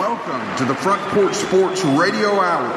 welcome 0.00 0.56
to 0.56 0.64
the 0.64 0.74
Front 0.76 1.02
Porch 1.12 1.34
Sports 1.34 1.84
Radio 1.84 2.30
Hour. 2.40 2.70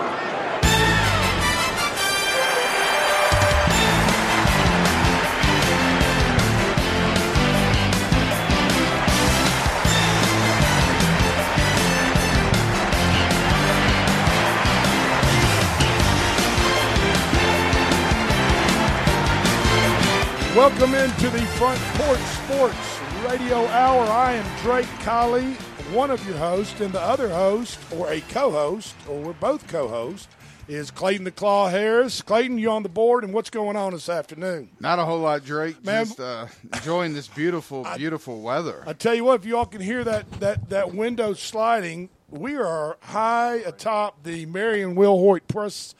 Welcome 20.54 20.94
into 20.94 21.30
the 21.30 21.40
Front 21.56 21.80
Porch 21.94 22.20
Sports 22.20 23.00
Radio 23.30 23.66
Hour. 23.68 24.04
I 24.12 24.34
am 24.34 24.62
Drake 24.62 24.90
Colley, 25.00 25.56
one 25.94 26.10
of 26.12 26.26
your 26.28 26.38
hosts, 26.38 26.80
and 26.82 26.92
the 26.94 27.02
other 27.02 27.30
host, 27.30 27.80
or 27.96 28.10
a 28.12 28.22
co-host, 28.22 28.96
or 29.08 29.20
we're 29.22 29.34
both 29.34 29.68
co-hosts, 29.68 30.28
is 30.68 30.90
Clayton 30.92 31.26
the 31.26 31.32
Claw 31.32 31.70
Harris. 31.70 32.22
Clayton, 32.22 32.58
you 32.58 32.72
on 32.72 32.84
the 32.84 32.90
board, 32.90 33.24
and 33.24 33.34
what's 33.34 33.50
going 33.50 33.76
on 33.76 33.94
this 33.94 34.10
afternoon? 34.10 34.70
Not 34.80 34.98
a 34.98 35.06
whole 35.06 35.20
lot, 35.20 35.44
Drake. 35.46 35.84
Man- 35.86 36.06
Just 36.06 36.20
uh, 36.20 36.48
enjoying 36.74 37.14
this 37.14 37.28
beautiful, 37.28 37.86
beautiful 37.98 38.42
weather. 38.42 38.84
I 38.88 38.94
tell 38.94 39.14
you 39.14 39.24
what, 39.26 39.42
if 39.42 39.46
you 39.46 39.58
all 39.58 39.66
can 39.66 39.82
hear 39.82 40.04
that 40.04 40.30
that 40.40 40.70
that 40.70 40.94
window 40.94 41.34
sliding, 41.34 42.10
we 42.30 42.56
are 42.56 42.98
high 43.02 43.56
atop 43.58 44.24
the 44.24 44.46
Marion 44.48 44.96
Will 44.96 45.18
Hoyt 45.18 45.48
Press 45.48 45.94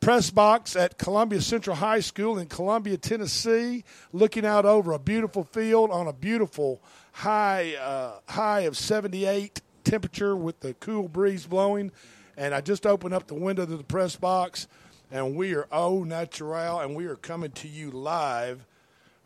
press 0.00 0.30
box 0.30 0.76
at 0.76 0.98
Columbia 0.98 1.40
Central 1.40 1.76
High 1.76 2.00
School 2.00 2.38
in 2.38 2.46
Columbia, 2.46 2.96
Tennessee, 2.98 3.84
looking 4.12 4.44
out 4.46 4.64
over 4.66 4.92
a 4.92 4.98
beautiful 4.98 5.44
field 5.44 5.90
on 5.90 6.06
a 6.06 6.12
beautiful 6.12 6.80
high 7.14 7.74
uh, 7.76 8.18
high 8.28 8.60
of 8.62 8.76
78 8.76 9.62
temperature 9.84 10.36
with 10.36 10.60
the 10.60 10.74
cool 10.74 11.08
breeze 11.08 11.46
blowing. 11.46 11.92
And 12.36 12.52
I 12.52 12.60
just 12.60 12.86
opened 12.86 13.14
up 13.14 13.28
the 13.28 13.34
window 13.34 13.64
to 13.64 13.76
the 13.76 13.84
press 13.84 14.16
box, 14.16 14.66
and 15.10 15.36
we 15.36 15.54
are 15.54 15.68
au 15.70 16.02
natural, 16.02 16.80
and 16.80 16.96
we 16.96 17.06
are 17.06 17.14
coming 17.14 17.52
to 17.52 17.68
you 17.68 17.92
live 17.92 18.66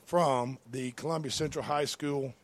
from 0.04 0.58
the 0.70 0.90
Columbia 0.92 1.32
Central 1.32 1.64
High 1.64 1.86
School 1.86 2.34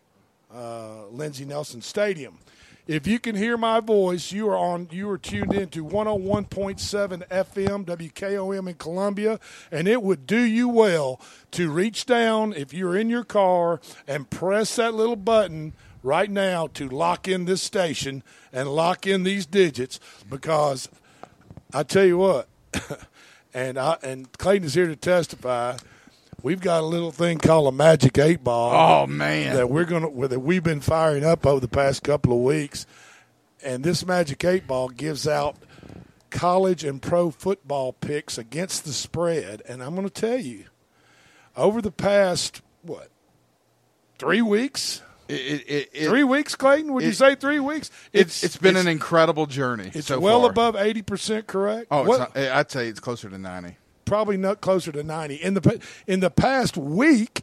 uh, 0.54 1.06
Lindsey 1.08 1.44
Nelson 1.44 1.82
Stadium. 1.82 2.38
If 2.86 3.06
you 3.06 3.18
can 3.18 3.34
hear 3.34 3.56
my 3.56 3.80
voice, 3.80 4.30
you 4.30 4.46
are 4.50 4.56
on. 4.56 4.88
You 4.90 5.08
are 5.08 5.16
tuned 5.16 5.54
in 5.54 5.70
to 5.70 5.82
101.7 5.82 7.26
FM 7.28 7.84
WKOM 7.86 8.68
in 8.68 8.74
Columbia, 8.74 9.40
and 9.70 9.88
it 9.88 10.02
would 10.02 10.26
do 10.26 10.40
you 10.40 10.68
well 10.68 11.18
to 11.52 11.70
reach 11.70 12.04
down 12.04 12.52
if 12.52 12.74
you're 12.74 12.94
in 12.94 13.08
your 13.08 13.24
car 13.24 13.80
and 14.06 14.28
press 14.28 14.76
that 14.76 14.92
little 14.92 15.16
button 15.16 15.72
right 16.02 16.30
now 16.30 16.66
to 16.74 16.86
lock 16.86 17.26
in 17.26 17.46
this 17.46 17.62
station 17.62 18.22
and 18.52 18.68
lock 18.68 19.06
in 19.06 19.22
these 19.22 19.46
digits 19.46 19.98
because 20.28 20.90
I 21.72 21.84
tell 21.84 22.04
you 22.04 22.18
what, 22.18 22.48
and 23.54 23.78
I 23.78 23.96
and 24.02 24.30
Clayton 24.36 24.66
is 24.66 24.74
here 24.74 24.88
to 24.88 24.96
testify. 24.96 25.78
We've 26.44 26.60
got 26.60 26.82
a 26.82 26.86
little 26.86 27.10
thing 27.10 27.38
called 27.38 27.68
a 27.68 27.72
magic 27.72 28.18
eight 28.18 28.44
ball 28.44 28.74
Oh 28.74 29.06
man, 29.06 29.56
that 29.56 29.70
we're 29.70 29.86
gonna 29.86 30.28
that 30.28 30.40
we've 30.40 30.62
been 30.62 30.82
firing 30.82 31.24
up 31.24 31.46
over 31.46 31.58
the 31.58 31.68
past 31.68 32.02
couple 32.02 32.34
of 32.34 32.40
weeks, 32.40 32.84
and 33.64 33.82
this 33.82 34.04
Magic 34.04 34.44
Eight 34.44 34.66
Ball 34.66 34.90
gives 34.90 35.26
out 35.26 35.56
college 36.28 36.84
and 36.84 37.00
pro 37.00 37.30
football 37.30 37.94
picks 37.94 38.36
against 38.36 38.84
the 38.84 38.92
spread. 38.92 39.62
And 39.66 39.82
I'm 39.82 39.94
going 39.94 40.06
to 40.06 40.12
tell 40.12 40.38
you, 40.38 40.64
over 41.56 41.80
the 41.80 41.90
past 41.90 42.60
what 42.82 43.08
three 44.18 44.42
weeks, 44.42 45.00
it, 45.28 45.64
it, 45.66 45.90
it, 45.94 46.08
three 46.08 46.24
weeks, 46.24 46.56
Clayton? 46.56 46.92
Would 46.92 47.04
you 47.04 47.12
say 47.12 47.36
three 47.36 47.60
weeks? 47.60 47.90
it's, 48.12 48.44
it's 48.44 48.58
been 48.58 48.76
an 48.76 48.86
incredible 48.86 49.46
journey. 49.46 49.90
it's 49.94 50.08
so 50.08 50.20
well 50.20 50.42
far. 50.42 50.50
above 50.50 50.76
eighty 50.76 51.00
percent 51.00 51.46
correct. 51.46 51.86
Oh, 51.90 52.04
it's 52.04 52.18
not, 52.18 52.36
eh, 52.36 52.54
I'd 52.54 52.70
say 52.70 52.88
it's 52.88 53.00
closer 53.00 53.30
to 53.30 53.38
ninety. 53.38 53.78
Probably 54.04 54.36
not 54.36 54.60
closer 54.60 54.92
to 54.92 55.02
90 55.02 55.36
in 55.36 55.54
the 55.54 55.80
in 56.06 56.20
the 56.20 56.30
past 56.30 56.76
week 56.76 57.42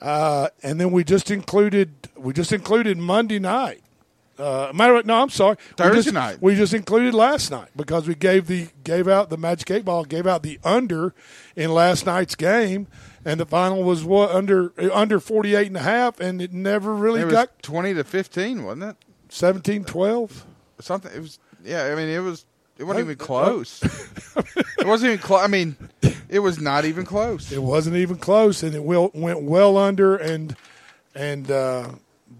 uh, 0.00 0.48
and 0.62 0.80
then 0.80 0.90
we 0.90 1.04
just 1.04 1.30
included 1.30 1.92
we 2.16 2.32
just 2.32 2.52
included 2.52 2.96
Monday 2.98 3.38
night 3.38 3.82
uh, 4.38 4.70
matter 4.72 4.94
of, 4.96 5.06
no 5.06 5.20
I'm 5.20 5.30
sorry 5.30 5.56
we 5.70 5.74
Thursday 5.74 6.02
just, 6.02 6.14
night. 6.14 6.38
we 6.40 6.54
just 6.54 6.72
included 6.72 7.12
last 7.14 7.50
night 7.50 7.70
because 7.74 8.06
we 8.06 8.14
gave 8.14 8.46
the 8.46 8.68
gave 8.84 9.08
out 9.08 9.30
the 9.30 9.36
magic 9.36 9.70
eight 9.70 9.84
ball 9.84 10.04
gave 10.04 10.26
out 10.26 10.42
the 10.42 10.60
under 10.62 11.14
in 11.56 11.72
last 11.72 12.06
night's 12.06 12.36
game 12.36 12.86
and 13.24 13.40
the 13.40 13.46
final 13.46 13.82
was 13.82 14.04
what 14.04 14.30
under 14.30 14.72
under 14.92 15.18
48 15.18 15.66
and 15.66 15.76
a 15.76 15.80
half 15.80 16.20
and 16.20 16.40
it 16.40 16.52
never 16.52 16.94
really 16.94 17.22
It 17.22 17.24
was 17.26 17.34
got 17.34 17.62
twenty 17.62 17.94
to 17.94 18.04
fifteen, 18.04 18.64
wasn't 18.64 18.84
it? 18.84 18.96
17 19.30 19.84
12 19.84 20.46
Something. 20.80 21.12
It 21.12 21.20
was. 21.20 21.38
Yeah, 21.64 21.84
I 21.86 21.94
mean, 21.96 22.08
it 22.08 22.20
was. 22.20 22.46
It 22.78 22.84
wasn't 22.84 23.06
even 23.06 23.16
close. 23.16 23.82
it 24.78 24.86
wasn't 24.86 25.12
even 25.12 25.22
close. 25.22 25.42
I 25.42 25.48
mean, 25.48 25.76
it 26.28 26.38
was 26.38 26.60
not 26.60 26.84
even 26.84 27.04
close. 27.04 27.50
It 27.50 27.62
wasn't 27.62 27.96
even 27.96 28.16
close, 28.16 28.62
and 28.62 28.74
it 28.74 28.84
will, 28.84 29.10
went 29.14 29.42
well 29.42 29.76
under. 29.76 30.16
And 30.16 30.54
and 31.14 31.50
uh, 31.50 31.90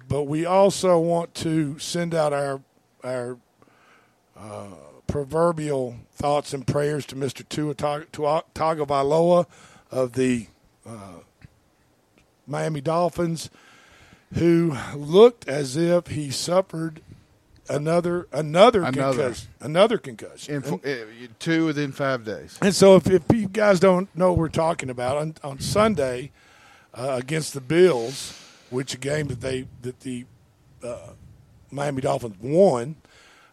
but 0.08 0.24
we 0.24 0.46
also 0.46 0.98
want 1.00 1.34
to 1.36 1.78
send 1.80 2.14
out 2.14 2.32
our 2.32 2.60
our 3.02 3.38
uh, 4.36 4.66
proverbial 5.08 5.96
thoughts 6.12 6.54
and 6.54 6.64
prayers 6.64 7.04
to 7.06 7.16
Mister 7.16 7.42
Tua- 7.42 7.74
Tagovailoa 7.74 9.46
of 9.90 10.12
the 10.12 10.46
uh, 10.86 11.20
Miami 12.46 12.80
Dolphins, 12.80 13.50
who 14.34 14.76
looked 14.94 15.48
as 15.48 15.76
if 15.76 16.08
he 16.08 16.30
suffered 16.30 17.00
another 17.68 18.28
another, 18.32 18.82
Another. 18.82 19.16
concussion. 19.22 19.48
Another 19.60 19.98
concussion. 19.98 20.54
In, 20.56 20.62
fo- 20.62 20.80
uh, 20.84 21.26
two 21.38 21.66
within 21.66 21.92
five 21.92 22.24
days. 22.24 22.58
And 22.62 22.74
so, 22.74 22.96
if, 22.96 23.08
if 23.08 23.22
you 23.32 23.48
guys 23.48 23.80
don't 23.80 24.14
know 24.16 24.30
what 24.30 24.38
we're 24.38 24.48
talking 24.48 24.90
about, 24.90 25.16
on, 25.16 25.34
on 25.44 25.58
Sunday 25.60 26.30
uh, 26.94 27.16
against 27.20 27.54
the 27.54 27.60
Bills, 27.60 28.38
which 28.70 28.94
a 28.94 28.98
game 28.98 29.28
that 29.28 29.40
they 29.40 29.66
that 29.82 30.00
the 30.00 30.24
uh, 30.82 31.10
Miami 31.70 32.02
Dolphins 32.02 32.36
won, 32.40 32.96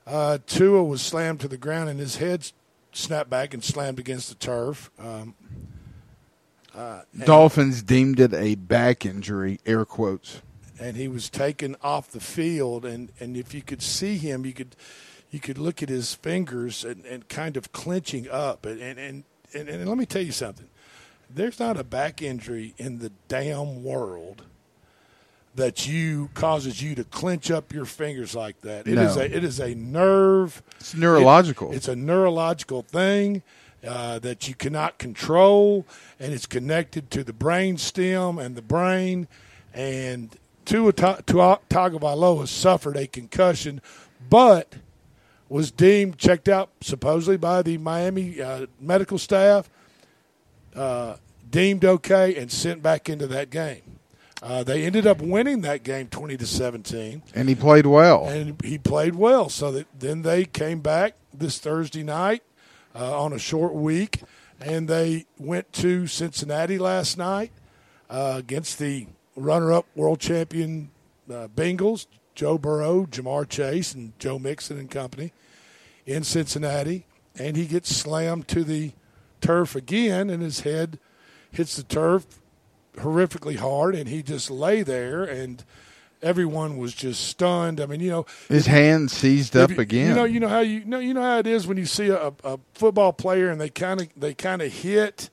uh, 0.08 0.38
Tua 0.46 0.84
was 0.84 1.02
slammed 1.02 1.40
to 1.42 1.48
the 1.48 1.58
ground 1.58 1.90
and 1.90 2.00
his 2.00 2.18
head 2.18 2.52
snapped 2.94 3.30
back 3.30 3.54
and 3.54 3.64
slammed 3.64 4.00
against 4.00 4.30
the 4.30 4.36
turf. 4.36 4.90
Um, 5.00 5.36
Dolphins 7.26 7.82
deemed 7.84 8.20
it 8.20 8.34
a 8.34 8.56
back 8.56 9.06
injury. 9.06 9.60
Air 9.66 9.86
quotes. 9.86 10.42
And 10.80 10.98
he 10.98 11.08
was 11.08 11.30
taken 11.30 11.76
off 11.82 12.10
the 12.12 12.20
field 12.20 12.86
and, 12.86 13.12
and 13.20 13.38
if 13.38 13.54
you 13.54 13.62
could 13.62 13.82
see 13.82 14.18
him 14.18 14.46
you 14.46 14.54
could 14.54 14.76
you 15.32 15.40
could 15.40 15.58
look 15.58 15.82
at 15.84 15.90
his 15.90 16.14
fingers 16.14 16.84
and, 16.86 17.06
and 17.06 17.28
kind 17.30 17.58
of 17.58 17.72
clenching 17.72 18.30
up 18.30 18.66
and 18.66 18.82
and, 18.82 19.00
and 19.00 19.24
and 19.54 19.70
and 19.70 19.88
let 19.88 19.98
me 19.98 20.06
tell 20.06 20.22
you 20.22 20.32
something 20.32 20.68
there's 21.30 21.60
not 21.60 21.78
a 21.80 21.84
back 21.84 22.22
injury 22.22 22.74
in 22.78 23.00
the 23.00 23.12
damn 23.28 23.84
world 23.84 24.44
that 25.56 25.88
you 25.88 26.30
causes 26.34 26.82
you 26.82 26.96
to 26.96 27.04
clench 27.06 27.50
up 27.50 27.72
your 27.74 27.86
fingers 27.86 28.36
like 28.36 28.60
that 28.62 28.88
It 28.88 28.98
is 28.98 29.16
No. 29.16 29.22
a 29.22 29.26
it 29.26 29.44
is 29.44 29.60
a 29.60 29.74
nerve 29.76 30.62
It's 30.80 30.94
neurological. 30.94 31.72
it's 31.72 31.88
a 31.88 31.96
neurological 31.96 32.82
thing 32.82 33.42
uh, 33.88 34.18
that 34.20 34.48
you 34.48 34.56
cannot 34.56 34.98
control, 34.98 35.86
and 36.20 36.34
it's 36.34 36.48
connected 36.48 37.12
to 37.12 37.24
the 37.24 37.34
brain 37.34 37.78
stem 37.78 38.40
and 38.40 38.56
the 38.56 38.62
brain. 38.64 39.28
And 39.76 40.36
Tua 40.66 40.92
Ta- 40.94 41.20
Tua 41.26 41.60
Tagovailoa 41.70 42.48
suffered 42.48 42.98
a 42.98 43.08
concussion, 43.08 43.82
but 44.30 44.76
was 45.48 45.72
deemed 45.72 46.18
checked 46.18 46.50
out 46.50 46.70
supposedly 46.82 47.38
by 47.38 47.62
the 47.62 47.78
Miami 47.78 48.42
uh, 48.42 48.66
medical 48.80 49.18
staff, 49.18 49.70
uh, 50.76 51.18
deemed 51.50 51.86
okay, 51.86 52.36
and 52.36 52.52
sent 52.52 52.82
back 52.82 53.08
into 53.10 53.28
that 53.28 53.50
game. 53.50 53.82
Uh, 54.42 54.64
they 54.64 54.84
ended 54.86 55.08
up 55.08 55.22
winning 55.22 55.62
that 55.62 55.84
game 55.84 56.08
twenty 56.08 56.36
to 56.38 56.46
seventeen 56.46 57.24
and 57.34 57.48
he 57.48 57.56
played 57.56 57.86
well. 57.86 58.28
and 58.28 58.62
he 58.64 58.78
played 58.78 59.16
well. 59.16 59.50
So 59.50 59.72
that 59.72 59.88
then 59.98 60.24
they 60.24 60.46
came 60.46 60.82
back 60.82 61.14
this 61.34 61.58
Thursday 61.58 62.04
night 62.04 62.44
uh, 62.94 63.20
on 63.20 63.34
a 63.34 63.40
short 63.40 63.74
week, 63.74 64.22
and 64.60 64.88
they 64.88 65.26
went 65.40 65.72
to 65.74 66.06
Cincinnati 66.08 66.78
last 66.78 67.18
night 67.18 67.52
uh, 68.10 68.36
against 68.38 68.78
the 68.78 69.08
runner-up 69.36 69.86
world 69.96 70.20
champion 70.20 70.90
uh, 71.30 71.48
Bengals, 71.48 72.08
Joe 72.36 72.58
Burrow, 72.58 73.06
Ja'Marr 73.06 73.48
Chase, 73.48 73.94
and 73.94 74.18
Joe 74.20 74.38
Mixon 74.40 74.78
and 74.78 74.90
company 74.92 75.32
in 76.06 76.24
Cincinnati, 76.24 77.06
and 77.38 77.56
he 77.58 77.66
gets 77.66 77.96
slammed 77.96 78.48
to 78.50 78.64
the 78.64 78.92
turf 79.42 79.76
again, 79.76 80.30
and 80.30 80.42
his 80.44 80.62
head 80.62 81.00
hits 81.52 81.76
the 81.76 81.84
turf 81.84 82.26
horrifically 82.96 83.58
hard, 83.58 83.96
and 83.96 84.08
he 84.10 84.22
just 84.24 84.50
lay 84.52 84.84
there 84.84 85.24
and. 85.24 85.64
Everyone 86.22 86.78
was 86.78 86.96
just 86.96 87.28
stunned. 87.28 87.80
I 87.80 87.86
mean, 87.86 88.00
you 88.00 88.10
know, 88.10 88.26
His 88.48 88.66
hand 88.66 89.12
seized 89.12 89.56
up 89.56 89.70
you- 89.70 89.80
again. 89.80 90.08
You 90.08 90.16
know, 90.16 90.24
you 90.24 90.40
know 90.40 90.48
how 90.48 90.62
you 90.62 90.84
know 90.84 90.98
you 90.98 91.14
know 91.14 91.22
how 91.22 91.38
it 91.38 91.46
is 91.46 91.68
when 91.68 91.78
you 91.78 91.86
see 91.86 92.08
a, 92.08 92.34
a 92.44 92.58
football 92.74 93.14
player 93.14 93.50
and 93.50 93.62
they 93.62 93.70
kind 93.70 94.02
of 94.02 94.08
they 94.18 94.34
kind 94.34 94.64
of 94.64 94.72
hit, 94.72 95.30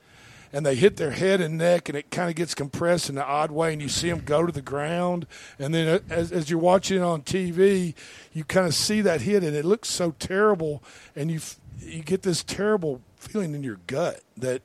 and 0.53 0.67
they 0.67 0.75
hit 0.75 0.97
their 0.97 1.13
head 1.13 1.41
and 1.41 1.57
neck, 1.57 1.89
and 1.89 1.97
it 1.97 2.11
kind 2.11 2.29
of 2.29 2.37
gets 2.37 2.55
compressed 2.55 3.09
in 3.09 3.17
an 3.17 3.25
odd 3.27 3.51
way, 3.51 3.73
and 3.73 3.81
you 3.81 3.89
see 3.89 4.11
them 4.11 4.21
go 4.25 4.45
to 4.45 4.53
the 4.53 4.63
ground, 4.63 5.27
and 5.59 5.75
then 5.75 5.89
uh, 5.89 5.99
as, 6.11 6.31
as 6.31 6.51
you're 6.51 6.59
watching 6.59 6.99
it 6.99 7.03
on 7.03 7.23
TV, 7.23 7.95
you 8.33 8.45
kind 8.45 8.67
of 8.67 8.75
see 8.75 9.01
that 9.01 9.23
hit, 9.23 9.43
and 9.43 9.57
it 9.57 9.65
looks 9.65 9.89
so 9.89 10.13
terrible, 10.19 10.83
and 11.17 11.31
you 11.31 11.41
you 11.81 12.03
get 12.03 12.23
this 12.23 12.45
terrible 12.45 13.01
feeling 13.17 13.55
in 13.55 13.63
your 13.63 13.79
gut 13.87 14.21
that 14.37 14.63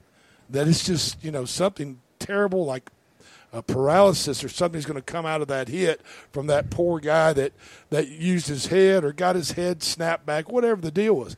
that 0.49 0.67
it's 0.67 0.85
just 0.85 1.23
you 1.23 1.31
know 1.31 1.45
something 1.45 1.99
terrible 2.19 2.65
like 2.65 2.91
a 3.53 3.61
paralysis 3.61 4.43
or 4.43 4.49
something's 4.49 4.85
going 4.85 4.97
to 4.97 5.01
come 5.01 5.25
out 5.25 5.41
of 5.41 5.47
that 5.47 5.69
hit 5.69 6.01
from 6.31 6.47
that 6.47 6.69
poor 6.69 6.99
guy 6.99 7.33
that 7.33 7.53
that 7.89 8.09
used 8.09 8.47
his 8.47 8.67
head 8.67 9.03
or 9.03 9.13
got 9.13 9.35
his 9.35 9.51
head 9.51 9.81
snapped 9.81 10.25
back, 10.25 10.51
whatever 10.51 10.81
the 10.81 10.91
deal 10.91 11.15
was. 11.15 11.37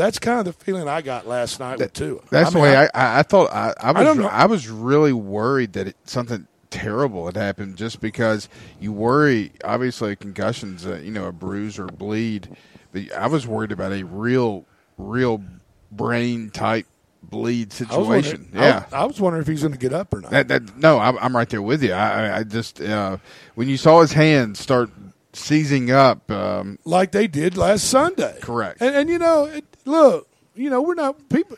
That's 0.00 0.18
kind 0.18 0.38
of 0.38 0.46
the 0.46 0.54
feeling 0.54 0.88
I 0.88 1.02
got 1.02 1.26
last 1.26 1.60
night 1.60 1.78
with 1.78 1.92
Tua. 1.92 2.20
That's 2.30 2.48
I 2.48 2.52
the 2.54 2.58
way 2.58 2.74
I- 2.74 2.84
I, 2.84 2.88
I, 2.94 3.18
I 3.18 3.22
thought. 3.22 3.52
I, 3.52 3.74
I 3.78 3.92
was. 3.92 4.18
I, 4.18 4.46
was 4.46 4.68
really 4.68 5.12
worried 5.12 5.74
that 5.74 5.88
it, 5.88 5.96
something 6.04 6.46
terrible 6.70 7.26
had 7.26 7.36
happened, 7.36 7.76
just 7.76 8.00
because 8.00 8.48
you 8.80 8.92
worry. 8.92 9.52
Obviously, 9.62 10.16
concussions, 10.16 10.86
uh, 10.86 10.96
you 10.96 11.10
know, 11.10 11.26
a 11.26 11.32
bruise 11.32 11.78
or 11.78 11.86
bleed. 11.86 12.48
But 12.92 13.12
I 13.12 13.26
was 13.26 13.46
worried 13.46 13.72
about 13.72 13.92
a 13.92 14.02
real, 14.04 14.64
real 14.96 15.44
brain 15.92 16.48
type 16.48 16.86
bleed 17.22 17.70
I 17.72 17.74
situation. 17.74 18.52
I- 18.54 18.58
yeah. 18.58 18.84
I, 18.92 19.04
was 19.04 19.20
wondering 19.20 19.42
if 19.42 19.48
he's 19.48 19.60
going 19.60 19.72
to 19.72 19.78
get 19.78 19.92
up 19.92 20.14
or 20.14 20.22
not. 20.22 20.30
That, 20.30 20.48
that, 20.48 20.76
no, 20.78 20.98
I'm, 20.98 21.18
I'm 21.18 21.36
right 21.36 21.48
there 21.50 21.60
with 21.60 21.82
you. 21.82 21.92
I, 21.92 22.28
I- 22.28 22.36
I 22.38 22.42
just 22.44 22.80
uh, 22.80 23.18
when 23.54 23.68
you 23.68 23.76
saw 23.76 24.00
his 24.00 24.14
hand 24.14 24.56
start 24.56 24.88
seizing 25.34 25.90
up, 25.90 26.30
um, 26.30 26.78
like 26.86 27.12
they 27.12 27.26
did 27.26 27.58
last 27.58 27.84
Sunday. 27.84 28.38
Correct. 28.40 28.80
And, 28.80 28.96
and 28.96 29.10
you 29.10 29.18
know, 29.18 29.44
it, 29.44 29.64
look, 29.84 30.28
you 30.54 30.68
know, 30.70 30.82
we're 30.82 30.94
not 30.94 31.28
people. 31.28 31.56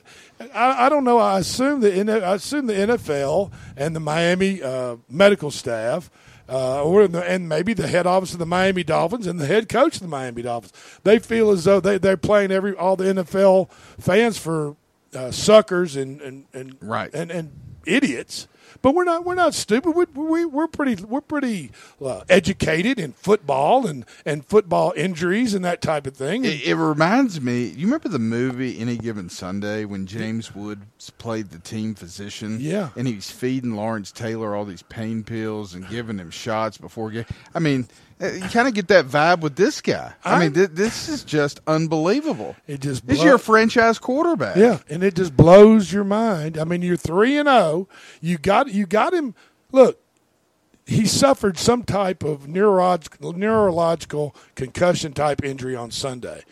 I, 0.54 0.86
I 0.86 0.88
don't 0.88 1.04
know. 1.04 1.18
I 1.18 1.38
assume 1.40 1.80
the 1.80 2.24
I 2.24 2.34
assume 2.34 2.66
the 2.66 2.74
NFL 2.74 3.50
and 3.76 3.96
the 3.96 4.00
Miami 4.00 4.62
uh, 4.62 4.96
medical 5.08 5.50
staff. 5.50 6.10
Uh, 6.48 6.82
or 6.82 7.06
the, 7.08 7.22
and 7.22 7.48
maybe 7.48 7.72
the 7.72 7.86
head 7.86 8.06
office 8.06 8.32
of 8.34 8.38
the 8.38 8.44
Miami 8.44 8.82
Dolphins 8.82 9.26
and 9.26 9.40
the 9.40 9.46
head 9.46 9.68
coach 9.70 9.94
of 9.94 10.02
the 10.02 10.08
Miami 10.08 10.42
Dolphins, 10.42 10.72
they 11.02 11.18
feel 11.18 11.50
as 11.50 11.64
though 11.64 11.80
they, 11.80 11.96
they're 11.98 12.16
playing 12.16 12.50
every 12.50 12.74
all 12.74 12.94
the 12.96 13.04
NFL 13.04 13.70
fans 13.98 14.36
for 14.36 14.76
uh, 15.14 15.30
suckers 15.30 15.96
and 15.96 16.20
and, 16.20 16.44
and 16.52 16.76
Right. 16.82 17.14
and, 17.14 17.30
and 17.30 17.52
idiots. 17.86 18.48
But 18.80 18.94
we're 18.94 19.04
not. 19.04 19.24
We're 19.24 19.34
not 19.34 19.54
stupid. 19.54 19.90
We, 19.94 20.04
we, 20.14 20.44
we're 20.44 20.66
pretty. 20.68 21.02
We're 21.04 21.20
pretty 21.20 21.70
uh, 22.02 22.22
educated 22.28 22.98
in 22.98 23.12
football 23.12 23.86
and, 23.86 24.04
and 24.24 24.44
football 24.46 24.92
injuries 24.96 25.54
and 25.54 25.64
that 25.64 25.82
type 25.82 26.06
of 26.06 26.16
thing. 26.16 26.44
It, 26.44 26.66
it 26.66 26.74
reminds 26.76 27.40
me. 27.40 27.66
You 27.66 27.86
remember 27.86 28.08
the 28.08 28.18
movie 28.18 28.78
Any 28.78 28.96
Given 28.96 29.28
Sunday 29.28 29.84
when 29.84 30.06
James 30.06 30.54
Woods 30.54 31.10
played 31.18 31.50
the 31.50 31.58
team 31.58 31.94
physician? 31.94 32.58
Yeah. 32.60 32.90
and 32.96 33.06
he's 33.08 33.30
feeding 33.30 33.74
Lawrence 33.74 34.12
Taylor 34.12 34.54
all 34.54 34.64
these 34.64 34.82
pain 34.82 35.24
pills 35.24 35.74
and 35.74 35.88
giving 35.88 36.18
him 36.18 36.30
shots 36.30 36.78
before 36.78 37.10
game. 37.10 37.24
I 37.54 37.58
mean, 37.58 37.88
you 38.22 38.48
kind 38.48 38.68
of 38.68 38.74
get 38.74 38.88
that 38.88 39.06
vibe 39.06 39.40
with 39.40 39.56
this 39.56 39.80
guy. 39.80 40.12
I, 40.24 40.30
I'm- 40.32 40.40
mean, 40.40 40.52
th- 40.54 40.70
this 40.72 41.08
is 41.08 41.24
just 41.24 41.60
unbelievable. 41.66 42.56
It 42.66 42.80
just 42.80 43.04
is 43.08 43.18
blow- 43.18 43.24
your 43.26 43.38
franchise 43.38 43.98
quarterback. 43.98 44.56
Yeah, 44.56 44.78
and 44.88 45.02
it 45.02 45.14
just 45.14 45.36
blows 45.36 45.92
your 45.92 46.04
mind. 46.04 46.58
I 46.58 46.64
mean, 46.64 46.82
you're 46.82 46.96
three 46.96 47.36
and 47.38 47.48
zero. 47.48 47.88
You 48.20 48.38
got 48.38 48.68
you 48.72 48.86
got 48.86 49.12
him. 49.12 49.34
Look, 49.72 49.98
he 50.86 51.06
suffered 51.06 51.58
some 51.58 51.82
type 51.84 52.22
of 52.22 52.46
neurological 52.48 53.32
neurological 53.32 54.34
concussion 54.54 55.12
type 55.12 55.42
injury 55.44 55.74
on 55.76 55.90
Sunday. 55.90 56.42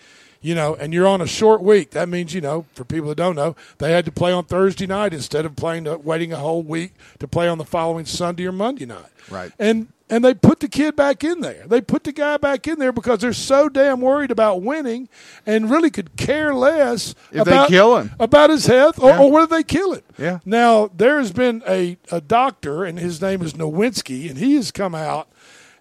You 0.42 0.54
know, 0.54 0.74
and 0.74 0.94
you're 0.94 1.06
on 1.06 1.20
a 1.20 1.26
short 1.26 1.60
week. 1.62 1.90
That 1.90 2.08
means, 2.08 2.32
you 2.32 2.40
know, 2.40 2.64
for 2.72 2.82
people 2.82 3.10
that 3.10 3.16
don't 3.16 3.36
know, 3.36 3.54
they 3.76 3.92
had 3.92 4.06
to 4.06 4.10
play 4.10 4.32
on 4.32 4.44
Thursday 4.46 4.86
night 4.86 5.12
instead 5.12 5.44
of 5.44 5.54
playing, 5.54 5.86
uh, 5.86 5.98
waiting 5.98 6.32
a 6.32 6.36
whole 6.36 6.62
week 6.62 6.94
to 7.18 7.28
play 7.28 7.46
on 7.46 7.58
the 7.58 7.64
following 7.66 8.06
Sunday 8.06 8.46
or 8.46 8.52
Monday 8.52 8.86
night. 8.86 9.10
Right. 9.30 9.52
And 9.58 9.88
and 10.10 10.24
they 10.24 10.34
put 10.34 10.60
the 10.60 10.68
kid 10.68 10.96
back 10.96 11.22
in 11.24 11.40
there. 11.40 11.64
They 11.66 11.80
put 11.80 12.04
the 12.04 12.12
guy 12.12 12.36
back 12.36 12.66
in 12.66 12.78
there 12.78 12.92
because 12.92 13.20
they're 13.20 13.32
so 13.32 13.68
damn 13.68 14.00
worried 14.00 14.30
about 14.30 14.60
winning 14.62 15.08
and 15.46 15.70
really 15.70 15.90
could 15.90 16.16
care 16.16 16.52
less 16.54 17.14
If 17.32 17.44
they 17.46 17.66
kill 17.68 17.96
him. 17.98 18.10
about 18.18 18.50
his 18.50 18.66
health 18.66 18.98
or, 18.98 19.10
Yeah. 19.10 19.18
or 19.20 19.30
whether 19.30 19.56
they 19.56 19.62
kill 19.62 19.94
him. 19.94 20.02
Yeah. 20.18 20.38
Now 20.44 20.90
there 20.94 21.18
has 21.18 21.32
been 21.32 21.62
a, 21.68 21.96
a 22.10 22.20
doctor 22.20 22.84
and 22.84 22.98
his 22.98 23.22
name 23.22 23.40
is 23.42 23.54
Nowinski 23.54 24.28
and 24.28 24.38
he 24.38 24.56
has 24.56 24.70
come 24.70 24.94
out 24.94 25.28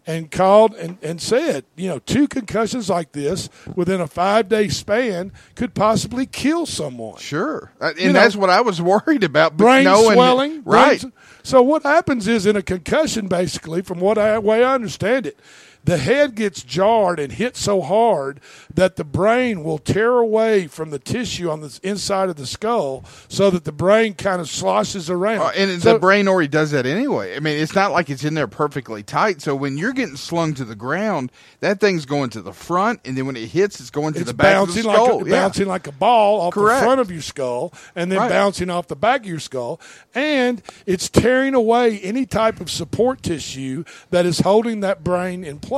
and 0.07 0.31
called 0.31 0.73
and, 0.75 0.97
and 1.03 1.21
said, 1.21 1.65
you 1.75 1.87
know, 1.87 1.99
two 1.99 2.27
concussions 2.27 2.89
like 2.89 3.11
this 3.11 3.47
within 3.75 4.01
a 4.01 4.07
five 4.07 4.47
day 4.49 4.67
span 4.67 5.31
could 5.55 5.73
possibly 5.75 6.25
kill 6.25 6.65
someone 6.65 7.17
Sure, 7.19 7.71
Uh, 7.81 7.87
and 7.89 7.99
You 7.99 8.07
know, 8.07 8.13
that's 8.13 8.35
what 8.35 8.49
I 8.49 8.61
was 8.61 8.81
worried 8.93 9.23
about. 9.23 9.57
brain 9.57 9.83
knowing- 9.83 10.13
swelling, 10.13 10.61
right? 10.65 10.99
brain- 11.01 11.13
so 11.49 11.63
what 11.63 11.81
happens 11.81 12.27
is 12.27 12.45
in 12.45 12.55
a 12.55 12.61
concussion, 12.61 13.27
basically, 13.27 13.81
from 13.81 13.99
what 13.99 14.19
I 14.19 14.37
way 14.37 14.63
I 14.63 14.75
understand 14.75 15.25
it, 15.25 15.39
the 15.85 15.97
head 15.97 16.35
gets 16.35 16.61
jarred 16.61 17.19
and 17.19 17.31
hit 17.33 17.55
so 17.57 17.81
hard 17.81 18.39
that 18.73 18.95
the 18.95 19.03
brain 19.03 19.63
will 19.63 19.77
tear 19.77 20.13
away 20.17 20.67
from 20.67 20.89
the 20.91 20.99
tissue 20.99 21.49
on 21.49 21.61
the 21.61 21.79
inside 21.83 22.29
of 22.29 22.35
the 22.35 22.45
skull, 22.45 23.03
so 23.27 23.49
that 23.49 23.63
the 23.63 23.71
brain 23.71 24.13
kind 24.13 24.39
of 24.41 24.49
sloshes 24.49 25.09
around. 25.09 25.39
Uh, 25.41 25.51
and 25.55 25.81
So- 25.81 25.93
the 25.93 25.99
brain 25.99 26.27
already 26.27 26.47
does 26.47 26.71
that 26.71 26.85
anyway. 26.85 27.35
I 27.35 27.39
mean, 27.39 27.57
it's 27.57 27.73
not 27.75 27.91
like 27.91 28.09
it's 28.09 28.23
in 28.23 28.33
there 28.35 28.47
perfectly 28.47 29.03
tight. 29.03 29.41
So 29.41 29.55
when 29.55 29.77
you're 29.77 29.93
getting 29.93 30.15
slung 30.17 30.53
to 30.55 30.65
the 30.65 30.75
ground, 30.75 31.31
that 31.61 31.79
thing's 31.79 32.05
going 32.05 32.29
to 32.31 32.41
the 32.41 32.53
front, 32.53 32.99
and 33.05 33.17
then 33.17 33.25
when 33.25 33.35
it 33.35 33.47
hits, 33.49 33.79
it's 33.79 33.89
going 33.89 34.13
to 34.13 34.19
it's 34.19 34.27
the 34.29 34.33
back 34.33 34.55
bouncing 34.55 34.79
of 34.79 34.83
the 34.83 34.87
like 34.89 34.95
skull. 34.97 35.21
a, 35.21 35.25
yeah. 35.25 35.31
bouncing 35.31 35.67
like 35.67 35.87
a 35.87 35.91
ball 35.91 36.41
off 36.41 36.53
Correct. 36.53 36.81
the 36.81 36.85
front 36.85 37.01
of 37.01 37.09
your 37.11 37.21
skull, 37.21 37.73
and 37.95 38.11
then 38.11 38.19
Right. 38.19 38.29
bouncing 38.29 38.69
off 38.69 38.87
the 38.87 38.95
back 38.95 39.21
of 39.21 39.25
your 39.27 39.39
skull, 39.39 39.79
and 40.13 40.61
it's 40.85 41.09
tearing 41.09 41.53
away 41.55 41.99
any 41.99 42.25
type 42.25 42.59
of 42.61 42.69
support 42.69 43.23
tissue 43.23 43.83
that 44.11 44.25
is 44.25 44.39
holding 44.41 44.81
that 44.81 45.03
brain 45.03 45.43
in 45.43 45.57
place. 45.59 45.68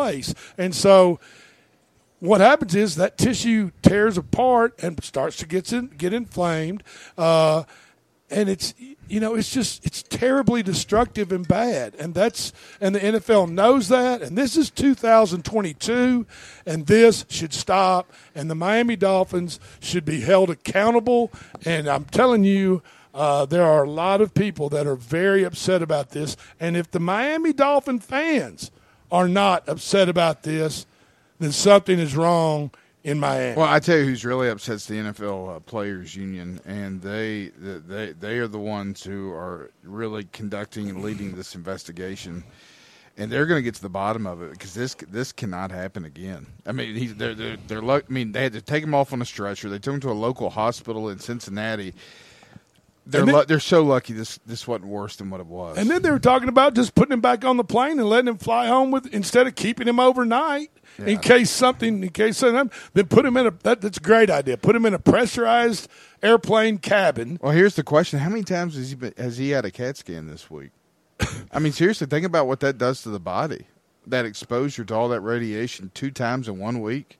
And 0.57 0.73
so, 0.73 1.19
what 2.19 2.39
happens 2.39 2.75
is 2.75 2.95
that 2.95 3.17
tissue 3.17 3.71
tears 3.81 4.17
apart 4.17 4.75
and 4.81 5.03
starts 5.03 5.37
to 5.37 5.47
get 5.47 5.73
in, 5.73 5.87
get 5.87 6.13
inflamed. 6.13 6.83
Uh, 7.17 7.63
and 8.31 8.47
it's 8.47 8.73
you 9.07 9.19
know 9.19 9.35
it's 9.35 9.51
just 9.51 9.85
it's 9.85 10.01
terribly 10.01 10.63
destructive 10.63 11.31
and 11.31 11.47
bad. 11.47 11.95
And 11.95 12.13
that's 12.13 12.53
and 12.79 12.95
the 12.95 12.99
NFL 12.99 13.51
knows 13.51 13.89
that. 13.89 14.21
And 14.21 14.37
this 14.37 14.55
is 14.55 14.69
2022 14.69 16.25
and 16.65 16.87
this 16.87 17.25
should 17.29 17.53
stop. 17.53 18.11
And 18.33 18.49
the 18.49 18.55
Miami 18.55 18.95
Dolphins 18.95 19.59
should 19.79 20.05
be 20.05 20.21
held 20.21 20.49
accountable. 20.49 21.31
And 21.65 21.87
I'm 21.87 22.05
telling 22.05 22.43
you 22.43 22.81
uh, 23.13 23.45
there 23.45 23.65
are 23.65 23.83
a 23.83 23.89
lot 23.89 24.21
of 24.21 24.33
people 24.33 24.69
that 24.69 24.87
are 24.87 24.95
very 24.95 25.43
upset 25.43 25.81
about 25.81 26.11
this. 26.11 26.37
And 26.59 26.77
if 26.77 26.89
the 26.89 26.99
Miami 26.99 27.51
Dolphin 27.51 27.99
fans 27.99 28.71
are 29.11 29.27
not 29.27 29.67
upset 29.67 30.07
about 30.09 30.43
this 30.43 30.85
then 31.41 31.51
something 31.51 31.97
is 31.97 32.15
wrong 32.15 32.69
in 33.03 33.19
Miami. 33.19 33.57
Well, 33.57 33.67
I 33.67 33.79
tell 33.79 33.97
you, 33.97 34.05
who's 34.05 34.23
really 34.23 34.47
upset 34.47 34.75
is 34.75 34.85
the 34.85 34.93
NFL 34.93 35.55
uh, 35.55 35.59
Players 35.59 36.15
Union, 36.15 36.61
and 36.65 37.01
they 37.01 37.51
they 37.57 38.13
they 38.13 38.37
are 38.37 38.47
the 38.47 38.59
ones 38.59 39.03
who 39.03 39.31
are 39.31 39.71
really 39.83 40.25
conducting 40.31 40.89
and 40.89 41.01
leading 41.01 41.35
this 41.35 41.55
investigation. 41.55 42.43
And 43.17 43.29
they're 43.29 43.45
going 43.45 43.57
to 43.57 43.63
get 43.63 43.75
to 43.75 43.81
the 43.81 43.89
bottom 43.89 44.25
of 44.25 44.41
it 44.41 44.51
because 44.51 44.73
this 44.73 44.93
this 45.09 45.31
cannot 45.31 45.71
happen 45.71 46.05
again. 46.05 46.45
I 46.65 46.71
mean, 46.71 46.95
he's 46.95 47.15
they're 47.15 47.33
they're, 47.33 47.57
they're 47.67 47.83
I 47.83 48.01
mean, 48.07 48.31
they 48.31 48.43
had 48.43 48.53
to 48.53 48.61
take 48.61 48.83
him 48.83 48.93
off 48.93 49.11
on 49.11 49.21
a 49.21 49.25
stretcher. 49.25 49.67
They 49.67 49.79
took 49.79 49.95
him 49.95 49.99
to 50.01 50.11
a 50.11 50.13
local 50.13 50.51
hospital 50.51 51.09
in 51.09 51.17
Cincinnati. 51.19 51.93
They're 53.11 53.25
then- 53.25 53.35
lu- 53.35 53.45
they're 53.45 53.59
so 53.59 53.83
lucky 53.83 54.13
this 54.13 54.39
this 54.45 54.67
wasn't 54.67 54.87
worse 54.89 55.15
than 55.17 55.29
what 55.29 55.39
it 55.39 55.45
was. 55.47 55.77
And 55.77 55.89
then 55.89 56.01
they 56.01 56.11
were 56.11 56.19
talking 56.19 56.49
about 56.49 56.73
just 56.73 56.95
putting 56.95 57.13
him 57.13 57.21
back 57.21 57.45
on 57.45 57.57
the 57.57 57.63
plane 57.63 57.99
and 57.99 58.09
letting 58.09 58.27
him 58.29 58.37
fly 58.37 58.67
home 58.67 58.91
with 58.91 59.05
instead 59.13 59.47
of 59.47 59.55
keeping 59.55 59.87
him 59.87 59.99
overnight 59.99 60.71
in 60.97 61.19
case 61.19 61.49
something 61.49 62.03
in 62.03 62.09
case 62.09 62.37
something 62.37 62.69
then 62.93 63.07
put 63.07 63.25
him 63.25 63.37
in 63.37 63.47
a 63.47 63.51
that, 63.63 63.81
that's 63.81 63.97
a 63.97 64.01
great 64.01 64.29
idea. 64.29 64.57
Put 64.57 64.75
him 64.75 64.85
in 64.85 64.93
a 64.93 64.99
pressurized 64.99 65.87
airplane 66.21 66.77
cabin. 66.77 67.39
Well, 67.41 67.51
here's 67.53 67.75
the 67.75 67.83
question: 67.83 68.19
How 68.19 68.29
many 68.29 68.43
times 68.43 68.75
has 68.75 68.89
he 68.89 68.95
been, 68.95 69.13
has 69.17 69.37
he 69.37 69.49
had 69.51 69.65
a 69.65 69.71
CAT 69.71 69.97
scan 69.97 70.27
this 70.27 70.49
week? 70.49 70.71
I 71.51 71.59
mean, 71.59 71.71
seriously, 71.71 72.07
think 72.07 72.25
about 72.25 72.47
what 72.47 72.59
that 72.61 72.77
does 72.77 73.03
to 73.03 73.09
the 73.09 73.19
body. 73.19 73.65
That 74.07 74.25
exposure 74.25 74.83
to 74.83 74.95
all 74.95 75.09
that 75.09 75.21
radiation 75.21 75.91
two 75.93 76.09
times 76.11 76.47
in 76.47 76.57
one 76.57 76.81
week. 76.81 77.19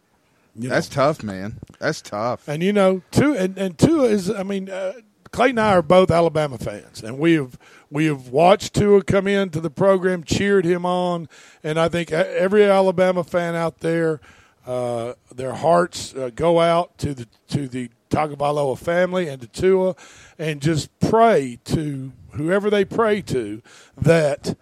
you 0.56 0.68
know. 0.68 0.74
That's 0.76 0.90
tough, 0.90 1.22
man. 1.22 1.60
That's 1.80 2.02
tough. 2.02 2.48
And 2.48 2.64
you 2.64 2.74
know, 2.74 3.04
two 3.12 3.36
and, 3.38 3.58
and 3.58 3.78
Tua 3.78 4.06
is. 4.06 4.30
I 4.30 4.42
mean, 4.44 4.70
uh, 4.70 4.94
Clayton 5.32 5.58
and 5.58 5.68
I 5.68 5.74
are 5.74 5.82
both 5.82 6.12
Alabama 6.12 6.58
fans, 6.58 7.02
and 7.02 7.18
we 7.18 7.34
have 7.34 7.58
we 7.90 8.06
have 8.06 8.30
watched 8.30 8.74
Tua 8.74 9.04
come 9.04 9.28
into 9.28 9.62
the 9.62 9.70
program, 9.70 10.24
cheered 10.24 10.66
him 10.66 10.86
on, 10.86 11.30
and 11.64 11.80
I 11.80 11.88
think 11.90 12.12
every 12.12 12.64
Alabama 12.66 13.24
fan 13.24 13.56
out 13.56 13.80
there, 13.80 14.20
uh, 14.66 15.14
their 15.34 15.54
hearts 15.54 16.14
uh, 16.16 16.32
go 16.36 16.60
out 16.60 16.98
to 17.00 17.14
the 17.14 17.28
to 17.50 17.68
the 17.68 17.90
Tagovailoa 18.10 18.78
family 18.78 19.30
and 19.30 19.42
to 19.42 19.48
Tua, 19.48 19.96
and 20.38 20.62
just 20.62 20.90
pray 21.00 21.60
to 21.66 22.12
whoever 22.32 22.70
they 22.70 22.84
pray 22.84 23.22
to 23.22 23.62
that 23.98 24.58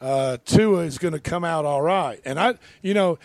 uh, 0.00 0.36
Tua 0.44 0.82
is 0.82 0.98
going 0.98 1.14
to 1.14 1.20
come 1.20 1.44
out 1.44 1.64
all 1.64 1.82
right. 1.82 2.20
And 2.24 2.38
I, 2.38 2.54
you 2.82 2.94
know, 2.94 3.18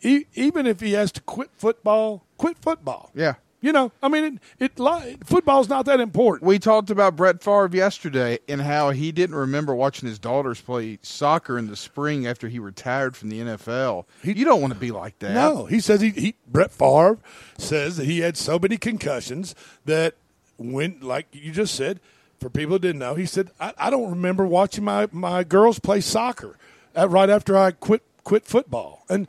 e- 0.00 0.24
even 0.34 0.66
if 0.66 0.80
he 0.80 0.92
has 0.94 1.12
to 1.12 1.20
quit 1.20 1.50
football, 1.56 2.24
quit 2.36 2.58
football. 2.58 3.10
Yeah. 3.14 3.34
You 3.62 3.72
know, 3.72 3.92
I 4.02 4.08
mean, 4.08 4.40
it, 4.58 4.72
it 4.76 5.24
football's 5.24 5.68
not 5.68 5.86
that 5.86 6.00
important. 6.00 6.46
We 6.46 6.58
talked 6.58 6.90
about 6.90 7.14
Brett 7.14 7.42
Favre 7.42 7.70
yesterday 7.72 8.40
and 8.48 8.60
how 8.60 8.90
he 8.90 9.12
didn't 9.12 9.36
remember 9.36 9.72
watching 9.72 10.08
his 10.08 10.18
daughters 10.18 10.60
play 10.60 10.98
soccer 11.00 11.56
in 11.56 11.68
the 11.68 11.76
spring 11.76 12.26
after 12.26 12.48
he 12.48 12.58
retired 12.58 13.16
from 13.16 13.30
the 13.30 13.40
NFL. 13.40 14.06
He, 14.22 14.32
you 14.32 14.44
don't 14.44 14.60
want 14.60 14.74
to 14.74 14.78
be 14.78 14.90
like 14.90 15.20
that. 15.20 15.32
No, 15.32 15.66
he 15.66 15.78
says 15.78 16.00
he, 16.00 16.10
he 16.10 16.34
Brett 16.48 16.72
Favre 16.72 17.18
says 17.56 17.96
that 17.98 18.06
he 18.06 18.18
had 18.18 18.36
so 18.36 18.58
many 18.58 18.76
concussions 18.76 19.54
that 19.84 20.16
when, 20.58 20.98
like 21.00 21.28
you 21.30 21.52
just 21.52 21.76
said, 21.76 22.00
for 22.40 22.50
people 22.50 22.74
who 22.74 22.78
didn't 22.80 22.98
know, 22.98 23.14
he 23.14 23.26
said 23.26 23.52
I, 23.60 23.74
I 23.78 23.90
don't 23.90 24.10
remember 24.10 24.44
watching 24.44 24.82
my 24.82 25.06
my 25.12 25.44
girls 25.44 25.78
play 25.78 26.00
soccer 26.00 26.58
at, 26.96 27.08
right 27.10 27.30
after 27.30 27.56
I 27.56 27.70
quit 27.70 28.02
quit 28.24 28.44
football. 28.44 29.04
And 29.08 29.28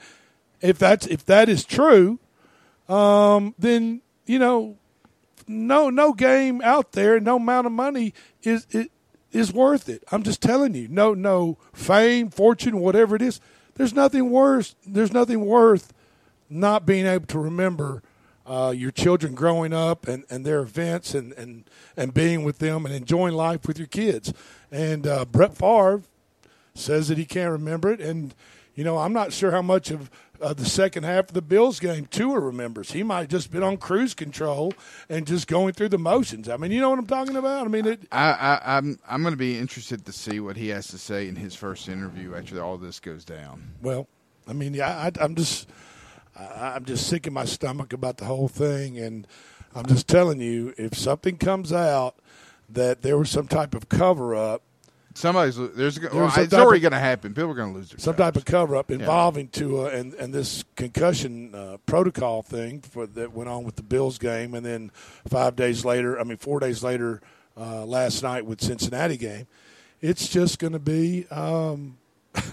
if 0.60 0.80
that's 0.80 1.06
if 1.06 1.24
that 1.28 1.50
is 1.50 1.63
true, 1.63 2.18
um, 2.90 3.54
then 3.60 4.02
you 4.25 4.39
know, 4.39 4.77
no 5.48 5.89
no 5.89 6.13
game 6.13 6.62
out 6.62 6.94
there, 6.94 7.20
no 7.20 7.38
amount 7.38 7.68
of 7.68 7.74
money 7.74 8.13
is 8.44 8.68
it 8.72 8.92
is 9.32 9.51
worth 9.51 9.89
it. 9.89 10.03
I'm 10.12 10.24
just 10.24 10.42
telling 10.42 10.75
you, 10.75 10.88
no 10.88 11.13
no 11.13 11.58
fame, 11.74 12.30
fortune, 12.30 12.80
whatever 12.80 13.15
it 13.15 13.22
is. 13.22 13.39
There's 13.75 13.94
nothing 13.94 14.30
worse. 14.30 14.75
There's 14.86 15.12
nothing 15.12 15.46
worth 15.46 15.94
not 16.50 16.86
being 16.86 17.06
able 17.06 17.25
to 17.27 17.39
remember 17.39 18.03
uh, 18.46 18.74
your 18.75 18.92
children 18.92 19.34
growing 19.34 19.74
up 19.74 20.08
and, 20.08 20.25
and 20.30 20.46
their 20.46 20.60
events 20.62 21.13
and, 21.13 21.34
and, 21.34 21.63
and 21.96 22.13
being 22.13 22.44
with 22.44 22.60
them 22.60 22.86
and 22.86 22.94
enjoying 22.94 23.34
life 23.34 23.65
with 23.68 23.77
your 23.77 23.88
kids. 23.88 24.34
And 24.72 25.08
uh, 25.08 25.25
Brett 25.25 25.56
Favre 25.56 26.03
says 26.75 27.08
that 27.08 27.18
he 27.18 27.25
can't 27.25 27.51
remember 27.51 27.92
it. 27.92 28.01
And, 28.01 28.36
you 28.75 28.84
know, 28.84 28.98
I'm 28.98 29.13
not 29.13 29.34
sure 29.34 29.51
how 29.51 29.62
much 29.62 29.92
of 29.92 30.10
uh, 30.44 30.54
the 30.54 30.66
second 30.66 31.04
half 31.04 31.30
of 31.30 31.34
the 31.34 31.42
Bills 31.42 31.80
game 31.80 32.06
Tua 32.06 32.40
remembers. 32.40 32.92
He 32.92 33.02
might 33.02 33.22
have 33.22 33.30
just 33.30 33.52
been 33.52 33.64
on 33.64 33.78
cruise 33.78 34.14
control 34.14 34.74
and 35.10 35.26
just 35.26 35.48
going 35.48 35.74
through 35.74 35.90
the 35.90 35.98
motions. 35.98 36.50
I 36.50 36.58
mean, 36.58 36.72
you 36.72 36.82
know 36.82 36.90
what 36.90 37.00
I'm 37.00 37.08
talking 37.08 37.38
about? 37.38 37.66
I 37.66 37.70
mean, 37.70 37.86
it, 37.86 38.04
I, 38.12 38.32
I, 38.32 38.78
I'm 38.78 39.00
I'm 39.08 39.22
going 39.22 39.34
to 39.34 39.38
be 39.38 39.58
interested 39.58 40.06
to 40.06 40.12
see 40.12 40.40
what 40.40 40.58
he 40.58 40.68
has 40.70 40.88
to 40.90 40.98
say 40.98 41.28
in 41.28 41.36
his 41.36 41.56
first 41.56 41.88
interview 41.88 42.36
after 42.36 42.62
all 42.62 42.78
this 42.78 43.00
goes 43.00 43.24
down. 43.24 43.72
Well, 43.82 44.08
I 44.48 44.54
mean, 44.54 44.80
I, 44.82 45.08
I, 45.08 45.12
I'm 45.22 45.36
just 45.36 45.70
I, 46.36 46.74
I'm 46.76 46.86
just 46.86 47.08
sick 47.08 47.26
in 47.26 47.34
my 47.34 47.46
stomach 47.46 47.94
about 47.94 48.18
the 48.18 48.26
whole 48.26 48.50
thing, 48.50 49.00
and 49.00 49.26
I'm 49.74 49.86
just 49.86 50.08
telling 50.08 50.42
you, 50.42 50.74
if 50.78 50.98
something 50.98 51.38
comes 51.38 51.72
out 51.72 52.16
that 52.70 53.02
there 53.02 53.18
was 53.18 53.30
some 53.30 53.48
type 53.48 53.74
of 53.74 53.88
cover 53.88 54.36
up 54.36 54.64
Somebody's 55.15 55.58
there's, 55.58 56.00
well, 56.00 56.32
it's 56.36 56.53
already 56.53 56.79
going 56.79 56.91
to 56.91 57.00
happen. 57.00 57.34
People 57.34 57.51
are 57.51 57.55
going 57.55 57.74
to 57.74 57.77
lose 57.77 57.89
their 57.89 58.00
some 58.00 58.13
jobs. 58.13 58.17
type 58.17 58.36
of 58.36 58.46
cover 58.46 58.75
up 58.75 58.89
involving 58.89 59.50
yeah. 59.53 59.60
Tua 59.60 59.86
and 59.91 60.13
and 60.15 60.34
this 60.34 60.63
concussion 60.75 61.53
uh, 61.53 61.77
protocol 61.86 62.41
thing 62.41 62.82
for, 62.82 63.05
that 63.05 63.32
went 63.32 63.50
on 63.50 63.63
with 63.63 63.75
the 63.75 63.84
Bills 63.84 64.17
game, 64.17 64.55
and 64.55 64.65
then 64.65 64.91
five 65.27 65.55
days 65.55 65.86
later, 65.86 66.20
I 66.20 66.24
mean 66.24 66.38
four 66.38 66.60
days 66.60 66.84
later, 66.84 67.22
uh, 67.55 67.86
last 67.86 68.24
night 68.24 68.46
with 68.46 68.62
Cincinnati 68.62 69.17
game. 69.17 69.48
It's 70.01 70.27
just 70.27 70.60
going 70.60 70.74
to 70.74 70.79
be, 70.79 71.27
um, 71.29 71.98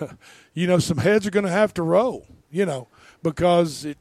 you 0.55 0.67
know, 0.67 0.79
some 0.79 0.99
heads 0.99 1.27
are 1.27 1.31
going 1.31 1.47
to 1.47 1.51
have 1.51 1.75
to 1.75 1.83
roll, 1.83 2.27
you 2.51 2.65
know, 2.65 2.89
because 3.23 3.85
it 3.85 3.99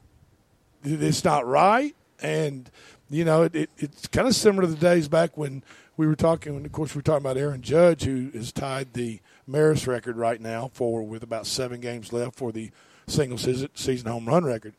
it's 0.82 1.24
not 1.24 1.46
right, 1.46 1.94
and 2.22 2.70
you 3.08 3.24
know 3.24 3.42
it, 3.42 3.54
it 3.54 3.70
it's 3.78 4.06
kind 4.06 4.28
of 4.28 4.34
similar 4.34 4.62
to 4.62 4.72
the 4.72 4.78
days 4.78 5.08
back 5.08 5.36
when 5.36 5.62
we 6.00 6.06
were 6.06 6.16
talking, 6.16 6.56
and 6.56 6.64
of 6.64 6.72
course, 6.72 6.94
we 6.94 7.00
are 7.00 7.02
talking 7.02 7.26
about 7.26 7.36
Aaron 7.36 7.60
Judge, 7.60 8.04
who 8.04 8.30
has 8.30 8.52
tied 8.52 8.94
the 8.94 9.20
Maris 9.46 9.86
record 9.86 10.16
right 10.16 10.40
now 10.40 10.70
for 10.72 11.02
with 11.02 11.22
about 11.22 11.46
seven 11.46 11.78
games 11.78 12.10
left 12.10 12.36
for 12.36 12.52
the 12.52 12.70
single 13.06 13.36
season 13.36 14.10
home 14.10 14.24
run 14.24 14.44
record. 14.44 14.72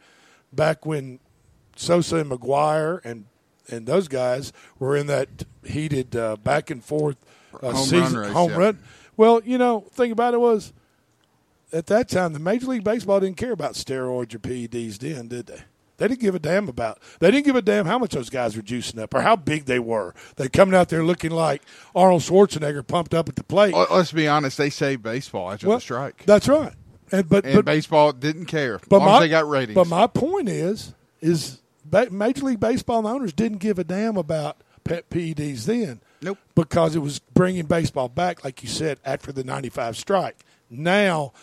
Back 0.51 0.83
when 0.83 1.19
Sosa 1.75 2.17
and 2.17 2.31
McGwire 2.31 3.05
and 3.05 3.25
and 3.69 3.85
those 3.85 4.07
guys 4.07 4.51
were 4.79 4.97
in 4.97 5.05
that 5.07 5.29
heated 5.63 6.15
uh, 6.15 6.37
back 6.37 6.71
and 6.71 6.83
forth 6.83 7.17
uh, 7.61 7.71
home 7.71 7.85
season 7.85 8.15
run 8.15 8.25
race, 8.25 8.33
home 8.33 8.49
yeah. 8.49 8.57
run. 8.57 8.79
Well, 9.15 9.43
you 9.45 9.59
know, 9.59 9.81
thing 9.91 10.11
about 10.11 10.33
it 10.33 10.39
was 10.39 10.73
at 11.71 11.85
that 11.85 12.09
time 12.09 12.33
the 12.33 12.39
Major 12.39 12.65
League 12.65 12.83
Baseball 12.83 13.19
didn't 13.19 13.37
care 13.37 13.51
about 13.51 13.73
steroids 13.73 14.33
or 14.33 14.39
PEDs 14.39 14.97
then, 14.97 15.27
did 15.27 15.45
they? 15.45 15.61
They 16.01 16.07
didn't 16.07 16.21
give 16.21 16.33
a 16.33 16.39
damn 16.39 16.67
about. 16.67 16.97
They 17.19 17.29
didn't 17.29 17.45
give 17.45 17.55
a 17.55 17.61
damn 17.61 17.85
how 17.85 17.99
much 17.99 18.13
those 18.13 18.31
guys 18.31 18.55
were 18.55 18.63
juicing 18.63 18.97
up 18.97 19.13
or 19.13 19.21
how 19.21 19.35
big 19.35 19.65
they 19.65 19.77
were. 19.77 20.15
They 20.35 20.49
coming 20.49 20.73
out 20.73 20.89
there 20.89 21.03
looking 21.03 21.29
like 21.29 21.61
Arnold 21.93 22.23
Schwarzenegger 22.23 22.87
pumped 22.87 23.13
up 23.13 23.29
at 23.29 23.35
the 23.35 23.43
plate. 23.43 23.75
Well, 23.75 23.85
Let's 23.91 24.11
be 24.11 24.27
honest. 24.27 24.57
They 24.57 24.71
saved 24.71 25.03
baseball 25.03 25.51
after 25.51 25.67
Well, 25.67 25.77
the 25.77 25.81
strike, 25.81 26.23
That's 26.25 26.47
right. 26.47 26.73
And 27.11 27.29
but 27.29 27.45
and 27.45 27.53
but 27.53 27.65
baseball 27.65 28.13
didn't 28.13 28.45
care. 28.47 28.75
As 28.75 28.81
but 28.89 28.97
long 28.97 29.09
my, 29.09 29.15
as 29.17 29.19
they 29.21 29.29
got 29.29 29.47
ratings. 29.47 29.75
But 29.75 29.89
my 29.89 30.07
point 30.07 30.49
is 30.49 30.95
is 31.21 31.59
Major 32.09 32.45
League 32.45 32.59
Baseball 32.59 33.05
owners 33.05 33.31
didn't 33.31 33.59
give 33.59 33.77
a 33.77 33.83
damn 33.83 34.17
about 34.17 34.57
pet 34.83 35.07
PEDs 35.11 35.65
then. 35.65 36.01
Nope. 36.23 36.39
Because 36.55 36.95
it 36.95 36.99
was 36.99 37.19
bringing 37.19 37.67
baseball 37.67 38.09
back, 38.09 38.43
like 38.43 38.63
you 38.63 38.69
said, 38.69 38.97
after 39.05 39.31
the 39.31 39.43
'95 39.43 39.97
strike. 39.97 40.37
Now, 40.67 41.33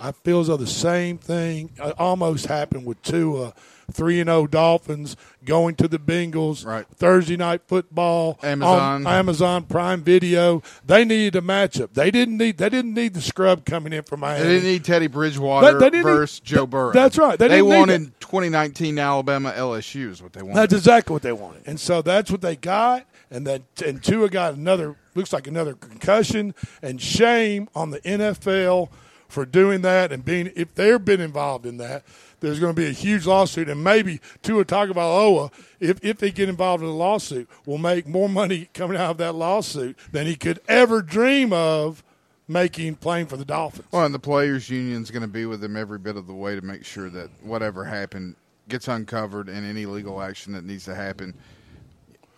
I 0.00 0.10
feel 0.10 0.40
as 0.40 0.48
though 0.48 0.56
the 0.56 0.66
same 0.66 1.18
thing 1.18 1.70
uh, 1.78 1.92
almost 1.98 2.46
happened 2.46 2.84
with 2.84 3.00
Tua. 3.02 3.54
Three 3.90 4.20
and 4.20 4.28
zero 4.28 4.46
Dolphins 4.46 5.16
going 5.44 5.74
to 5.76 5.88
the 5.88 5.98
Bengals. 5.98 6.66
Right. 6.66 6.86
Thursday 6.94 7.36
night 7.36 7.62
football. 7.66 8.38
Amazon. 8.42 9.06
on 9.06 9.12
Amazon 9.12 9.62
Prime 9.64 10.02
Video. 10.02 10.62
They 10.86 11.04
needed 11.06 11.36
a 11.36 11.40
matchup. 11.40 11.94
They 11.94 12.10
didn't 12.10 12.36
need. 12.36 12.58
They 12.58 12.68
didn't 12.68 12.92
need 12.94 13.14
the 13.14 13.22
scrub 13.22 13.64
coming 13.64 13.92
in 13.94 14.02
from 14.02 14.20
Miami. 14.20 14.44
they 14.44 14.48
didn't 14.56 14.68
need 14.68 14.84
Teddy 14.84 15.06
Bridgewater 15.06 15.78
They- 15.78 15.88
they 15.90 16.02
versus 16.02 16.40
need- 16.40 16.46
Joe 16.46 16.66
Burrow. 16.66 16.92
that's 16.92 17.16
right. 17.16 17.38
They 17.38 17.48
They, 17.48 17.56
didn't 17.56 17.70
need 17.70 17.78
wanted 17.78 18.20
2019 18.20 18.98
Alabama 18.98 19.52
LSU 19.56 20.10
is 20.10 20.22
what 20.22 20.34
they 20.34 20.42
wanted. 20.42 20.56
That's 20.56 20.74
exactly 20.74 21.12
what 21.14 21.22
they 21.22 21.32
wanted, 21.32 21.62
and 21.66 21.80
so 21.80 22.02
that's 22.02 22.30
what 22.30 22.42
they 22.42 22.56
got. 22.56 23.04
And 23.30 23.46
then 23.46 23.64
and 23.84 24.02
Tua 24.02 24.28
got 24.28 24.54
another 24.54 24.96
looks 25.14 25.32
like 25.32 25.46
another 25.46 25.74
concussion. 25.74 26.54
And 26.82 27.00
shame 27.00 27.68
on 27.74 27.90
the 27.90 28.00
NFL 28.00 28.88
for 29.28 29.44
doing 29.44 29.82
that 29.82 30.12
and 30.12 30.24
being 30.24 30.50
if 30.56 30.74
they've 30.74 31.04
been 31.04 31.20
involved 31.20 31.66
in 31.66 31.76
that. 31.78 32.04
There's 32.40 32.60
going 32.60 32.74
to 32.74 32.80
be 32.80 32.86
a 32.86 32.92
huge 32.92 33.26
lawsuit, 33.26 33.68
and 33.68 33.82
maybe 33.82 34.20
Tua 34.42 34.64
Tagovailoa, 34.64 35.52
if 35.80 36.04
if 36.04 36.18
they 36.18 36.30
get 36.30 36.48
involved 36.48 36.82
in 36.82 36.88
a 36.88 36.94
lawsuit, 36.94 37.48
will 37.66 37.78
make 37.78 38.06
more 38.06 38.28
money 38.28 38.68
coming 38.74 38.96
out 38.96 39.10
of 39.12 39.18
that 39.18 39.34
lawsuit 39.34 39.98
than 40.12 40.26
he 40.26 40.36
could 40.36 40.60
ever 40.68 41.02
dream 41.02 41.52
of 41.52 42.04
making 42.46 42.96
playing 42.96 43.26
for 43.26 43.36
the 43.36 43.44
Dolphins. 43.44 43.88
Well, 43.90 44.04
and 44.04 44.14
the 44.14 44.18
players' 44.18 44.70
union's 44.70 45.10
going 45.10 45.22
to 45.22 45.28
be 45.28 45.46
with 45.46 45.60
them 45.60 45.76
every 45.76 45.98
bit 45.98 46.16
of 46.16 46.26
the 46.26 46.34
way 46.34 46.54
to 46.54 46.62
make 46.62 46.84
sure 46.84 47.10
that 47.10 47.28
whatever 47.42 47.84
happened 47.84 48.36
gets 48.68 48.88
uncovered 48.88 49.48
and 49.48 49.66
any 49.66 49.86
legal 49.86 50.20
action 50.20 50.52
that 50.52 50.64
needs 50.64 50.84
to 50.84 50.94
happen 50.94 51.34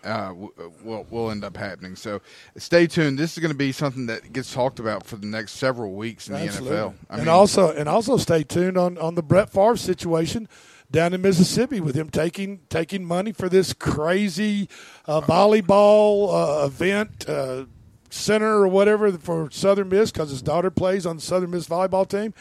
uh, 0.05 0.33
will 0.83 1.07
will 1.11 1.31
end 1.31 1.45
up 1.45 1.57
happening. 1.57 1.97
So 1.97 2.21
stay 2.57 2.87
tuned. 2.87 3.19
This 3.19 3.33
is 3.33 3.39
going 3.39 3.53
to 3.53 3.59
be 3.59 3.73
something 3.73 4.07
that 4.07 4.33
gets 4.33 4.53
talked 4.53 4.79
about 4.79 5.07
for 5.07 5.17
the 5.17 5.27
next 5.27 5.53
several 5.53 5.93
weeks 5.93 6.29
in 6.29 6.35
the 6.35 6.41
NFL. 6.41 6.95
I 7.09 7.15
and 7.15 7.23
mean, 7.23 7.29
also 7.29 7.73
and 7.73 7.89
also 7.89 8.17
stay 8.17 8.43
tuned 8.43 8.77
on, 8.77 8.99
on 8.99 9.15
the 9.15 9.23
Brett 9.23 9.51
Favre 9.51 9.77
situation 9.77 10.49
down 10.91 11.15
in 11.15 11.23
Mississippi 11.23 11.81
with 11.81 11.95
him 11.95 12.11
taking 12.11 12.61
taking 12.69 13.05
money 13.05 13.33
for 13.33 13.49
this 13.49 13.73
crazy 13.73 14.69
uh, 15.07 15.21
volleyball 15.21 16.63
uh, 16.63 16.67
event 16.67 17.29
uh, 17.29 17.65
center 18.11 18.59
or 18.59 18.69
whatever 18.69 19.13
for 19.13 19.51
Southern 19.51 19.89
Miss 19.89 20.11
because 20.11 20.31
his 20.31 20.43
daughter 20.43 20.71
plays 20.71 21.07
on 21.07 21.17
the 21.17 21.23
Southern 21.23 21.51
Miss 21.51 21.69
volleyball 21.69 22.09
team, 22.09 22.35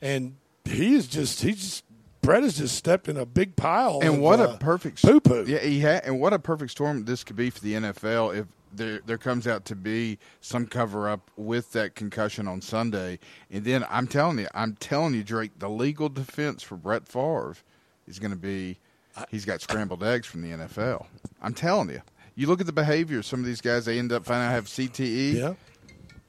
and 0.00 0.36
he 0.64 0.94
is 0.94 1.06
just 1.06 1.42
he's 1.42 1.56
just 1.56 1.84
Brett 2.20 2.42
has 2.42 2.58
just 2.58 2.76
stepped 2.76 3.08
in 3.08 3.16
a 3.16 3.26
big 3.26 3.56
pile. 3.56 4.00
and 4.00 4.16
of, 4.16 4.20
what 4.20 4.40
uh, 4.40 4.50
a 4.50 4.58
perfect 4.58 5.02
poo 5.02 5.20
poo. 5.20 5.44
Yeah, 5.46 5.58
he 5.60 5.80
had, 5.80 6.04
and 6.04 6.20
what 6.20 6.32
a 6.32 6.38
perfect 6.38 6.70
storm 6.70 7.04
this 7.04 7.24
could 7.24 7.36
be 7.36 7.50
for 7.50 7.60
the 7.60 7.74
NFL 7.74 8.38
if 8.38 8.46
there 8.72 9.00
there 9.06 9.18
comes 9.18 9.46
out 9.46 9.64
to 9.66 9.76
be 9.76 10.18
some 10.40 10.66
cover 10.66 11.08
up 11.08 11.30
with 11.36 11.72
that 11.72 11.94
concussion 11.94 12.46
on 12.46 12.60
Sunday, 12.60 13.18
and 13.50 13.64
then 13.64 13.84
I'm 13.88 14.06
telling 14.06 14.38
you, 14.38 14.48
I'm 14.54 14.74
telling 14.76 15.14
you, 15.14 15.24
Drake, 15.24 15.52
the 15.58 15.70
legal 15.70 16.08
defense 16.08 16.62
for 16.62 16.76
Brett 16.76 17.08
Favre 17.08 17.56
is 18.06 18.18
going 18.18 18.30
to 18.32 18.36
be 18.36 18.78
he's 19.30 19.44
got 19.44 19.60
scrambled 19.60 20.02
eggs 20.02 20.26
from 20.26 20.42
the 20.42 20.50
NFL. 20.50 21.06
I'm 21.40 21.54
telling 21.54 21.90
you. 21.90 22.02
You 22.34 22.46
look 22.46 22.60
at 22.60 22.66
the 22.66 22.72
behavior 22.72 23.18
of 23.18 23.26
some 23.26 23.40
of 23.40 23.46
these 23.46 23.60
guys; 23.60 23.84
they 23.84 23.98
end 23.98 24.12
up 24.12 24.24
finding 24.24 24.46
out 24.46 24.52
have 24.52 24.66
CTE. 24.66 25.34
Yeah. 25.34 25.54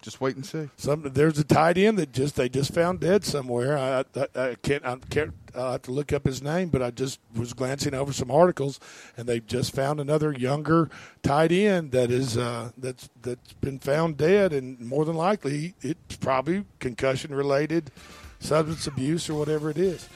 Just 0.02 0.22
wait 0.22 0.36
and 0.36 0.46
see. 0.46 0.70
Some 0.78 1.04
there's 1.14 1.38
a 1.40 1.44
tight 1.44 1.78
end 1.78 1.98
that 1.98 2.14
just 2.14 2.38
they 2.38 2.48
just 2.48 2.74
found 2.74 3.02
dead 3.02 3.26
somewhere. 3.26 3.78
I, 3.78 4.06
I, 4.16 4.28
I 4.36 4.56
can't 4.56 4.86
I 4.86 4.96
can't 5.10 5.34
I 5.54 5.74
have 5.74 5.82
to 5.84 5.92
look 5.92 6.14
up 6.14 6.26
his 6.26 6.42
name, 6.42 6.70
but 6.70 6.82
I 6.82 6.92
just 6.92 7.20
was 7.36 7.54
glancing 7.54 7.94
over 7.94 8.14
some 8.14 8.32
articles, 8.32 8.80
and 9.18 9.28
they've 9.28 9.46
just 9.46 9.76
found 9.76 10.00
another 10.00 10.32
younger 10.32 10.90
tight 11.22 11.52
end 11.52 11.92
that 11.92 12.12
is 12.12 12.38
uh, 12.38 12.72
that's 12.78 13.10
that's 13.22 13.54
been 13.54 13.80
found 13.80 14.16
dead, 14.16 14.54
and 14.54 14.80
more 14.80 15.04
than 15.04 15.16
likely 15.16 15.74
it's 15.82 16.16
probably 16.16 16.64
concussion 16.80 17.36
related, 17.36 17.92
substance 18.40 18.88
abuse 18.88 19.30
or 19.30 19.34
whatever 19.34 19.70
it 19.70 19.78
is. 19.78 20.08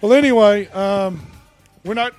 Well, 0.00 0.12
anyway, 0.12 0.66
um, 0.68 1.24
we're 1.84 1.94
not 1.94 2.12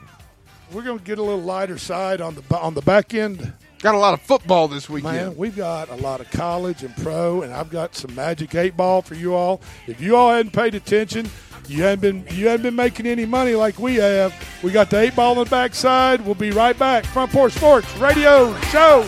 we're 0.72 0.84
going 0.84 1.00
to 1.00 1.04
get 1.04 1.18
a 1.18 1.24
little 1.24 1.42
lighter 1.42 1.78
side 1.78 2.22
on 2.22 2.36
the 2.36 2.58
on 2.58 2.76
the 2.76 2.82
back 2.82 3.14
end 3.14 3.54
Got 3.82 3.96
a 3.96 3.98
lot 3.98 4.14
of 4.14 4.22
football 4.22 4.68
this 4.68 4.90
weekend. 4.90 5.16
Man, 5.16 5.38
we've 5.38 5.56
got 5.56 5.90
a 5.90 5.96
lot 5.96 6.20
of 6.20 6.30
college 6.32 6.84
and 6.84 6.94
pro, 6.98 7.44
and 7.44 7.54
I've 7.54 7.70
got 7.70 7.96
some 7.96 8.14
magic 8.14 8.54
eight 8.56 8.76
ball 8.76 9.02
for 9.02 9.16
you 9.16 9.34
all. 9.34 9.62
If 9.88 10.02
you 10.02 10.18
all 10.18 10.32
hadn't 10.32 10.52
paid 10.52 10.76
attention, 10.76 11.30
you 11.70 11.84
hadn't 11.84 12.02
been 12.02 12.38
you 12.38 12.48
hadn't 12.48 12.64
been 12.64 12.76
making 12.76 13.08
any 13.08 13.26
money 13.26 13.56
like 13.56 13.80
we 13.80 13.96
have. 13.96 14.34
We 14.64 14.72
got 14.72 14.90
the 14.90 15.00
eight 15.00 15.16
ball 15.16 15.38
on 15.38 15.46
the 15.46 15.50
backside. 15.50 16.26
We'll 16.26 16.36
be 16.36 16.52
right 16.52 16.78
back. 16.78 17.06
Front 17.06 17.32
Porch 17.32 17.54
Sports 17.54 17.96
Radio 17.98 18.54
Show. 18.64 19.08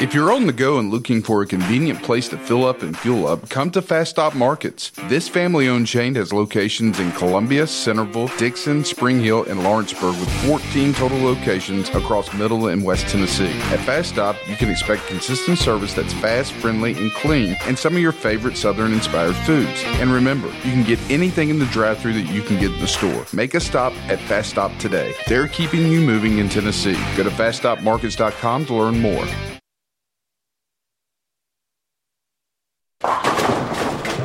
If 0.00 0.14
you're 0.14 0.32
on 0.32 0.46
the 0.46 0.52
go 0.54 0.78
and 0.78 0.90
looking 0.90 1.20
for 1.20 1.42
a 1.42 1.46
convenient 1.46 2.02
place 2.02 2.26
to 2.30 2.38
fill 2.38 2.64
up 2.64 2.80
and 2.80 2.96
fuel 2.96 3.28
up, 3.28 3.50
come 3.50 3.70
to 3.72 3.82
Fast 3.82 4.12
Stop 4.12 4.34
Markets. 4.34 4.92
This 5.08 5.28
family 5.28 5.68
owned 5.68 5.88
chain 5.88 6.14
has 6.14 6.32
locations 6.32 6.98
in 6.98 7.12
Columbia, 7.12 7.66
Centerville, 7.66 8.28
Dixon, 8.38 8.82
Spring 8.82 9.20
Hill, 9.20 9.44
and 9.44 9.62
Lawrenceburg 9.62 10.18
with 10.18 10.30
14 10.46 10.94
total 10.94 11.18
locations 11.18 11.90
across 11.90 12.32
Middle 12.32 12.68
and 12.68 12.82
West 12.82 13.08
Tennessee. 13.08 13.52
At 13.72 13.80
Fast 13.80 14.08
Stop, 14.08 14.36
you 14.48 14.56
can 14.56 14.70
expect 14.70 15.06
consistent 15.06 15.58
service 15.58 15.92
that's 15.92 16.14
fast, 16.14 16.54
friendly, 16.54 16.94
and 16.94 17.12
clean, 17.12 17.54
and 17.66 17.78
some 17.78 17.94
of 17.94 18.00
your 18.00 18.12
favorite 18.12 18.56
Southern 18.56 18.94
inspired 18.94 19.36
foods. 19.36 19.82
And 20.00 20.10
remember, 20.10 20.48
you 20.64 20.72
can 20.72 20.82
get 20.82 20.98
anything 21.10 21.50
in 21.50 21.58
the 21.58 21.66
drive 21.66 21.98
through 21.98 22.14
that 22.14 22.32
you 22.32 22.40
can 22.40 22.58
get 22.58 22.72
in 22.72 22.80
the 22.80 22.88
store. 22.88 23.26
Make 23.34 23.52
a 23.52 23.60
stop 23.60 23.92
at 24.08 24.18
Fast 24.20 24.48
Stop 24.48 24.74
today. 24.78 25.12
They're 25.28 25.48
keeping 25.48 25.92
you 25.92 26.00
moving 26.00 26.38
in 26.38 26.48
Tennessee. 26.48 26.98
Go 27.18 27.24
to 27.24 27.30
faststopmarkets.com 27.30 28.64
to 28.64 28.74
learn 28.74 28.98
more. 28.98 29.26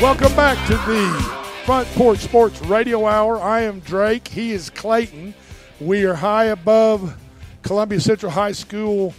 Welcome 0.00 0.34
back 0.34 0.56
to 0.68 0.72
the 0.72 1.38
Front 1.66 1.86
Porch 1.88 2.20
Sports 2.20 2.62
Radio 2.62 3.04
Hour. 3.04 3.38
I 3.38 3.60
am 3.60 3.80
Drake. 3.80 4.28
He 4.28 4.52
is 4.52 4.70
Clayton. 4.70 5.34
We 5.78 6.04
are 6.04 6.14
high 6.14 6.46
above 6.46 7.20
Columbia 7.60 8.00
Central 8.00 8.32
High 8.32 8.52
School 8.52 9.12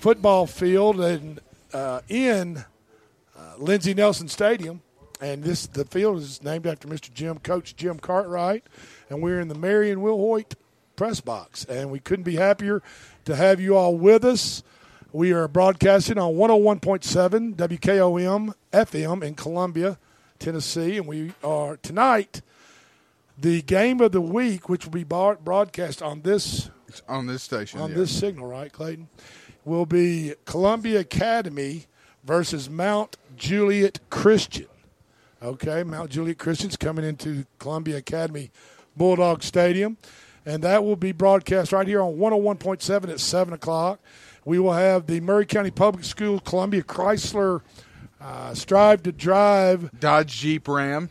football 0.00 0.48
field 0.48 1.00
and 1.00 1.38
uh, 1.72 2.00
in 2.08 2.56
uh, 3.38 3.54
Lindsey 3.58 3.94
Nelson 3.94 4.26
Stadium. 4.26 4.82
And 5.20 5.44
this 5.44 5.68
the 5.68 5.84
field 5.84 6.18
is 6.18 6.42
named 6.42 6.66
after 6.66 6.88
Mr. 6.88 7.14
Jim, 7.14 7.38
Coach 7.38 7.76
Jim 7.76 8.00
Cartwright. 8.00 8.64
And 9.10 9.22
we're 9.22 9.38
in 9.38 9.46
the 9.46 9.54
Marion 9.54 10.00
Will 10.00 10.18
Hoyt 10.18 10.56
press 10.96 11.20
box. 11.20 11.64
And 11.66 11.88
we 11.88 12.00
couldn't 12.00 12.24
be 12.24 12.34
happier 12.34 12.82
to 13.26 13.36
have 13.36 13.60
you 13.60 13.76
all 13.76 13.96
with 13.96 14.24
us. 14.24 14.64
We 15.12 15.32
are 15.32 15.48
broadcasting 15.48 16.18
on 16.18 16.34
101.7 16.34 17.56
WKOM 17.56 18.54
FM 18.72 19.24
in 19.24 19.34
Columbia, 19.34 19.98
Tennessee, 20.38 20.98
and 20.98 21.06
we 21.08 21.32
are 21.42 21.76
tonight 21.78 22.42
the 23.36 23.60
game 23.62 24.00
of 24.00 24.12
the 24.12 24.20
week, 24.20 24.68
which 24.68 24.84
will 24.84 24.92
be 24.92 25.02
broadcast 25.02 26.00
on 26.00 26.20
this 26.22 26.70
It's 26.86 27.02
on 27.08 27.26
this 27.26 27.42
station 27.42 27.80
on 27.80 27.90
yeah. 27.90 27.96
this 27.96 28.16
signal, 28.16 28.46
right, 28.46 28.72
Clayton? 28.72 29.08
Will 29.64 29.84
be 29.84 30.34
Columbia 30.44 31.00
Academy 31.00 31.86
versus 32.22 32.70
Mount 32.70 33.16
Juliet 33.36 33.98
Christian. 34.10 34.68
Okay, 35.42 35.82
Mount 35.82 36.10
Juliet 36.10 36.38
Christian's 36.38 36.76
coming 36.76 37.04
into 37.04 37.46
Columbia 37.58 37.96
Academy 37.96 38.52
Bulldog 38.96 39.42
Stadium, 39.42 39.96
and 40.46 40.62
that 40.62 40.84
will 40.84 40.94
be 40.94 41.10
broadcast 41.10 41.72
right 41.72 41.88
here 41.88 42.00
on 42.00 42.14
101.7 42.14 43.08
at 43.08 43.18
7 43.18 43.54
o'clock. 43.54 43.98
We 44.44 44.58
will 44.58 44.72
have 44.72 45.06
the 45.06 45.20
Maury 45.20 45.46
County 45.46 45.70
Public 45.70 46.04
School 46.04 46.40
Columbia 46.40 46.82
Chrysler 46.82 47.60
uh, 48.20 48.54
Strive 48.54 49.02
to 49.04 49.12
Drive 49.12 49.90
Dodge 49.98 50.32
Jeep 50.40 50.66
Ram 50.68 51.08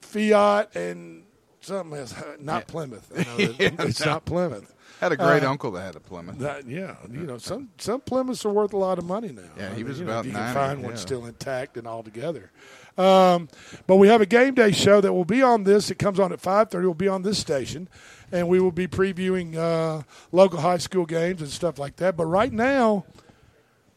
Fiat 0.00 0.74
and 0.76 1.24
something 1.60 1.98
else. 1.98 2.14
Not 2.40 2.66
Plymouth. 2.66 3.10
I 3.14 3.22
know 3.24 3.36
that- 3.52 3.60
Yeah, 3.60 3.86
it's 3.86 4.00
no. 4.04 4.12
not 4.12 4.24
Plymouth. 4.24 4.74
Had 5.00 5.10
a 5.10 5.16
great 5.16 5.42
Uh, 5.42 5.50
uncle 5.50 5.72
that 5.72 5.82
had 5.82 5.96
a 5.96 6.00
Plymouth. 6.00 6.38
That, 6.38 6.64
yeah, 6.68 6.94
you 7.10 7.20
know 7.26 7.36
some 7.36 7.70
some 7.78 8.00
Plymouths 8.02 8.44
are 8.44 8.50
worth 8.52 8.72
a 8.72 8.76
lot 8.76 8.98
of 8.98 9.04
money 9.04 9.32
now. 9.32 9.42
Yeah, 9.58 9.66
I 9.66 9.70
he 9.70 9.76
mean, 9.78 9.88
was 9.88 9.98
you 9.98 10.04
about 10.06 10.20
if 10.20 10.26
you 10.26 10.32
can 10.32 10.40
90, 10.42 10.54
find 10.54 10.82
one 10.84 10.96
still 10.96 11.26
intact 11.26 11.76
and 11.76 11.88
all 11.88 12.04
together. 12.04 12.52
Um, 12.96 13.48
but 13.88 13.96
we 13.96 14.06
have 14.06 14.20
a 14.20 14.26
game 14.26 14.54
day 14.54 14.70
show 14.70 15.00
that 15.00 15.12
will 15.12 15.24
be 15.24 15.42
on 15.42 15.64
this. 15.64 15.90
It 15.90 15.96
comes 15.98 16.20
on 16.20 16.32
at 16.32 16.40
five 16.40 16.70
thirty. 16.70 16.86
Will 16.86 16.94
be 16.94 17.08
on 17.08 17.22
this 17.22 17.38
station, 17.38 17.88
and 18.32 18.48
we 18.48 18.58
will 18.60 18.72
be 18.72 18.88
previewing 18.88 19.56
uh, 19.56 20.02
local 20.32 20.60
high 20.60 20.78
school 20.78 21.06
games 21.06 21.40
and 21.40 21.50
stuff 21.50 21.78
like 21.78 21.96
that. 21.96 22.16
But 22.16 22.26
right 22.26 22.52
now, 22.52 23.04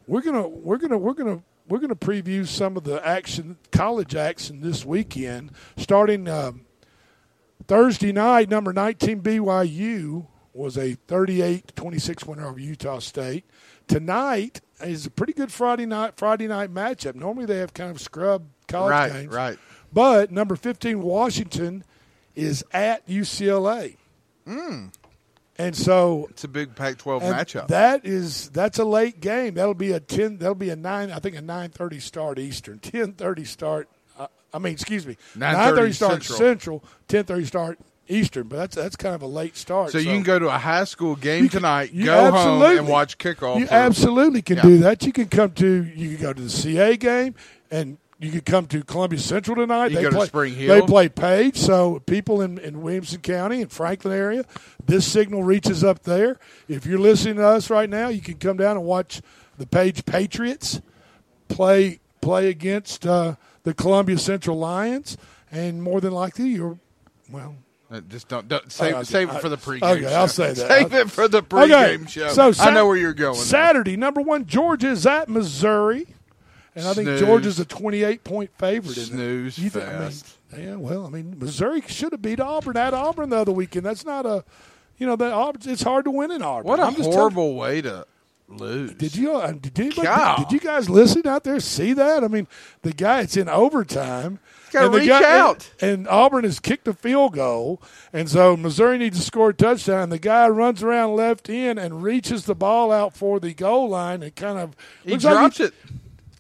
we're 0.08 0.22
gonna 0.22 0.48
we're 0.48 0.78
gonna 0.78 0.98
we're 0.98 1.14
gonna 1.14 1.42
we're 1.68 1.80
gonna 1.80 1.96
preview 1.96 2.46
some 2.46 2.78
of 2.78 2.84
the 2.84 3.06
action, 3.06 3.58
college 3.72 4.16
action 4.16 4.62
this 4.62 4.86
weekend, 4.86 5.52
starting. 5.78 6.28
Um, 6.28 6.62
Thursday 7.68 8.12
night, 8.12 8.48
number 8.50 8.72
19 8.74 9.22
BYU 9.22 10.28
was 10.54 10.78
a 10.78 10.96
38-26 11.08 12.28
winner 12.28 12.46
over 12.48 12.60
Utah 12.60 13.00
State. 13.00 13.44
Tonight 13.88 14.62
is 14.84 15.08
a 15.08 15.10
pretty 15.10 15.34
good 15.34 15.52
Friday 15.52 15.86
night 15.88 16.14
Friday 16.16 16.48
night 16.48 16.72
matchup. 16.72 17.16
Normally 17.16 17.46
they 17.48 17.58
have 17.58 17.74
kind 17.74 17.90
of 17.90 18.00
scrub 18.00 18.44
college 18.68 18.92
Right, 18.92 19.12
games. 19.12 19.34
right. 19.34 19.58
But 19.92 20.32
number 20.32 20.56
15 20.56 21.02
Washington 21.02 21.84
is 22.36 22.64
at 22.72 23.08
UCLA. 23.08 23.96
Mm. 24.48 24.92
And 25.58 25.76
so 25.76 26.28
It's 26.32 26.44
a 26.44 26.48
big 26.50 26.76
Pac-12 26.76 27.22
matchup. 27.22 27.68
That 27.68 28.06
is 28.06 28.50
that's 28.50 28.78
a 28.78 28.84
late 28.86 29.22
game. 29.22 29.54
That'll 29.54 29.74
be 29.74 29.94
a 29.94 30.00
ten. 30.02 30.38
That'll 30.38 30.54
be 30.54 30.70
a 30.70 30.76
nine. 30.76 31.12
I 31.12 31.20
think 31.20 31.36
a 31.38 31.42
nine 31.42 31.70
thirty 31.70 32.00
start 32.02 32.40
Eastern. 32.40 32.80
Ten 32.80 33.14
thirty 33.14 33.46
start. 33.46 33.88
Uh, 34.20 34.28
I 34.54 34.60
mean, 34.60 34.74
excuse 34.74 35.08
me. 35.08 35.16
9:30 35.36 35.40
Nine 35.40 35.76
thirty 35.76 35.94
start 35.94 36.24
Central. 36.24 36.84
Ten 37.08 37.24
thirty 37.24 37.46
start 37.46 37.80
Eastern, 38.10 38.48
but 38.50 38.58
that's 38.58 38.76
that's 38.76 38.96
kind 38.98 39.16
of 39.16 39.22
a 39.22 39.28
late 39.28 39.56
start. 39.56 39.92
So, 39.92 39.98
you 39.98 40.12
can 40.12 40.24
go 40.24 40.38
to 40.40 40.48
a 40.48 40.58
high 40.58 40.84
school 40.84 41.16
game 41.16 41.44
can- 41.48 41.60
tonight, 41.62 41.92
go 42.04 42.32
home, 42.32 42.62
and 42.62 42.88
watch 42.88 43.18
kickoff. 43.18 43.58
You 43.58 43.68
for- 43.68 43.74
absolutely 43.74 44.42
can 44.42 44.58
Yeah. 44.58 44.64
do 44.64 44.78
that. 44.80 45.04
You 45.06 45.14
can 45.14 45.28
come 45.30 45.52
to 45.54 45.84
you 45.86 46.16
can 46.18 46.22
go 46.22 46.34
to 46.34 46.42
the 46.42 46.50
CA 46.50 46.98
game, 46.98 47.34
and 47.72 47.98
you 48.20 48.32
can 48.32 48.42
come 48.42 48.66
to 48.68 48.84
Columbia 48.84 49.20
Central 49.20 49.56
tonight. 49.56 49.92
You 49.92 49.98
they 49.98 50.04
go 50.04 50.10
to 50.10 50.16
play, 50.16 50.26
Spring 50.28 50.58
They 50.58 50.82
play 50.82 51.10
Page, 51.10 51.58
so 51.58 52.00
people 52.06 52.42
in, 52.42 52.58
in 52.58 52.82
Williamson 52.82 53.22
County 53.22 53.62
and 53.62 53.72
Franklin 53.72 54.14
area, 54.14 54.46
this 54.86 55.06
signal 55.06 55.44
reaches 55.44 55.84
up 55.84 56.04
there. 56.04 56.40
If 56.68 56.86
you're 56.86 57.00
listening 57.00 57.36
to 57.36 57.48
us 57.48 57.70
right 57.70 57.90
now, 57.90 58.08
you 58.10 58.22
can 58.22 58.36
come 58.36 58.58
down 58.58 58.78
and 58.78 58.86
watch 58.86 59.22
the 59.58 59.68
Page 59.68 60.06
Patriots 60.06 60.82
play 61.48 62.00
play 62.22 62.50
against 62.50 63.06
uh, 63.06 63.36
the 63.64 63.74
Columbia 63.74 64.18
Central 64.18 64.58
Lions, 64.58 65.18
and 65.52 65.84
more 65.84 66.02
than 66.02 66.12
likely 66.12 66.48
you're 66.50 66.80
well. 67.30 67.56
Uh, 67.92 68.02
Just 68.02 68.28
don't, 68.28 68.48
don't 68.48 68.72
save, 68.72 68.96
Okay, 68.96 69.04
save 69.04 69.30
it 69.30 69.40
for 69.42 69.48
the 69.50 69.58
pregame 69.58 69.84
Okay, 69.98 70.02
show. 70.02 70.08
I'll 70.16 70.28
say 70.28 70.54
that. 70.54 70.56
Save 70.68 70.94
I'll- 70.94 71.02
it 71.02 71.12
for 71.12 71.28
the 71.28 71.38
Okay, 71.38 71.48
pregame 71.48 72.10
show. 72.10 72.30
So 72.30 72.52
I 72.64 72.72
know 72.72 72.88
where 72.88 72.98
you're 72.98 73.14
going. 73.14 73.36
Saturday, 73.36 73.96
number 73.96 74.22
one, 74.22 74.48
Georgia 74.48 74.90
is 74.90 75.06
at 75.06 75.30
Missouri, 75.30 76.08
and 76.76 76.86
I 76.88 76.94
think 76.94 77.08
Snooze. 77.08 77.20
Georgia's 77.22 77.60
a 77.60 77.66
28 77.66 78.24
point 78.24 78.52
favorite. 78.58 78.96
Snooze 78.96 79.58
You 79.58 79.70
think- 79.70 79.86
I 79.88 80.00
mean, 80.00 80.12
yeah, 80.68 80.76
well, 80.76 81.06
I 81.06 81.10
mean, 81.10 81.36
Missouri 81.40 81.82
should 81.88 82.12
have 82.12 82.22
beat 82.22 82.40
Auburn 82.40 82.78
at 82.78 82.94
Auburn 82.94 83.30
the 83.30 83.38
other 83.38 83.52
weekend. 83.52 83.86
That's 83.86 84.06
not 84.06 84.26
a, 84.26 84.44
you 84.98 85.06
know, 85.08 85.16
that 85.16 85.34
Auburn. 85.34 85.62
It's 85.66 85.82
hard 85.84 86.06
to 86.06 86.12
win 86.12 86.32
in 86.32 86.42
Auburn. 86.42 86.66
What 86.68 86.80
a 86.80 86.84
I'm 86.84 86.92
just 86.96 87.04
telling- 87.04 87.18
horrible 87.18 87.56
way 87.56 87.82
to 87.82 88.06
lose. 88.48 88.94
did 88.94 89.16
you 89.16 89.36
uh, 89.36 89.52
did, 89.54 89.80
anybody, 89.80 90.04
God. 90.04 90.38
did 90.38 90.52
you 90.52 90.60
guys 90.60 90.90
listen 90.90 91.26
out 91.28 91.44
there 91.44 91.60
see 91.60 91.94
that? 91.94 92.24
I 92.24 92.28
mean, 92.28 92.48
the 92.84 92.94
guy 92.94 93.22
it's 93.22 93.36
in 93.36 93.50
overtime. 93.50 94.40
and 94.78 94.94
the 94.94 95.00
reach 95.00 95.10
guy- 95.10 95.38
out. 95.40 95.72
And, 95.82 95.92
and 95.92 96.08
Auburn 96.10 96.44
has 96.44 96.60
kicked 96.60 96.88
a 96.88 96.94
field 96.94 97.34
goal, 97.34 97.82
and 98.14 98.30
so 98.30 98.56
Missouri 98.58 98.98
needs 98.98 99.18
to 99.20 99.26
score 99.26 99.50
a 99.50 99.54
touchdown. 99.54 100.10
The 100.10 100.20
guy 100.20 100.48
runs 100.50 100.84
around 100.84 101.16
left 101.16 101.50
in 101.50 101.78
and 101.78 102.04
reaches 102.04 102.46
the 102.46 102.56
ball 102.56 102.92
out 102.92 103.16
for 103.16 103.40
the 103.40 103.54
goal 103.54 103.90
line 103.90 104.22
and 104.22 104.36
kind 104.36 104.60
of 104.60 104.76
He 105.04 105.12
looks 105.12 105.24
like 105.24 105.34
drops 105.34 105.58
he, 105.58 105.64
it. 105.66 105.74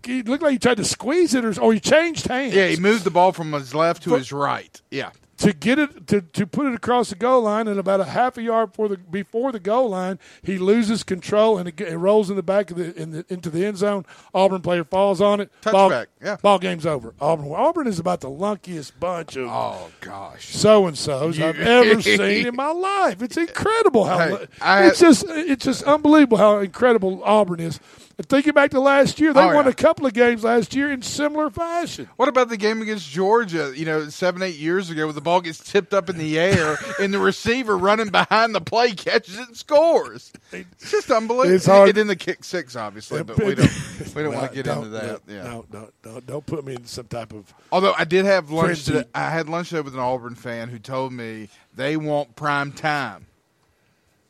He 0.05 0.21
looked 0.23 0.43
like 0.43 0.53
he 0.53 0.59
tried 0.59 0.77
to 0.77 0.85
squeeze 0.85 1.33
it, 1.33 1.43
or, 1.45 1.59
or 1.61 1.73
he 1.73 1.79
changed 1.79 2.27
hands. 2.27 2.53
Yeah, 2.53 2.67
he 2.67 2.77
moved 2.77 3.03
the 3.03 3.11
ball 3.11 3.31
from 3.31 3.51
his 3.53 3.73
left 3.75 4.03
to 4.03 4.15
his 4.15 4.31
right. 4.31 4.81
Yeah. 4.91 5.11
to 5.37 5.51
get 5.51 5.77
it 5.77 6.07
to, 6.07 6.21
to 6.21 6.47
put 6.47 6.65
it 6.65 6.73
across 6.73 7.09
the 7.09 7.15
goal 7.15 7.41
line 7.41 7.67
and 7.67 7.77
about 7.77 7.99
a 7.99 8.05
half 8.05 8.37
a 8.37 8.41
yard 8.41 8.71
before 8.71 8.87
the 8.87 8.95
before 8.97 9.51
the 9.51 9.59
goal 9.59 9.89
line 9.89 10.17
he 10.41 10.57
loses 10.57 11.03
control 11.03 11.57
and 11.57 11.67
it, 11.67 11.81
it 11.81 11.97
rolls 11.97 12.29
in 12.29 12.37
the 12.37 12.41
back 12.41 12.71
of 12.71 12.77
the, 12.77 12.95
in 12.95 13.11
the 13.11 13.25
into 13.27 13.49
the 13.49 13.65
end 13.65 13.77
zone 13.77 14.05
Auburn 14.33 14.61
player 14.61 14.85
falls 14.85 15.19
on 15.19 15.41
it 15.41 15.51
ball, 15.61 15.89
Touchback, 15.89 16.05
yeah. 16.23 16.37
ball 16.41 16.57
game's 16.57 16.85
over 16.85 17.13
Auburn 17.19 17.51
Auburn 17.51 17.85
is 17.85 17.99
about 17.99 18.21
the 18.21 18.29
lunkiest 18.29 18.93
bunch 18.97 19.35
of 19.35 19.49
Oh 19.49 19.91
gosh. 19.99 20.55
so 20.55 20.87
and 20.87 20.97
so's 20.97 21.37
I've 21.37 21.59
ever 21.59 22.01
seen 22.17 22.47
in 22.47 22.55
my 22.55 22.71
life 22.71 23.21
it's 23.21 23.35
incredible 23.35 24.05
how 24.05 24.17
Hey, 24.37 24.47
I- 24.61 24.87
it's 24.87 25.01
just 25.01 25.25
it's 25.27 25.65
just 25.65 25.83
unbelievable 25.83 26.37
how 26.37 26.59
incredible 26.59 27.21
Auburn 27.25 27.59
is 27.59 27.81
and 28.17 28.27
thinking 28.29 28.53
back 28.53 28.71
to 28.71 28.79
last 28.79 29.19
year 29.19 29.33
they 29.33 29.41
Oh, 29.41 29.53
won 29.53 29.65
yeah. 29.65 29.71
a 29.71 29.73
couple 29.73 30.05
of 30.05 30.13
games 30.13 30.43
last 30.43 30.73
year 30.73 30.91
in 30.91 31.01
similar 31.01 31.49
fashion 31.49 32.07
What 32.15 32.29
about 32.29 32.49
the 32.49 32.57
game 32.57 32.81
against 32.81 33.09
Georgia? 33.09 33.73
You 33.75 33.85
know, 33.85 34.07
seven, 34.09 34.41
eight 34.41 34.55
years 34.55 34.89
ago, 34.89 35.05
where 35.05 35.13
the 35.13 35.21
ball 35.21 35.41
gets 35.41 35.59
tipped 35.59 35.93
up 35.93 36.09
in 36.09 36.17
the 36.17 36.39
air 36.39 36.77
and 37.01 37.13
the 37.13 37.19
receiver 37.19 37.77
running 37.77 38.09
behind 38.09 38.55
the 38.55 38.61
play 38.61 38.91
catches 38.93 39.37
it 39.37 39.47
and 39.49 39.57
scores. 39.57 40.31
It's 40.51 40.91
just 40.91 41.11
unbelievable. 41.11 41.55
It's 41.55 41.65
hard- 41.65 41.89
And 41.89 41.97
then 41.97 42.07
the 42.07 42.15
kick 42.15 42.43
six, 42.43 42.75
obviously, 42.75 43.23
but 43.23 43.37
we 43.37 43.55
don't 43.55 44.15
we 44.15 44.23
don't 44.23 44.33
want 44.35 44.49
to 44.51 44.55
get 44.63 44.67
into 44.67 44.89
that. 44.89 45.27
No, 45.27 45.33
yeah. 45.33 45.43
no, 45.43 45.65
no, 45.71 45.89
no, 46.05 46.19
don't 46.21 46.45
put 46.45 46.63
me 46.65 46.75
in 46.75 46.85
some 46.85 47.07
type 47.07 47.33
of. 47.33 47.53
Although 47.71 47.93
I 47.97 48.05
did 48.05 48.25
have 48.25 48.49
lunch 48.49 48.85
today, 48.85 48.99
uh, 48.99 49.03
I 49.13 49.29
had 49.29 49.49
lunch 49.49 49.69
today 49.69 49.81
with 49.81 49.93
an 49.93 49.99
Auburn 49.99 50.35
fan 50.35 50.69
who 50.69 50.79
told 50.79 51.11
me 51.11 51.49
they 51.75 51.97
want 51.97 52.35
prime 52.37 52.71
time. 52.71 53.25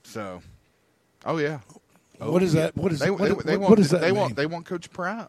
So, 0.03 0.41
oh 1.25 1.37
yeah. 1.37 1.59
Oh, 2.21 2.31
What 2.31 2.43
is 2.43 2.53
that? 2.53 2.75
What 2.77 2.91
is 2.91 2.99
they, 2.99 3.09
what- 3.09 3.19
they, 3.19 3.51
they 3.51 3.57
what 3.57 3.69
want 3.69 3.75
does 3.77 3.89
that 3.91 4.01
they 4.01 4.11
mean? 4.11 4.21
want 4.21 4.35
they 4.35 4.45
want 4.45 4.65
Coach 4.65 4.91
Prime. 4.91 5.27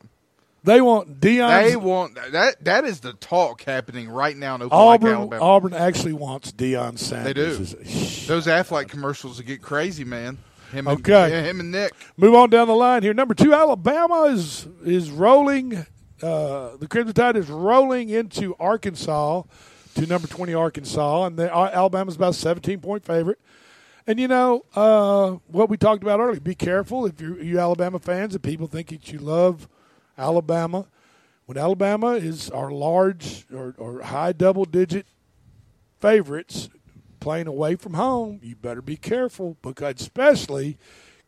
They 0.65 0.81
want 0.81 1.21
Deion. 1.21 1.63
They 1.65 1.77
want 1.77 2.19
that. 2.33 2.65
That 2.65 2.85
is 2.85 2.99
the 3.01 3.13
talk 3.13 3.63
happening 3.63 4.09
right 4.09 4.37
now 4.37 4.57
in 4.57 4.63
Oklahoma, 4.63 4.91
Auburn. 4.95 5.13
Alabama. 5.13 5.43
Auburn 5.45 5.75
actually 5.75 6.13
wants 6.15 6.51
Deion 6.51 6.99
Sanders. 6.99 7.73
They 7.73 7.85
do. 7.85 8.27
Those 8.27 8.47
Aflac 8.47 8.89
commercials 8.89 9.41
get 9.43 9.63
crazy, 9.63 10.03
man. 10.05 10.39
Him 10.73 10.89
and, 10.89 10.99
Okay. 10.99 11.31
yeah, 11.31 11.43
him 11.43 11.61
and 11.61 11.71
Nick. 11.71 11.93
Move 12.17 12.35
on 12.35 12.51
down 12.51 12.67
the 12.67 12.75
line 12.75 13.05
here. 13.05 13.15
Number 13.15 13.33
two, 13.35 13.55
Alabama 13.55 14.25
is 14.25 14.67
is 14.85 15.09
rolling. 15.13 15.87
Uh, 16.21 16.77
the 16.79 16.89
Crimson 16.91 17.15
Tide 17.15 17.37
is 17.37 17.49
rolling 17.49 18.09
into 18.09 18.57
Arkansas 18.59 19.43
to 19.95 20.07
number 20.07 20.27
twenty 20.27 20.53
Arkansas, 20.55 21.27
and 21.27 21.37
the, 21.39 21.55
uh, 21.55 21.71
Alabama's 21.73 22.17
about 22.17 22.31
a 22.31 22.35
seventeen 22.35 22.81
point 22.81 23.05
favorite. 23.05 23.39
And 24.07 24.21
you 24.21 24.29
know 24.29 24.65
uh, 24.75 25.33
what 25.49 25.69
we 25.69 25.77
talked 25.77 26.03
about 26.03 26.21
earlier. 26.21 26.41
Be 26.41 26.55
careful 26.55 27.07
if 27.07 27.21
you're 27.21 27.41
you 27.43 27.59
Alabama 27.59 27.99
fans 27.99 28.35
and 28.35 28.43
people 28.43 28.67
think 28.67 28.89
that 28.89 29.13
you 29.13 29.19
love 29.19 29.69
Alabama. 30.17 30.87
When 31.47 31.59
Alabama 31.59 32.13
is 32.13 32.51
our 32.51 32.71
large 32.71 33.47
or, 33.55 33.75
or 33.79 34.03
high 34.03 34.33
double 34.33 34.65
digit 34.65 35.07
favorites 36.01 36.69
playing 37.21 37.47
away 37.47 37.77
from 37.77 37.95
home, 37.95 38.41
you 38.43 38.57
better 38.57 38.83
be 38.83 38.97
careful 38.97 39.57
because 39.63 40.01
especially 40.01 40.79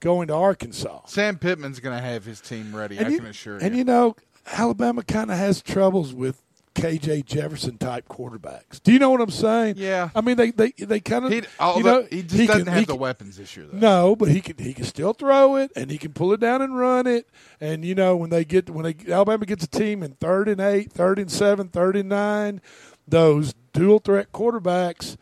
going 0.01 0.29
to 0.29 0.35
Arkansas. 0.35 1.01
Sam 1.07 1.39
Pittman's 1.39 1.81
going 1.81 1.97
to 1.97 2.03
have 2.03 2.25
his 2.25 2.41
team 2.41 2.75
ready. 2.75 2.99
I 2.99 3.03
And 3.03 3.13
you, 3.13 3.19
can 3.19 3.27
assure 3.27 3.59
you. 3.59 3.61
and 3.65 3.75
you. 3.75 3.79
you 3.79 3.85
know, 3.85 4.17
Alabama 4.53 5.03
kind 5.03 5.31
of 5.31 5.39
has 5.39 5.63
troubles 5.63 6.15
with 6.15 6.43
KJ 6.79 7.25
Jefferson 7.27 7.77
type 7.79 8.09
quarterbacks. 8.09 8.83
Do 8.83 8.93
you 8.93 8.99
know 8.99 9.11
what 9.11 9.21
I'm 9.21 9.31
saying? 9.31 9.75
Yeah. 9.79 10.11
I 10.15 10.21
mean, 10.21 10.37
they 10.37 10.51
they 10.53 10.71
they 10.73 11.01
kind 11.01 11.25
of 11.25 11.31
He, 11.33 11.39
you 11.39 11.43
although 11.59 12.01
know 12.03 12.07
he 12.11 12.23
just 12.23 12.47
doesn't 12.47 12.65
can- 12.65 12.67
have 12.67 12.79
he 12.79 12.85
the 12.85 12.93
can- 12.93 13.01
weapons 13.01 13.37
this 13.37 13.57
year, 13.57 13.67
though. 13.71 13.79
No, 13.79 14.17
but 14.17 14.29
he 14.29 14.41
can 14.41 14.57
he 14.59 14.73
can 14.75 14.85
still 14.85 15.13
throw 15.13 15.57
it 15.57 15.71
and 15.77 15.91
he 15.91 15.99
can 15.99 16.13
pull 16.13 16.33
it 16.33 16.41
down 16.41 16.63
and 16.63 16.79
run 16.79 17.07
it. 17.07 17.29
And 17.61 17.85
you 17.85 17.95
know 17.95 18.17
when 18.17 18.31
they 18.31 18.45
get 18.45 18.71
when 18.71 18.85
they 18.85 18.97
Alabama 19.13 19.45
gets 19.47 19.65
a 19.65 19.69
team 19.69 20.03
in 20.03 20.13
third 20.15 20.49
and 20.49 20.61
eight, 20.61 20.93
third 20.93 21.19
and 21.19 21.31
seven, 21.31 21.69
third 21.69 21.97
and 21.97 22.09
nine, 22.09 22.61
those 23.07 23.55
dual 23.73 23.99
threat 23.99 24.33
quarterbacks, 24.33 25.17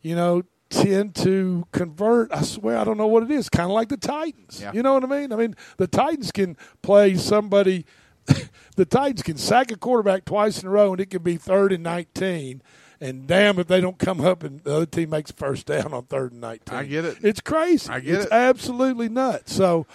you 0.00 0.14
know, 0.16 0.42
tend 0.70 1.14
to 1.16 1.66
convert. 1.72 2.32
I 2.32 2.42
swear 2.42 2.78
I 2.78 2.84
don't 2.84 2.96
know 2.96 3.06
what 3.06 3.22
it 3.22 3.30
is. 3.30 3.48
Kind 3.48 3.66
of 3.70 3.74
like 3.74 3.88
the 3.90 3.96
Titans. 3.98 4.60
Yeah. 4.62 4.72
You 4.72 4.82
know 4.82 4.94
what 4.94 5.04
I 5.04 5.06
mean? 5.06 5.32
I 5.32 5.36
mean 5.36 5.54
the 5.76 5.86
Titans 5.86 6.32
can 6.32 6.56
play 6.80 7.14
somebody. 7.16 7.84
the 8.76 8.84
Titans 8.84 9.22
can 9.22 9.36
sack 9.36 9.70
a 9.70 9.76
quarterback 9.76 10.24
twice 10.24 10.62
in 10.62 10.68
a 10.68 10.70
row 10.70 10.92
and 10.92 11.00
it 11.00 11.10
can 11.10 11.22
be 11.22 11.36
third 11.36 11.72
and 11.72 11.82
nineteen. 11.82 12.62
And 13.00 13.26
damn 13.26 13.58
if 13.58 13.66
they 13.66 13.80
don't 13.80 13.98
come 13.98 14.20
up 14.20 14.44
and 14.44 14.60
the 14.60 14.76
other 14.76 14.86
team 14.86 15.10
makes 15.10 15.30
a 15.30 15.34
first 15.34 15.66
down 15.66 15.92
on 15.92 16.04
third 16.04 16.32
and 16.32 16.40
nineteen. 16.40 16.78
I 16.78 16.84
get 16.84 17.04
it. 17.04 17.18
It's 17.22 17.40
crazy. 17.40 17.90
I 17.90 18.00
get 18.00 18.14
it's 18.14 18.26
it. 18.26 18.32
absolutely 18.32 19.08
nuts. 19.08 19.52
So 19.52 19.86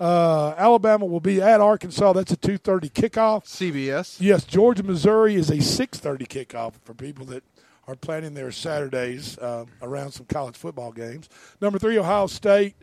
uh, 0.00 0.54
Alabama 0.58 1.06
will 1.06 1.20
be 1.20 1.40
at 1.40 1.60
Arkansas. 1.60 2.12
That's 2.12 2.32
a 2.32 2.36
two 2.36 2.58
thirty 2.58 2.88
kickoff. 2.88 3.44
CBS. 3.44 4.16
Yes, 4.20 4.44
Georgia 4.44 4.82
Missouri 4.82 5.36
is 5.36 5.50
a 5.50 5.60
six 5.60 5.98
thirty 5.98 6.26
kickoff 6.26 6.74
for 6.84 6.92
people 6.92 7.24
that 7.26 7.44
are 7.86 7.94
planning 7.94 8.34
their 8.34 8.50
Saturdays 8.50 9.38
uh, 9.38 9.64
around 9.80 10.10
some 10.10 10.26
college 10.26 10.56
football 10.56 10.92
games. 10.92 11.28
Number 11.60 11.78
three, 11.78 11.98
Ohio 11.98 12.26
State 12.26 12.74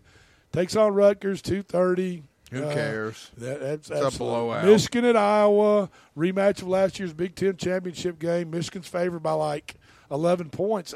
takes 0.51 0.75
on 0.75 0.93
Rutgers 0.93 1.41
two 1.41 1.61
thirty. 1.61 2.23
Who 2.53 2.61
cares? 2.73 3.31
That, 3.37 3.59
that's 3.59 3.89
It's 3.89 4.15
a 4.15 4.17
blowout. 4.17 4.65
Michigan 4.65 5.05
at 5.05 5.15
Iowa 5.17 5.89
rematch 6.17 6.61
of 6.61 6.67
last 6.67 6.99
year's 6.99 7.13
Big 7.13 7.35
Ten 7.35 7.57
championship 7.57 8.19
game. 8.19 8.51
Michigan's 8.51 8.87
favored 8.87 9.21
by 9.23 9.33
like 9.33 9.75
eleven 10.11 10.49
points. 10.49 10.93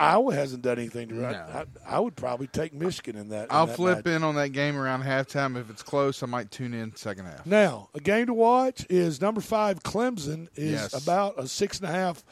Iowa 0.00 0.32
hasn't 0.32 0.62
done 0.62 0.78
anything 0.78 1.08
to. 1.08 1.14
No. 1.14 1.28
I, 1.28 1.64
I 1.84 1.98
would 1.98 2.14
probably 2.14 2.46
take 2.46 2.72
Michigan 2.72 3.16
in 3.16 3.30
that. 3.30 3.44
in 3.44 3.48
I'll 3.50 3.66
that 3.66 3.74
flip 3.74 4.04
match. 4.04 4.14
in 4.14 4.22
on 4.22 4.36
that 4.36 4.50
game 4.50 4.76
around 4.76 5.02
halftime. 5.02 5.56
If 5.58 5.70
it's 5.70 5.82
close, 5.82 6.22
I 6.22 6.26
might 6.26 6.52
tune 6.52 6.72
in 6.72 6.94
second 6.94 7.24
half. 7.26 7.44
Now, 7.44 7.88
a 7.94 8.00
game 8.00 8.26
to 8.26 8.34
watch 8.34 8.86
is 8.88 9.20
number 9.20 9.40
five 9.40 9.82
Clemson 9.82 10.46
is 10.54 10.72
Yes. 10.72 11.02
about 11.04 11.34
a 11.36 11.48
six 11.48 11.80
and 11.80 11.88
a 11.88 11.92
half, 11.92 12.22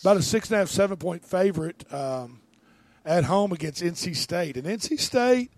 about 0.00 0.16
a 0.16 0.22
six 0.22 0.48
and 0.48 0.56
a 0.56 0.58
half, 0.60 0.68
seven 0.68 0.96
point 0.96 1.22
favorite 1.22 1.84
um, 1.92 2.40
at 3.04 3.24
home 3.24 3.52
against 3.52 3.82
NC 3.82 4.16
State. 4.16 4.56
And 4.56 4.66
NC 4.66 4.98
State, 4.98 5.50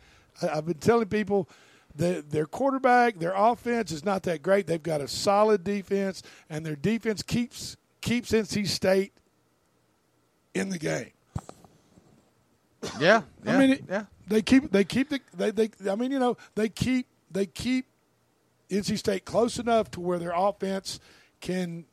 I- 0.42 0.48
I've 0.58 0.66
been 0.66 0.78
telling 0.78 1.06
people 1.06 1.48
that 1.96 2.30
their 2.30 2.46
quarterback, 2.46 3.18
their 3.18 3.34
offense 3.34 3.92
is 3.92 4.04
not 4.04 4.22
that 4.24 4.42
great. 4.42 4.66
They've 4.66 4.82
got 4.82 5.00
a 5.00 5.08
solid 5.08 5.64
defense, 5.64 6.22
and 6.48 6.64
their 6.64 6.76
defense 6.76 7.22
keeps 7.22 7.76
keeps 8.00 8.32
NC 8.32 8.66
State 8.66 9.12
in 10.54 10.68
the 10.68 10.78
game. 10.78 11.12
Yeah, 12.98 13.22
I 13.46 13.58
mean, 13.58 13.70
it, 13.70 13.84
yeah. 13.88 14.04
they 14.26 14.42
keep 14.42 14.70
they 14.72 14.84
keep 14.84 15.08
the 15.08 15.20
they, 15.34 15.50
they 15.50 15.70
I 15.90 15.94
mean, 15.94 16.10
you 16.10 16.18
know, 16.18 16.36
they 16.54 16.68
keep 16.68 17.06
they 17.30 17.46
keep 17.46 17.86
NC 18.70 18.98
State 18.98 19.24
close 19.24 19.58
enough 19.58 19.90
to 19.92 20.00
where 20.00 20.18
their 20.18 20.32
offense 20.34 20.98
can 21.40 21.84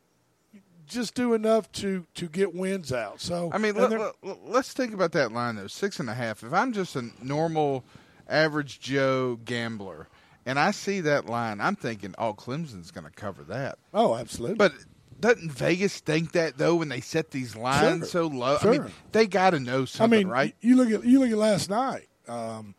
just 0.89 1.13
do 1.13 1.33
enough 1.33 1.71
to 1.73 2.05
to 2.15 2.27
get 2.27 2.53
wins 2.53 2.91
out. 2.91 3.21
So 3.21 3.49
I 3.53 3.57
mean, 3.57 3.75
let, 3.75 3.91
they're- 3.91 4.11
let, 4.23 4.59
us 4.59 4.73
think 4.73 4.93
about 4.93 5.11
that 5.13 5.31
line 5.31 5.55
though. 5.55 5.67
Six 5.67 5.99
and 5.99 6.09
a 6.09 6.13
half. 6.13 6.43
If 6.43 6.51
I'm 6.51 6.73
just 6.73 6.95
a 6.95 7.09
normal, 7.21 7.85
average 8.29 8.79
Joe 8.79 9.39
gambler, 9.43 10.07
and 10.45 10.57
I 10.59 10.71
see 10.71 11.01
that 11.01 11.25
line, 11.25 11.59
I'm 11.61 11.75
thinking, 11.75 12.15
oh, 12.17 12.33
Clemson's 12.33 12.91
going 12.91 13.05
to 13.05 13.11
cover 13.11 13.43
that. 13.45 13.77
oh, 13.93 14.15
absolutely. 14.15 14.55
But 14.57 14.73
doesn't 15.19 15.51
Vegas 15.51 15.99
think 15.99 16.31
that 16.31 16.57
though 16.57 16.75
when 16.77 16.87
they 16.89 17.01
set 17.01 17.31
these 17.31 17.55
lines 17.55 18.09
Sure. 18.09 18.27
so 18.29 18.35
low? 18.35 18.57
I 18.61 18.67
mean, 18.67 18.85
they 19.11 19.27
got 19.27 19.49
to 19.49 19.59
know 19.59 19.81
I 19.81 19.85
something, 19.85 20.19
mean, 20.19 20.27
right? 20.29 20.55
You 20.61 20.77
look 20.77 20.89
at 20.91 21.03
you 21.05 21.19
look 21.19 21.29
at 21.29 21.37
last 21.37 21.69
night. 21.69 22.07
Um, 22.27 22.73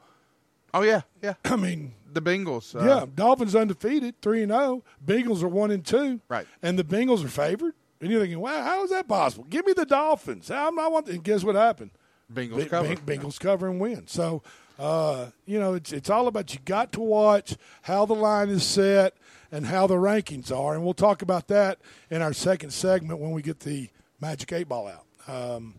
oh 0.73 0.83
yeah, 0.83 1.03
yeah. 1.23 1.35
I 1.45 1.57
mean, 1.57 1.93
the 2.11 2.23
Bengals. 2.23 2.75
Uh, 2.75 2.85
yeah, 2.87 3.05
Dolphins 3.15 3.55
undefeated, 3.55 4.15
three 4.23 4.43
and 4.43 4.51
zero. 4.53 4.83
Bengals 5.05 5.43
are 5.43 5.49
one 5.49 5.71
and 5.71 5.85
two. 5.85 6.21
Right. 6.31 6.47
And 6.63 6.79
the 6.79 6.85
Bengals 6.85 7.23
are 7.25 7.29
favored. 7.29 7.75
And 8.01 8.11
you're 8.11 8.23
thinking, 8.23 8.41
wow, 8.41 8.63
how 8.63 8.83
is 8.85 8.91
that 8.91 9.07
possible? 9.07 9.45
Give 9.51 9.67
me 9.67 9.75
the 9.75 9.85
Dolphins. 9.85 10.51
I'm 10.51 10.75
not 10.75 10.91
want? 10.91 11.09
And 11.09 11.23
guess 11.23 11.45
what 11.45 11.55
happened? 11.57 11.91
Bengals 12.33 12.57
Be- 12.57 12.65
cover. 12.65 12.89
Beng- 12.97 13.05
Bengals 13.19 13.39
cover 13.39 13.69
and 13.69 13.79
win. 13.79 14.07
So, 14.07 14.43
uh, 14.81 15.27
you 15.45 15.61
know, 15.61 15.75
it's 15.75 15.93
it's 15.93 16.09
all 16.09 16.27
about 16.27 16.55
you 16.55 16.61
got 16.65 16.91
to 16.93 17.01
watch 17.01 17.55
how 17.83 18.07
the 18.07 18.15
line 18.15 18.49
is 18.49 18.65
set 18.65 19.15
and 19.53 19.67
how 19.67 19.87
the 19.87 19.97
rankings 19.97 20.51
are, 20.51 20.75
and 20.75 20.83
we'll 20.83 20.95
talk 20.95 21.21
about 21.21 21.49
that 21.49 21.79
in 22.09 22.23
our 22.23 22.33
second 22.33 22.71
segment 22.71 23.21
when 23.21 23.33
we 23.33 23.43
get 23.43 23.61
the 23.61 23.91
Magic 24.23 24.51
Eight 24.53 24.69
Ball 24.69 24.89
out. 24.89 25.05
Um, 25.29 25.75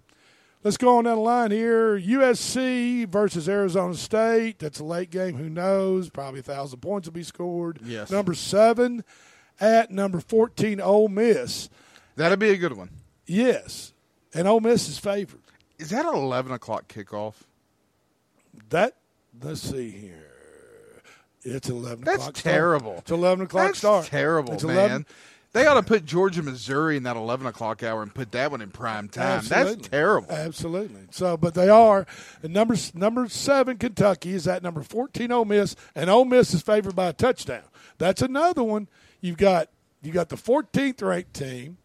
let's 0.64 0.78
go 0.78 1.00
on 1.00 1.06
down 1.06 1.16
the 1.16 1.22
line 1.24 1.50
here. 1.50 2.00
USC 2.00 3.08
versus 3.08 3.50
Arizona 3.50 3.96
State. 3.96 4.60
That's 4.60 4.80
a 4.80 4.84
late 4.84 5.10
game. 5.10 5.36
Who 5.36 5.50
knows? 5.50 6.12
Probably 6.12 6.42
a 6.42 6.44
thousand 6.44 6.82
points 6.82 7.08
will 7.08 7.14
be 7.14 7.24
scored. 7.24 7.80
Yes. 7.84 8.12
Number 8.12 8.36
seven 8.36 9.04
at 9.60 9.90
number 9.90 10.20
fourteen, 10.20 10.80
Ole 10.80 11.08
Miss. 11.08 11.70
That'd 12.18 12.38
be 12.38 12.52
a 12.52 12.58
good 12.58 12.78
one. 12.78 12.92
Yes, 13.26 13.94
and 14.32 14.48
Ole 14.48 14.60
Miss 14.60 14.88
is 14.88 15.00
favored. 15.00 15.40
Is 15.80 15.90
that 15.90 16.06
an 16.06 16.14
eleven 16.14 16.52
o'clock 16.52 16.88
kickoff? 16.88 17.34
That 18.72 18.96
let's 19.44 19.62
see 19.62 19.90
here. 19.92 20.28
It's 21.44 21.70
eleven 21.70 22.04
That's 22.04 22.18
o'clock. 22.24 22.38
start. 22.38 22.54
terrible. 22.56 22.96
It's 22.98 23.12
eleven 23.12 23.46
o'clock 23.46 23.68
That's 23.68 23.78
start. 23.80 24.06
terrible, 24.06 24.54
It's 24.54 24.64
man. 24.64 24.76
11 24.76 25.06
They 25.54 25.66
ought 25.66 25.74
to 25.76 25.84
put 25.84 26.06
Georgia, 26.06 26.42
Missouri 26.44 26.98
in 26.98 27.04
that 27.04 27.16
eleven 27.18 27.48
o'clock 27.48 27.84
hour 27.84 28.02
and 28.04 28.14
put 28.14 28.32
that 28.32 28.52
one 28.52 28.62
in 28.62 28.70
prime 28.72 29.08
time. 29.10 29.40
Absolutely. 29.40 29.76
That's 29.76 29.88
terrible. 29.90 30.32
Absolutely. 30.32 31.02
So, 31.12 31.36
but 31.38 31.54
they 31.54 31.68
are. 31.70 32.06
And 32.44 32.54
number 32.54 32.76
number 32.94 33.28
seven 33.28 33.78
Kentucky 33.78 34.32
is 34.34 34.48
at 34.48 34.62
number 34.64 34.82
fourteen 34.84 35.32
Ole 35.32 35.46
Miss, 35.46 35.76
and 35.96 36.10
Ole 36.10 36.26
Miss 36.26 36.54
is 36.54 36.62
favored 36.62 36.96
by 36.96 37.08
a 37.08 37.14
touchdown. 37.14 37.64
That's 37.98 38.22
another 38.22 38.64
one. 38.64 38.88
You've 39.20 39.38
got 39.38 39.70
you 40.04 40.12
got 40.12 40.30
the 40.30 40.38
fourteenth 40.38 41.02
ranked 41.02 41.34
team. 41.34 41.78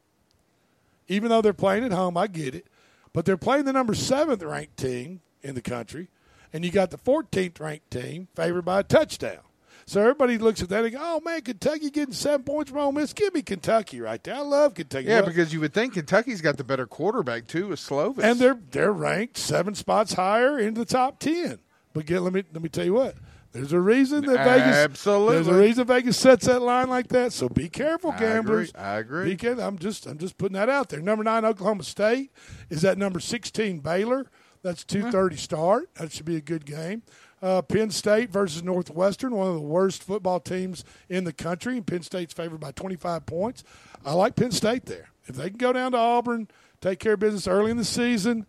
Even 1.08 1.28
though 1.30 1.40
they're 1.40 1.52
playing 1.52 1.84
at 1.84 1.92
home, 1.92 2.16
I 2.16 2.26
get 2.26 2.54
it, 2.54 2.66
but 3.12 3.24
they're 3.24 3.36
playing 3.36 3.64
the 3.64 3.72
number 3.72 3.94
seventh 3.94 4.42
ranked 4.42 4.76
team 4.76 5.20
in 5.42 5.54
the 5.54 5.62
country, 5.62 6.08
and 6.56 6.64
you 6.64 6.70
got 6.70 6.90
the 6.90 6.96
fourteenth 6.98 7.60
ranked 7.60 7.90
team 7.90 8.28
favored 8.34 8.64
by 8.64 8.80
a 8.80 8.82
touchdown. 8.82 9.40
So 9.88 10.00
everybody 10.00 10.36
looks 10.38 10.62
at 10.62 10.68
that 10.70 10.82
and 10.84 10.92
go, 10.94 10.98
"Oh 11.00 11.20
man, 11.20 11.42
Kentucky 11.42 11.90
getting 11.90 12.14
seven 12.14 12.42
points 12.44 12.70
from 12.70 12.80
Ole 12.80 12.92
Miss. 12.92 13.12
Give 13.12 13.32
me 13.34 13.42
Kentucky 13.42 14.00
right 14.00 14.22
there. 14.24 14.34
I 14.34 14.40
love 14.40 14.74
Kentucky." 14.74 15.06
Yeah, 15.06 15.20
Well, 15.20 15.26
because 15.28 15.52
you 15.52 15.60
would 15.60 15.72
think 15.74 15.94
Kentucky's 15.94 16.40
got 16.40 16.56
the 16.56 16.64
better 16.64 16.86
quarterback 16.86 17.46
too, 17.46 17.68
with 17.68 17.78
Slovis. 17.78 18.18
and 18.24 18.40
they're 18.40 18.58
they're 18.72 18.90
ranked 18.92 19.36
seven 19.36 19.74
spots 19.76 20.14
higher 20.14 20.58
into 20.58 20.80
the 20.80 20.86
top 20.86 21.20
ten. 21.20 21.58
But 21.92 22.06
get 22.06 22.22
let 22.22 22.32
me 22.32 22.42
let 22.52 22.62
me 22.62 22.68
tell 22.68 22.84
you 22.84 22.94
what. 22.94 23.14
There's 23.52 23.72
a 23.72 23.80
reason 23.80 24.26
that 24.26 24.44
Vegas 24.44 24.76
Absolutely. 24.76 25.34
There's 25.36 25.46
a 25.48 25.54
reason 25.54 25.86
Vegas 25.86 26.18
sets 26.18 26.46
that 26.46 26.60
line 26.60 26.90
like 26.90 27.08
that. 27.08 27.32
So 27.32 27.48
be 27.48 27.68
careful, 27.70 28.10
I 28.10 28.16
agree. 28.16 28.26
gamblers. 28.28 28.72
I 28.74 28.96
agree. 28.98 29.24
Be 29.30 29.36
careful. 29.36 29.62
I'm 29.64 29.78
just 29.78 30.04
I'm 30.06 30.18
just 30.18 30.36
putting 30.36 30.56
that 30.56 30.68
out 30.68 30.88
there. 30.88 31.00
Number 31.00 31.22
nine, 31.24 31.44
Oklahoma 31.44 31.84
State 31.84 32.32
is 32.70 32.84
at 32.84 32.98
number 32.98 33.20
sixteen, 33.20 33.78
Baylor. 33.78 34.26
That's 34.62 34.84
two 34.84 35.10
thirty 35.10 35.36
start. 35.36 35.94
That 35.94 36.12
should 36.12 36.26
be 36.26 36.36
a 36.36 36.40
good 36.40 36.64
game. 36.66 37.02
Uh, 37.42 37.62
Penn 37.62 37.90
State 37.90 38.30
versus 38.30 38.62
Northwestern, 38.62 39.34
one 39.34 39.48
of 39.48 39.54
the 39.54 39.60
worst 39.60 40.02
football 40.02 40.40
teams 40.40 40.84
in 41.08 41.24
the 41.24 41.32
country, 41.32 41.76
and 41.76 41.86
Penn 41.86 42.02
State's 42.02 42.32
favored 42.32 42.60
by 42.60 42.72
25 42.72 43.26
points. 43.26 43.62
I 44.06 44.14
like 44.14 44.36
Penn 44.36 44.52
State 44.52 44.86
there. 44.86 45.10
If 45.26 45.36
they 45.36 45.50
can 45.50 45.58
go 45.58 45.72
down 45.72 45.92
to 45.92 45.98
Auburn, 45.98 46.48
take 46.80 46.98
care 46.98 47.12
of 47.12 47.20
business 47.20 47.46
early 47.46 47.70
in 47.70 47.76
the 47.76 47.84
season, 47.84 48.46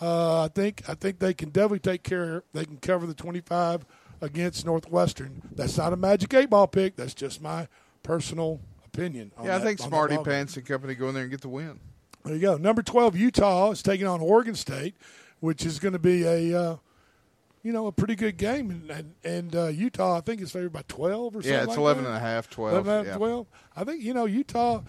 uh, 0.00 0.44
I 0.44 0.48
think 0.48 0.82
I 0.88 0.94
think 0.94 1.18
they 1.18 1.34
can 1.34 1.50
definitely 1.50 1.80
take 1.80 2.02
care. 2.02 2.42
They 2.54 2.64
can 2.64 2.78
cover 2.78 3.06
the 3.06 3.14
25 3.14 3.84
against 4.22 4.64
Northwestern. 4.64 5.42
That's 5.54 5.76
not 5.76 5.92
a 5.92 5.96
magic 5.96 6.32
eight 6.32 6.50
ball 6.50 6.66
pick. 6.66 6.96
That's 6.96 7.14
just 7.14 7.42
my 7.42 7.68
personal 8.02 8.60
opinion. 8.86 9.32
on 9.36 9.46
yeah, 9.46 9.56
I 9.56 9.60
think 9.60 9.80
on 9.82 9.88
Smarty 9.88 10.16
ball 10.16 10.24
game. 10.24 10.32
Pants 10.32 10.56
and 10.56 10.66
company 10.66 10.94
go 10.94 11.08
in 11.08 11.14
there 11.14 11.24
and 11.24 11.30
get 11.30 11.42
the 11.42 11.48
win. 11.48 11.80
There 12.24 12.34
you 12.34 12.40
go. 12.40 12.56
Number 12.58 12.82
12, 12.82 13.16
Utah 13.16 13.70
is 13.70 13.82
taking 13.82 14.06
on 14.06 14.20
Oregon 14.20 14.54
State, 14.54 14.94
which 15.40 15.64
is 15.66 15.78
going 15.78 15.92
to 15.94 15.98
be 15.98 16.24
a, 16.24 16.58
uh, 16.60 16.76
you 17.62 17.72
know, 17.72 17.86
a 17.86 17.92
pretty 17.92 18.14
good 18.14 18.36
game. 18.36 18.70
And, 18.70 18.90
and, 18.90 19.14
and 19.24 19.56
uh, 19.56 19.66
Utah, 19.68 20.16
I 20.18 20.20
think, 20.20 20.40
is 20.40 20.50
favored 20.52 20.72
by 20.72 20.82
12 20.88 21.36
or 21.36 21.42
something 21.42 21.50
Yeah, 21.52 21.60
it's 21.60 21.68
like 21.70 21.78
11 21.78 22.04
that. 22.04 22.10
and 22.10 22.16
a 22.16 22.20
half, 22.20 22.48
12. 22.50 22.72
11 22.72 22.92
and 22.92 22.94
a 22.94 23.10
half, 23.10 23.12
yeah. 23.14 23.26
12. 23.26 23.46
I 23.76 23.84
think, 23.84 24.02
you 24.02 24.14
know, 24.14 24.26
Utah. 24.26 24.82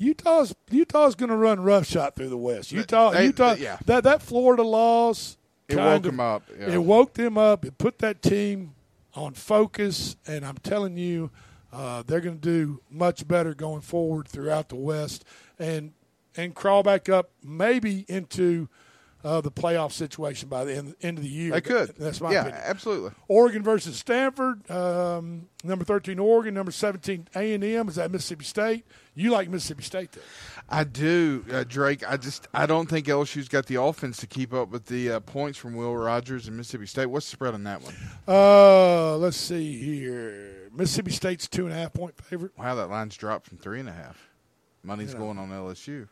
Utah's 0.00 0.54
Utah's 0.70 1.16
going 1.16 1.30
to 1.30 1.36
run 1.36 1.58
roughshod 1.60 2.14
through 2.14 2.28
the 2.28 2.36
West. 2.36 2.70
Utah, 2.70 3.10
They- 3.10 3.24
Utah, 3.26 3.54
they- 3.54 3.62
yeah. 3.64 3.78
that 3.86 4.04
that 4.04 4.22
Florida 4.22 4.62
loss, 4.62 5.36
It 5.68 5.76
woke 5.76 6.04
of- 6.04 6.12
'em 6.12 6.20
up, 6.20 6.44
yeah. 6.56 6.70
It 6.74 6.78
woke 6.84 7.14
them 7.14 7.36
up. 7.36 7.64
It 7.64 7.78
put 7.78 7.98
that 7.98 8.22
team 8.22 8.74
on 9.14 9.34
focus, 9.34 10.14
and 10.24 10.46
I'm 10.46 10.58
telling 10.58 10.96
you, 10.96 11.30
uh, 11.72 12.04
they're 12.06 12.20
going 12.20 12.38
to 12.38 12.40
do 12.48 12.80
much 12.88 13.26
better 13.26 13.54
going 13.54 13.80
forward 13.80 14.28
throughout 14.28 14.68
the 14.68 14.76
West, 14.76 15.24
and 15.58 15.92
and 16.36 16.54
crawl 16.54 16.84
back 16.84 17.08
up 17.08 17.30
maybe 17.42 18.04
into 18.08 18.68
uh, 19.24 19.40
the 19.40 19.50
playoff 19.50 19.92
situation 19.92 20.48
by 20.48 20.64
the 20.64 20.76
end, 20.76 20.94
end 21.02 21.18
of 21.18 21.24
the 21.24 21.30
year. 21.30 21.50
They 21.52 21.60
could. 21.60 21.94
That's 21.98 22.20
my 22.20 22.32
yeah, 22.32 22.42
opinion. 22.42 22.62
absolutely. 22.64 23.10
Oregon 23.26 23.62
versus 23.62 23.96
Stanford. 23.98 24.70
Um, 24.70 25.48
number 25.64 25.84
thirteen 25.84 26.18
Oregon. 26.18 26.54
Number 26.54 26.70
seventeen 26.70 27.26
A 27.34 27.52
and 27.54 27.64
M 27.64 27.88
is 27.88 27.96
that 27.96 28.10
Mississippi 28.10 28.44
State. 28.44 28.84
You 29.14 29.30
like 29.32 29.48
Mississippi 29.48 29.82
State 29.82 30.12
there? 30.12 30.22
I 30.68 30.84
do, 30.84 31.44
uh, 31.50 31.64
Drake. 31.66 32.08
I 32.08 32.16
just 32.16 32.46
I 32.54 32.66
don't 32.66 32.88
think 32.88 33.06
LSU's 33.06 33.48
got 33.48 33.66
the 33.66 33.82
offense 33.82 34.18
to 34.18 34.26
keep 34.28 34.54
up 34.54 34.68
with 34.70 34.86
the 34.86 35.10
uh, 35.12 35.20
points 35.20 35.58
from 35.58 35.74
Will 35.74 35.96
Rogers 35.96 36.46
and 36.46 36.56
Mississippi 36.56 36.86
State. 36.86 37.06
What's 37.06 37.26
the 37.26 37.32
spread 37.32 37.54
on 37.54 37.64
that 37.64 37.82
one? 37.82 37.94
Uh, 38.28 39.16
let's 39.16 39.36
see 39.36 39.76
here. 39.78 40.68
Mississippi 40.72 41.10
State's 41.10 41.48
two 41.48 41.64
and 41.64 41.72
a 41.74 41.76
half 41.76 41.92
point 41.92 42.16
favorite. 42.22 42.52
Wow, 42.56 42.76
that 42.76 42.88
line's 42.88 43.16
dropped 43.16 43.46
from 43.48 43.58
three 43.58 43.80
and 43.80 43.88
a 43.88 43.92
half. 43.92 44.28
Money's 44.84 45.12
Yeah. 45.12 45.18
going 45.18 45.38
on 45.38 45.50
LSU. 45.50 46.06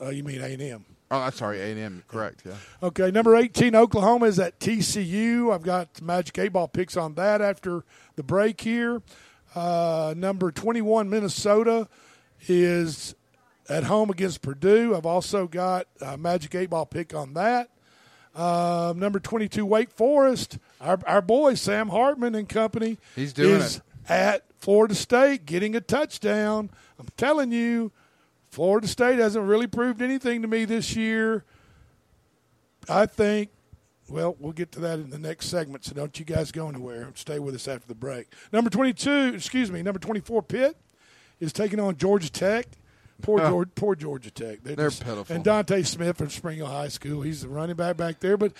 Uh, 0.00 0.08
you 0.08 0.24
mean 0.24 0.40
A 0.40 0.46
and 0.46 0.62
M? 0.62 0.84
Oh, 1.12 1.18
I'm 1.18 1.32
sorry, 1.32 1.60
A 1.60 1.64
and 1.72 1.78
M. 1.80 2.02
Correct. 2.06 2.42
Yeah. 2.46 2.52
Okay, 2.82 3.10
number 3.10 3.34
18, 3.34 3.74
Oklahoma 3.74 4.26
is 4.26 4.38
at 4.38 4.60
TCU. 4.60 5.52
I've 5.52 5.62
got 5.64 6.00
Magic 6.00 6.38
8 6.38 6.48
ball 6.52 6.68
picks 6.68 6.96
on 6.96 7.14
that 7.14 7.40
after 7.42 7.84
the 8.16 8.22
break 8.22 8.60
here. 8.60 9.02
Uh, 9.54 10.14
number 10.16 10.52
21, 10.52 11.10
Minnesota 11.10 11.88
is 12.46 13.14
at 13.68 13.84
home 13.84 14.10
against 14.10 14.40
Purdue. 14.42 14.94
I've 14.94 15.06
also 15.06 15.48
got 15.48 15.86
a 16.00 16.16
Magic 16.16 16.54
8 16.54 16.70
ball 16.70 16.86
pick 16.86 17.12
on 17.14 17.34
that. 17.34 17.70
Um, 18.34 19.00
number 19.00 19.18
22, 19.18 19.66
Wake 19.66 19.90
Forest. 19.90 20.58
Our, 20.80 21.00
our 21.06 21.20
boy, 21.22 21.54
Sam 21.54 21.88
Hartman 21.88 22.36
and 22.36 22.48
company, 22.48 22.98
He's 23.16 23.32
doing 23.32 23.56
is 23.56 23.76
it. 23.78 23.82
at 24.08 24.44
Florida 24.60 24.94
State 24.94 25.44
getting 25.46 25.74
a 25.74 25.80
touchdown. 25.80 26.70
I'm 27.00 27.08
telling 27.16 27.50
you, 27.50 27.90
Florida 28.50 28.86
State 28.88 29.18
hasn't 29.18 29.46
really 29.46 29.66
proved 29.66 30.02
anything 30.02 30.42
to 30.42 30.48
me 30.48 30.64
this 30.64 30.96
year. 30.96 31.44
I 32.88 33.06
think, 33.06 33.50
well, 34.08 34.36
we'll 34.40 34.52
get 34.52 34.72
to 34.72 34.80
that 34.80 34.98
in 34.98 35.10
the 35.10 35.18
next 35.18 35.46
segment, 35.46 35.84
so 35.84 35.94
don't 35.94 36.18
you 36.18 36.24
guys 36.24 36.50
go 36.50 36.68
anywhere. 36.68 37.08
Stay 37.14 37.38
with 37.38 37.54
us 37.54 37.68
after 37.68 37.86
the 37.86 37.94
break. 37.94 38.26
Number 38.52 38.68
22, 38.70 39.32
excuse 39.34 39.70
me, 39.70 39.82
number 39.82 40.00
24, 40.00 40.42
Pitt 40.42 40.76
is 41.38 41.52
taking 41.52 41.78
on 41.78 41.96
Georgia 41.96 42.30
Tech. 42.30 42.66
Poor, 43.22 43.40
Oh. 43.40 43.48
Georgia, 43.50 43.70
poor 43.74 43.94
Georgia 43.94 44.30
Tech. 44.30 44.62
They're 44.62 44.76
just- 44.76 45.04
pitiful. 45.04 45.36
And 45.36 45.44
Dontae 45.44 45.86
Smith 45.86 46.16
from 46.16 46.30
Spring 46.30 46.56
Hill 46.56 46.66
High 46.66 46.88
School, 46.88 47.22
he's 47.22 47.42
the 47.42 47.48
running 47.48 47.76
back 47.76 47.96
back 47.98 48.18
there, 48.20 48.36
but 48.36 48.52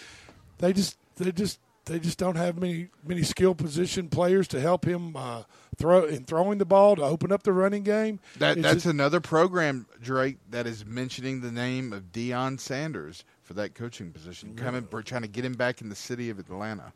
they 0.59 0.73
just, 0.73 0.97
they 1.17 1.33
just, 1.33 1.59
they 1.87 1.99
just 1.99 2.19
don't 2.19 2.37
have 2.37 2.59
many 2.61 2.89
many 3.05 3.23
skill 3.23 3.55
position 3.55 4.09
players 4.09 4.47
to 4.49 4.61
help 4.61 4.85
him 4.85 5.17
uh, 5.17 5.43
throw 5.81 6.05
in 6.05 6.25
throwing 6.25 6.59
the 6.59 6.65
ball 6.65 6.95
to 6.97 7.03
open 7.03 7.33
up 7.33 7.43
the 7.43 7.53
running 7.53 7.83
game. 7.83 8.21
That 8.39 8.61
that's 8.63 8.75
just- 8.75 8.87
another 8.87 9.19
program, 9.21 9.87
Drake, 10.01 10.37
that 10.51 10.67
is 10.67 10.85
mentioning 10.87 11.41
the 11.41 11.51
name 11.51 11.93
of 11.93 12.13
Deion 12.13 12.61
Sanders 12.61 13.25
for 13.43 13.55
that 13.55 13.75
coaching 13.75 14.13
position. 14.13 14.55
Coming, 14.55 14.87
we're 14.93 15.03
trying 15.03 15.23
to 15.23 15.29
get 15.29 15.45
him 15.45 15.55
back 15.55 15.81
in 15.81 15.89
the 15.89 15.97
city 15.97 16.31
of 16.31 16.39
Atlanta. 16.39 16.93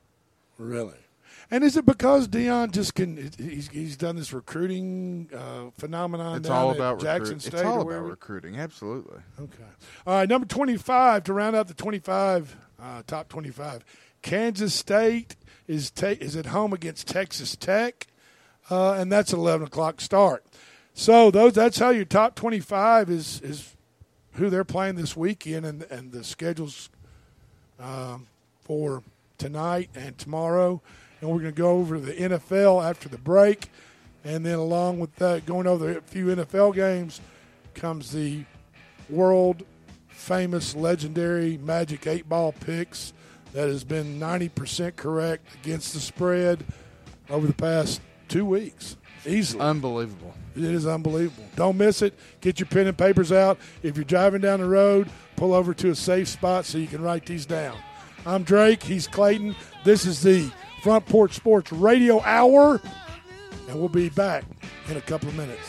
Really? 0.58 0.94
And 1.50 1.64
is 1.64 1.76
it 1.76 1.84
because 1.84 2.28
Deion 2.28 2.70
just 2.70 2.94
can? 2.94 3.30
He's 3.38 3.68
he's 3.68 3.96
done 3.96 4.14
this 4.16 4.32
recruiting 4.32 5.28
uh, 5.34 5.70
phenomenon. 5.78 6.36
It's 6.36 6.48
all 6.48 6.70
about 6.70 7.00
Jackson 7.00 7.36
recruit- 7.36 7.40
State. 7.42 7.54
It's 7.54 7.62
all 7.64 7.80
about 7.80 8.04
recruiting. 8.04 8.56
Absolutely. 8.56 9.18
Okay. 9.40 9.64
All 10.06 10.14
right, 10.14 10.28
number 10.28 10.46
twenty-five 10.46 11.24
to 11.24 11.32
round 11.32 11.56
out 11.56 11.66
the 11.68 11.74
twenty-five 11.74 12.56
uh, 12.80 13.02
top 13.06 13.28
twenty-five. 13.28 13.84
Kansas 14.22 14.74
State 14.74 15.36
is 15.66 15.90
ta- 15.90 16.14
is 16.20 16.36
at 16.36 16.46
home 16.46 16.72
against 16.72 17.08
Texas 17.08 17.56
Tech, 17.56 18.06
uh, 18.70 18.92
and 18.94 19.10
that's 19.10 19.32
an 19.32 19.38
eleven 19.38 19.66
o'clock 19.66 20.00
start. 20.00 20.44
So 20.94 21.30
those 21.30 21.54
that's 21.54 21.78
how 21.78 21.90
your 21.90 22.04
top 22.04 22.34
twenty-five 22.34 23.10
is 23.10 23.40
is 23.42 23.76
who 24.34 24.50
they're 24.50 24.64
playing 24.64 24.96
this 24.96 25.16
weekend, 25.16 25.66
and 25.66 25.82
and 25.84 26.12
the 26.12 26.24
schedules 26.24 26.90
um, 27.78 28.26
for 28.62 29.02
tonight 29.38 29.90
and 29.94 30.16
tomorrow. 30.18 30.80
And 31.20 31.30
we're 31.30 31.40
going 31.40 31.54
to 31.54 31.60
go 31.60 31.78
over 31.78 31.98
the 31.98 32.12
NFL 32.12 32.84
after 32.84 33.08
the 33.08 33.18
break. 33.18 33.70
And 34.24 34.44
then, 34.44 34.58
along 34.58 35.00
with 35.00 35.14
that, 35.16 35.46
going 35.46 35.66
over 35.66 35.98
a 35.98 36.00
few 36.00 36.26
NFL 36.26 36.74
games, 36.74 37.20
comes 37.74 38.12
the 38.12 38.44
world 39.10 39.64
famous, 40.08 40.74
legendary 40.74 41.58
Magic 41.58 42.06
8 42.06 42.28
Ball 42.28 42.52
picks 42.52 43.12
that 43.52 43.68
has 43.68 43.84
been 43.84 44.18
90% 44.18 44.96
correct 44.96 45.46
against 45.62 45.92
the 45.92 46.00
spread 46.00 46.64
over 47.28 47.46
the 47.46 47.52
past 47.52 48.00
two 48.28 48.44
weeks. 48.44 48.96
Easily. 49.26 49.62
Unbelievable. 49.62 50.34
It 50.56 50.64
is 50.64 50.86
unbelievable. 50.86 51.44
Don't 51.56 51.76
miss 51.76 52.02
it. 52.02 52.14
Get 52.40 52.60
your 52.60 52.66
pen 52.66 52.86
and 52.86 52.96
papers 52.96 53.32
out. 53.32 53.58
If 53.82 53.96
you're 53.96 54.04
driving 54.04 54.40
down 54.40 54.60
the 54.60 54.66
road, 54.66 55.08
pull 55.36 55.54
over 55.54 55.74
to 55.74 55.90
a 55.90 55.94
safe 55.94 56.28
spot 56.28 56.64
so 56.64 56.78
you 56.78 56.86
can 56.86 57.02
write 57.02 57.26
these 57.26 57.46
down. 57.46 57.76
I'm 58.26 58.42
Drake. 58.42 58.82
He's 58.82 59.06
Clayton. 59.06 59.56
This 59.84 60.06
is 60.06 60.22
the 60.22 60.50
Front 60.82 61.06
Porch 61.06 61.32
Sports 61.32 61.72
Radio 61.72 62.20
Hour, 62.20 62.80
and 63.68 63.80
we'll 63.80 63.88
be 63.88 64.10
back 64.10 64.44
in 64.88 64.96
a 64.96 65.00
couple 65.00 65.28
of 65.28 65.36
minutes. 65.36 65.68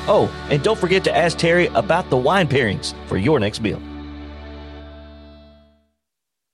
Oh, 0.07 0.31
and 0.49 0.63
don't 0.63 0.79
forget 0.79 1.03
to 1.03 1.15
ask 1.15 1.37
Terry 1.37 1.67
about 1.67 2.09
the 2.09 2.17
wine 2.17 2.47
pairings 2.47 2.93
for 3.07 3.17
your 3.17 3.39
next 3.39 3.61
meal. 3.61 3.81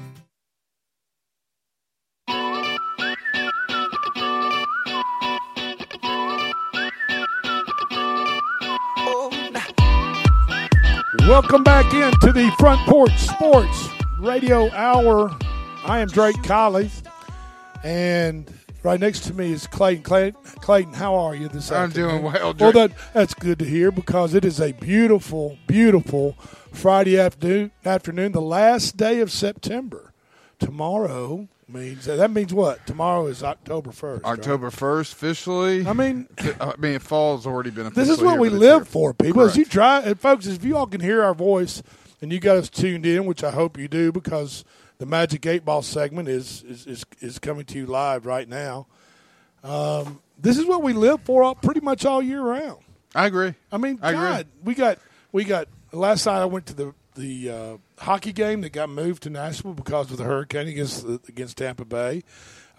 Welcome 11.41 11.63
back 11.63 11.91
into 11.91 12.31
the 12.31 12.53
Front 12.59 12.87
Porch 12.87 13.17
Sports 13.17 13.89
Radio 14.19 14.69
Hour. 14.73 15.35
I 15.83 15.99
am 15.99 16.07
Drake 16.07 16.41
Colley, 16.43 16.91
and 17.83 18.49
right 18.83 18.99
next 18.99 19.21
to 19.21 19.33
me 19.33 19.51
is 19.51 19.65
Clayton. 19.65 20.03
Clayton, 20.03 20.39
Clayton 20.61 20.93
how 20.93 21.15
are 21.15 21.33
you 21.33 21.47
this 21.47 21.71
I'm 21.71 21.85
afternoon? 21.89 22.09
doing 22.21 22.23
well, 22.31 22.53
Drake. 22.53 22.75
Well, 22.75 22.87
that, 22.87 22.97
that's 23.13 23.33
good 23.33 23.57
to 23.57 23.65
hear 23.65 23.91
because 23.91 24.35
it 24.35 24.45
is 24.45 24.61
a 24.61 24.73
beautiful, 24.73 25.57
beautiful 25.65 26.33
Friday 26.71 27.19
afternoon. 27.19 27.71
Afternoon, 27.83 28.33
the 28.33 28.39
last 28.39 28.95
day 28.95 29.19
of 29.19 29.31
September. 29.31 30.10
Tomorrow 30.61 31.47
means 31.67 32.05
that 32.05 32.31
means 32.31 32.53
what? 32.53 32.85
Tomorrow 32.85 33.27
is 33.27 33.43
October 33.43 33.91
first. 33.91 34.23
October 34.23 34.69
first, 34.69 35.13
officially. 35.13 35.87
I 35.87 35.93
mean, 35.93 36.27
I 36.59 36.73
mean, 36.77 36.99
fall's 36.99 37.47
already 37.47 37.71
been. 37.71 37.91
This 37.93 38.09
is 38.09 38.21
what 38.21 38.39
we 38.39 38.49
live 38.49 38.87
for, 38.87 39.13
people. 39.13 39.41
As 39.41 39.57
you 39.57 39.65
try, 39.65 40.01
and 40.01 40.19
folks, 40.19 40.45
if 40.45 40.63
you 40.63 40.77
all 40.77 40.87
can 40.87 41.01
hear 41.01 41.23
our 41.23 41.33
voice 41.33 41.81
and 42.21 42.31
you 42.31 42.39
got 42.39 42.57
us 42.57 42.69
tuned 42.69 43.05
in, 43.05 43.25
which 43.25 43.43
I 43.43 43.51
hope 43.51 43.77
you 43.77 43.87
do, 43.87 44.11
because 44.11 44.63
the 44.99 45.05
Magic 45.07 45.45
Eight 45.47 45.65
Ball 45.65 45.81
segment 45.81 46.29
is 46.29 46.63
is 46.63 46.85
is, 46.85 47.05
is 47.19 47.39
coming 47.39 47.65
to 47.65 47.77
you 47.77 47.87
live 47.87 48.25
right 48.25 48.47
now. 48.47 48.87
Um, 49.63 50.21
this 50.39 50.57
is 50.57 50.65
what 50.65 50.83
we 50.83 50.93
live 50.93 51.21
for, 51.23 51.43
all, 51.43 51.55
pretty 51.55 51.81
much 51.81 52.05
all 52.05 52.21
year 52.21 52.41
round. 52.41 52.79
I 53.15 53.25
agree. 53.25 53.55
I 53.71 53.77
mean, 53.77 53.99
I 54.01 54.09
agree. 54.11 54.21
God, 54.21 54.47
we 54.63 54.75
got 54.75 54.99
we 55.31 55.43
got. 55.43 55.67
Last 55.91 56.25
night 56.25 56.39
I 56.39 56.45
went 56.45 56.67
to 56.67 56.73
the 56.73 56.93
the 57.15 57.49
uh, 57.49 57.77
hockey 57.99 58.33
game 58.33 58.61
that 58.61 58.71
got 58.71 58.89
moved 58.89 59.23
to 59.23 59.29
Nashville 59.29 59.73
because 59.73 60.11
of 60.11 60.17
the 60.17 60.23
hurricane 60.23 60.67
against 60.67 61.05
against 61.27 61.57
Tampa 61.57 61.85
Bay. 61.85 62.23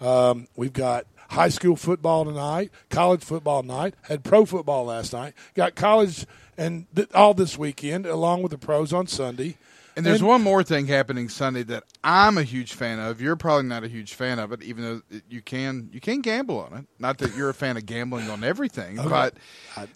Um, 0.01 0.47
we've 0.55 0.73
got 0.73 1.05
high 1.29 1.49
school 1.49 1.75
football 1.75 2.25
tonight, 2.25 2.71
college 2.89 3.23
football 3.23 3.61
tonight, 3.61 3.95
had 4.03 4.23
pro 4.23 4.45
football 4.45 4.85
last 4.85 5.13
night, 5.13 5.33
got 5.55 5.75
college 5.75 6.25
and 6.57 6.85
th- 6.95 7.09
all 7.13 7.33
this 7.33 7.57
weekend, 7.57 8.05
along 8.05 8.41
with 8.43 8.51
the 8.51 8.57
pros 8.57 8.91
on 8.93 9.07
Sunday. 9.07 9.57
And 9.95 10.03
there's 10.03 10.23
one 10.23 10.41
more 10.41 10.63
thing 10.63 10.87
happening 10.87 11.29
Sunday 11.29 11.61
that 11.63 11.83
I'm 12.03 12.39
a 12.39 12.43
huge 12.43 12.73
fan 12.73 12.97
of. 12.97 13.21
You're 13.21 13.35
probably 13.35 13.67
not 13.69 13.83
a 13.83 13.87
huge 13.87 14.15
fan 14.15 14.39
of 14.39 14.51
it, 14.51 14.63
even 14.63 14.83
though 14.83 15.19
you 15.29 15.43
can 15.43 15.89
you 15.93 15.99
can 15.99 16.21
gamble 16.21 16.59
on 16.59 16.73
it. 16.79 16.85
Not 16.97 17.19
that 17.19 17.35
you're 17.35 17.49
a 17.49 17.53
fan 17.53 17.77
of 17.77 17.85
gambling 17.85 18.27
on 18.27 18.43
everything, 18.43 18.99
Okay. 18.99 19.07
but 19.09 19.35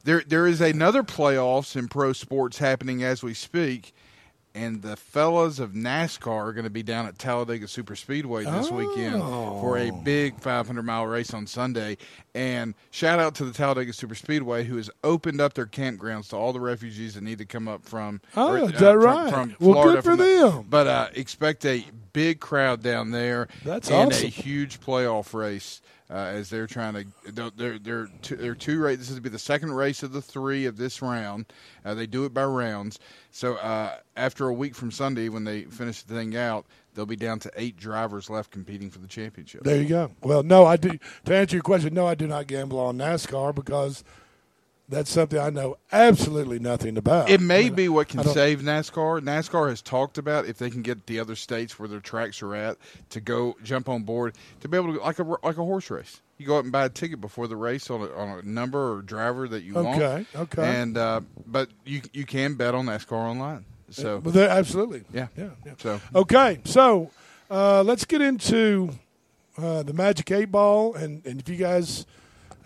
there 0.04 0.22
there 0.28 0.46
is 0.46 0.62
another 0.62 1.02
playoffs 1.02 1.76
in 1.76 1.88
pro 1.88 2.14
sports 2.14 2.60
happening 2.60 3.04
as 3.04 3.24
we 3.24 3.34
speak. 3.34 3.92
And 4.58 4.82
the 4.82 4.96
fellas 4.96 5.60
of 5.60 5.74
NASCAR 5.74 6.48
are 6.48 6.52
going 6.52 6.64
to 6.64 6.72
be 6.72 6.82
down 6.82 7.06
at 7.06 7.20
Talladega 7.20 7.68
Super 7.68 7.96
Speedway 7.96 8.44
this 8.44 8.72
weekend 8.72 9.22
for 9.22 9.78
a 9.78 9.92
big 9.92 10.40
500 10.40 10.82
mile 10.82 11.06
race 11.06 11.32
on 11.32 11.46
Sunday. 11.46 11.98
And 12.34 12.74
shout 12.90 13.20
out 13.20 13.36
to 13.36 13.46
the 13.46 13.54
Talladega 13.54 13.94
Super 13.94 14.16
Speedway, 14.16 14.64
who 14.64 14.78
has 14.78 14.90
opened 15.04 15.40
up 15.42 15.54
their 15.54 15.68
campgrounds 15.68 16.30
to 16.30 16.38
all 16.38 16.54
the 16.54 16.60
refugees 16.60 17.14
that 17.14 17.22
need 17.24 17.38
to 17.38 17.46
come 17.46 17.68
up 17.68 17.86
from. 17.86 18.20
Oh, 18.36 18.54
or, 18.54 18.58
is 18.58 18.64
uh, 18.64 18.66
that 18.80 18.80
from- 18.80 19.00
right? 19.04 19.30
From 19.32 19.56
Well, 19.60 19.74
Florida, 19.74 19.94
good 19.98 20.04
for 20.04 20.16
the- 20.16 20.24
them. 20.52 20.66
but 20.68 20.88
uh, 20.88 21.10
expect 21.14 21.64
a 21.66 21.86
big 22.18 22.40
crowd 22.40 22.82
down 22.82 23.12
there. 23.12 23.48
That's 23.64 23.92
and 23.92 24.12
awesome. 24.12 24.26
a 24.26 24.30
huge 24.30 24.80
playoff 24.82 25.36
race 25.36 25.82
uh, 26.10 26.16
as 26.16 26.50
they're 26.50 26.66
trying 26.66 26.96
to. 26.96 27.32
They're 27.32 27.52
they're 27.56 27.78
they're 27.78 28.08
two, 28.24 28.36
they're 28.36 28.56
two 28.56 28.82
races. 28.82 29.00
This 29.00 29.10
is 29.12 29.16
to 29.18 29.22
be 29.22 29.30
the 29.30 29.38
second 29.38 29.72
race 29.74 30.02
of 30.02 30.14
the 30.14 30.22
three 30.22 30.66
of 30.66 30.78
this 30.78 31.04
round. 31.04 31.46
Uh, 31.86 31.94
they 31.94 32.08
do 32.08 32.26
it 32.26 32.34
by 32.34 32.44
rounds. 32.44 32.98
So 33.30 33.58
uh, 33.58 33.98
after 34.16 34.48
a 34.48 34.54
week 34.54 34.74
from 34.74 34.90
Sunday, 34.90 35.30
when 35.30 35.44
they 35.44 35.66
finish 35.66 36.02
the 36.02 36.16
thing 36.16 36.36
out, 36.36 36.66
they'll 36.96 37.06
be 37.06 37.16
down 37.16 37.38
to 37.42 37.52
eight 37.56 37.78
drivers 37.78 38.32
left 38.32 38.50
competing 38.50 38.90
for 38.90 38.98
the 38.98 39.08
championship. 39.08 39.64
There 39.64 39.80
you 39.80 39.88
go. 39.88 40.10
Well, 40.24 40.42
no, 40.42 40.66
I 40.66 40.78
do. 40.78 40.98
To 41.26 41.36
answer 41.36 41.56
your 41.56 41.64
question, 41.64 41.94
no, 41.94 42.08
I 42.08 42.16
do 42.16 42.26
not 42.26 42.48
gamble 42.48 42.80
on 42.80 42.98
NASCAR 42.98 43.54
because 43.54 44.04
that's 44.90 45.10
something 45.12 45.40
I 45.40 45.50
know 45.50 45.78
absolutely 45.92 46.60
nothing 46.60 46.98
about. 46.98 47.30
It 47.30 47.42
may 47.42 47.70
be 47.70 47.90
what 47.90 48.08
can 48.08 48.24
save 48.24 48.62
NASCAR. 48.62 49.22
NASCAR 49.22 49.70
has 49.70 49.82
talked 49.82 50.18
about 50.18 50.46
if 50.46 50.58
they 50.58 50.70
can 50.70 50.82
get 50.82 51.06
the 51.08 51.20
other 51.20 51.36
states 51.36 51.78
where 51.78 51.88
their 51.88 52.00
tracks 52.00 52.42
are 52.42 52.56
at 52.56 52.78
to 53.10 53.20
go 53.20 53.56
jump 53.64 53.90
on 53.90 54.04
board 54.04 54.36
to 54.62 54.68
be 54.68 54.78
able 54.78 54.94
to 54.94 55.00
like 55.00 55.20
a 55.20 55.24
like 55.24 55.58
a 55.58 55.64
horse 55.64 55.90
race. 55.90 56.22
You 56.38 56.46
go 56.46 56.58
out 56.58 56.64
and 56.64 56.72
buy 56.72 56.86
a 56.86 56.90
ticket 56.90 57.20
before 57.20 57.48
the 57.48 57.56
race 57.56 57.90
on 57.90 58.02
a, 58.02 58.14
on 58.14 58.40
a 58.40 58.42
number 58.44 58.94
or 58.94 59.02
driver 59.02 59.48
that 59.48 59.64
you 59.64 59.74
want. 59.74 60.02
Okay, 60.02 60.26
okay. 60.36 60.80
And 60.82 60.98
uh, 60.98 61.22
but 61.46 61.70
you 61.84 62.02
you 62.14 62.26
can 62.26 62.54
bet 62.56 62.76
on 62.76 62.86
NASCAR 62.86 63.14
online. 63.14 63.66
So 63.90 64.20
Well, 64.20 64.38
absolutely. 64.38 65.04
yeah, 65.14 65.28
Yeah, 65.36 65.50
yeah. 65.66 65.74
So 65.78 66.02
Okay, 66.14 66.60
so 66.66 67.10
uh, 67.50 67.84
let's 67.84 68.06
get 68.06 68.22
into 68.22 68.92
uh, 69.58 69.84
the 69.84 69.94
Magic 69.94 70.30
Eight 70.32 70.52
Ball, 70.52 70.94
and, 70.94 71.26
and 71.26 71.40
if 71.40 71.50
you 71.50 71.56
guys, 71.56 72.06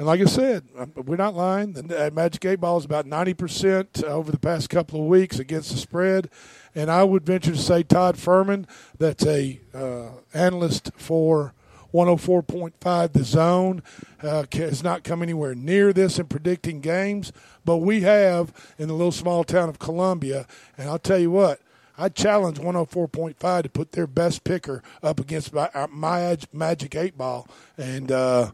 and 0.02 0.08
like 0.08 0.20
I 0.20 0.26
said, 0.26 0.64
um, 0.80 0.94
we're 0.96 1.16
not 1.16 1.36
lying. 1.36 1.74
The 1.74 2.08
uh, 2.08 2.10
Magic 2.10 2.44
Eight 2.44 2.60
Ball 2.60 2.76
is 2.80 2.86
about 2.86 3.06
ninety 3.06 3.36
percent 3.36 4.04
over 4.04 4.32
the 4.32 4.40
past 4.40 4.68
couple 4.68 5.00
of 5.00 5.06
weeks 5.06 5.38
against 5.38 5.70
the 5.70 5.78
spread, 5.78 6.28
and 6.74 6.90
I 6.90 7.04
would 7.04 7.24
venture 7.24 7.52
to 7.52 7.58
say 7.60 7.84
Todd 7.84 8.18
Furman, 8.18 8.66
that's 8.98 9.24
a 9.28 9.62
uh, 9.76 10.10
analyst 10.34 10.90
for. 10.96 11.54
104.5 11.94 13.12
the 13.12 13.24
zone 13.26 13.84
uh, 14.24 14.46
has 14.54 14.82
not 14.82 15.04
come 15.04 15.22
anywhere 15.22 15.54
near 15.54 15.92
this 15.92 16.20
in 16.20 16.26
predicting 16.26 16.80
games 16.80 17.34
but 17.66 17.80
we 17.80 18.00
have 18.00 18.54
in 18.80 18.88
the 18.88 18.94
little 18.94 19.12
small 19.12 19.44
town 19.44 19.68
of 19.68 19.78
columbia 19.78 20.48
and 20.78 20.88
i'll 20.88 20.98
tell 20.98 21.20
you 21.20 21.30
what 21.30 21.60
I 21.98 22.08
challenge 22.08 22.60
104.5 22.60 23.64
to 23.64 23.70
put 23.70 23.92
their 23.92 24.08
best 24.08 24.46
picker 24.46 24.82
up 25.04 25.20
against 25.20 25.54
my, 25.54 25.70
uh, 25.74 25.88
my 25.92 26.38
Magic 26.54 26.96
8 26.96 27.18
Ball, 27.18 27.46
and 27.78 28.12
uh, 28.12 28.52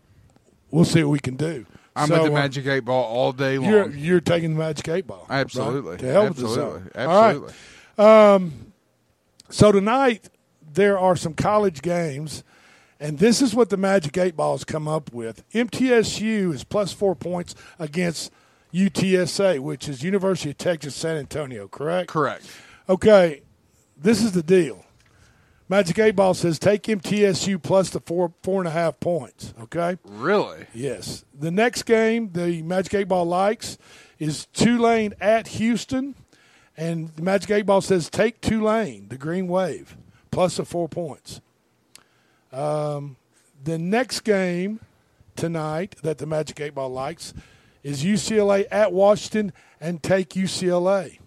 we'll 0.71 0.85
see 0.85 1.03
what 1.03 1.11
we 1.11 1.19
can 1.19 1.35
do. 1.35 1.65
I'm 1.95 2.09
So, 2.09 2.15
at 2.15 2.23
the 2.23 2.31
uh, 2.31 2.33
Magic 2.33 2.67
Eight 2.67 2.81
Ball 2.85 3.03
all 3.03 3.33
day 3.33 3.57
long. 3.57 3.69
You're, 3.69 3.89
you're 3.89 4.21
taking 4.21 4.53
the 4.53 4.59
Magic 4.59 4.87
8 4.87 5.07
Ball. 5.07 5.25
right? 5.29 5.39
Absolutely. 5.39 5.97
To 5.97 6.05
hell 6.11 6.27
with 6.27 6.37
the 6.37 6.91
Absolutely. 6.95 7.53
All 7.97 8.05
right. 8.05 8.35
Um, 8.35 8.73
so 9.49 9.71
tonight, 9.71 10.29
there 10.71 10.99
are 10.99 11.15
some 11.15 11.33
college 11.33 11.81
games, 11.81 12.43
and 12.99 13.17
this 13.17 13.41
is 13.41 13.55
what 13.55 13.69
the 13.69 13.77
Magic 13.77 14.15
8 14.15 14.35
Balls 14.35 14.63
come 14.63 14.87
up 14.87 15.11
with. 15.11 15.49
MTSU 15.51 16.53
is 16.53 16.63
plus 16.63 16.93
four 16.93 17.15
points 17.15 17.55
against 17.79 18.31
UTSA, 18.73 19.59
which 19.59 19.89
is 19.89 20.03
University 20.03 20.51
of 20.51 20.57
Texas 20.57 20.95
San 20.95 21.17
Antonio, 21.17 21.67
correct? 21.67 22.09
Correct. 22.09 22.45
Okay, 22.87 23.41
this 23.97 24.21
is 24.21 24.33
the 24.33 24.43
deal. 24.43 24.85
Magic 25.69 25.99
Eight 25.99 26.15
Ball 26.15 26.33
says 26.33 26.59
take 26.59 26.83
MTSU 26.83 27.61
plus 27.61 27.89
the 27.89 27.99
four 27.99 28.33
four 28.41 28.61
and 28.61 28.67
a 28.67 28.71
half 28.71 28.99
points. 28.99 29.53
Okay. 29.63 29.97
Really? 30.05 30.65
Yes. 30.73 31.25
The 31.37 31.51
next 31.51 31.83
game 31.83 32.31
the 32.33 32.61
Magic 32.61 32.93
Eight 32.93 33.07
Ball 33.07 33.25
likes 33.25 33.77
is 34.19 34.45
Tulane 34.47 35.13
at 35.19 35.47
Houston, 35.49 36.15
and 36.75 37.09
the 37.15 37.21
Magic 37.21 37.51
Eight 37.51 37.65
Ball 37.65 37.81
says 37.81 38.09
take 38.09 38.41
Tulane, 38.41 39.09
the 39.09 39.17
Green 39.17 39.47
Wave, 39.47 39.97
plus 40.31 40.57
the 40.57 40.65
four 40.65 40.87
points. 40.87 41.41
Um, 42.51 43.17
the 43.63 43.77
next 43.77 44.21
game 44.21 44.79
tonight 45.35 45.95
that 46.01 46.17
the 46.17 46.25
Magic 46.25 46.59
Eight 46.61 46.75
Ball 46.75 46.89
likes 46.89 47.33
is 47.83 48.03
UCLA 48.03 48.65
at 48.71 48.91
Washington, 48.91 49.53
and 49.79 50.01
take 50.01 50.29
UCLA 50.29 51.19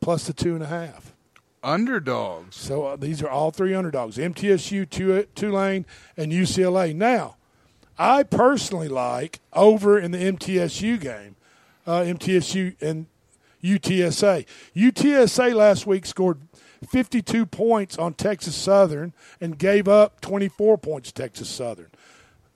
plus 0.00 0.26
the 0.26 0.32
two 0.32 0.54
and 0.54 0.62
a 0.62 0.66
half. 0.66 1.13
Underdogs. 1.64 2.56
So 2.56 2.84
uh, 2.84 2.96
these 2.96 3.22
are 3.22 3.28
all 3.28 3.50
three 3.50 3.74
underdogs: 3.74 4.16
MTSU, 4.16 4.88
Tu- 4.88 5.26
Tulane, 5.34 5.86
and 6.16 6.30
UCLA. 6.30 6.94
Now, 6.94 7.36
I 7.98 8.22
personally 8.22 8.88
like 8.88 9.40
over 9.52 9.98
in 9.98 10.10
the 10.10 10.18
MTSU 10.18 11.00
game, 11.00 11.36
uh, 11.86 12.00
MTSU 12.00 12.80
and 12.80 13.06
UTSA. 13.62 14.46
UTSA 14.76 15.54
last 15.54 15.86
week 15.86 16.04
scored 16.04 16.40
52 16.90 17.46
points 17.46 17.96
on 17.96 18.14
Texas 18.14 18.54
Southern 18.54 19.14
and 19.40 19.58
gave 19.58 19.88
up 19.88 20.20
24 20.20 20.76
points 20.78 21.10
to 21.12 21.22
Texas 21.22 21.48
Southern. 21.48 21.88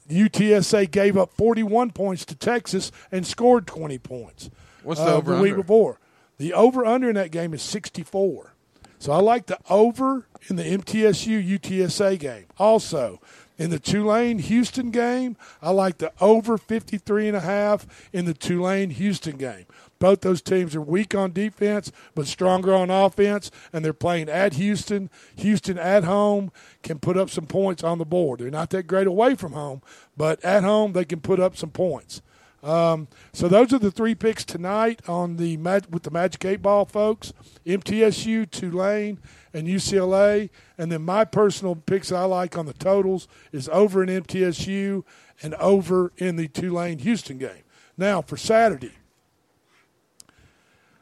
UTSA 0.09 0.91
gave 0.91 1.17
up 1.17 1.33
41 1.35 1.91
points 1.93 2.25
to 2.27 2.35
Texas 2.35 2.91
and 3.13 3.27
scored 3.27 3.67
20 3.67 3.99
points. 3.99 4.51
What's 4.83 5.01
the 5.01 5.07
uh, 5.07 5.17
over-under? 5.17 5.43
week 5.43 5.57
before? 5.57 5.99
The 6.39 6.53
over 6.53 6.85
under 6.85 7.09
in 7.09 7.15
that 7.17 7.31
game 7.31 7.53
is 7.53 7.63
64. 7.63 8.55
So 8.99 9.13
I 9.13 9.19
like 9.21 9.47
the 9.47 9.59
over 9.71 10.27
in 10.49 10.57
the 10.57 10.65
MTSU 10.65 11.59
UTSA 11.59 12.19
game. 12.19 12.47
Also, 12.59 13.21
In 13.59 13.71
the 13.71 13.81
Tulane 13.81 14.39
Houston 14.39 14.93
game, 14.93 15.37
I 15.61 15.71
like 15.71 15.99
the 15.99 16.13
over 16.21 16.57
53 16.57 17.27
and 17.27 17.37
a 17.37 17.41
half 17.41 18.09
in 18.13 18.25
the 18.25 18.33
Tulane 18.33 18.91
Houston 18.91 19.37
game. 19.37 19.67
Both 19.99 20.21
those 20.21 20.41
teams 20.41 20.77
are 20.77 20.81
weak 20.81 21.13
on 21.13 21.33
defense, 21.33 21.91
but 22.15 22.29
stronger 22.29 22.73
on 22.73 22.89
offense, 22.89 23.51
and 23.73 23.85
they're 23.85 23.93
playing 23.93 24.29
at 24.29 24.53
Houston. 24.55 25.11
Houston 25.35 25.77
at 25.77 26.05
home 26.05 26.53
can 26.85 27.01
put 27.01 27.17
up 27.17 27.31
some 27.31 27.47
points 27.47 27.83
on 27.83 27.99
the 27.99 28.05
board. 28.05 28.39
They're 28.39 28.49
not 28.49 28.71
that 28.71 28.85
great 28.85 29.09
away 29.09 29.35
from 29.35 29.55
home, 29.55 29.83
but 30.17 30.43
at 30.45 30.63
home 30.63 30.93
they 30.93 31.05
can 31.05 31.21
put 31.21 31.41
up 31.41 31.57
some 31.57 31.71
points. 31.71 32.23
Um, 32.63 33.07
so 33.33 33.47
those 33.47 33.73
are 33.73 33.79
the 33.79 33.91
three 33.91 34.15
picks 34.15 34.45
tonight 34.45 35.01
on 35.09 35.37
the 35.37 35.57
with 35.91 36.03
the 36.03 36.11
Magic 36.11 36.45
Eight 36.45 36.63
Ball 36.63 36.85
folks: 36.85 37.33
MTSU, 37.65 38.51
Tulane, 38.51 39.19
and 39.53 39.69
UCLA. 39.69 40.51
And 40.77 40.91
then 40.91 41.03
my 41.03 41.25
personal 41.25 41.77
picks 41.77 42.11
I 42.11 42.25
like 42.25 42.59
on 42.59 42.67
the 42.67 42.73
totals 42.73 43.29
is 43.53 43.69
over 43.69 44.03
in 44.03 44.09
MTSU 44.09 45.05
and 45.43 45.55
over 45.55 46.13
in 46.17 46.37
the 46.37 46.49
Tulane 46.49 46.99
Houston 46.99 47.39
game. 47.39 47.63
Now 47.97 48.23
for 48.23 48.37
Saturday, 48.37 48.95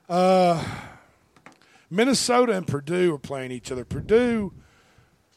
uh, 0.09 0.63
Minnesota 1.91 2.53
and 2.53 2.67
Purdue 2.67 3.15
are 3.15 3.19
playing 3.19 3.51
each 3.51 3.73
other. 3.73 3.85
Purdue. 3.85 4.53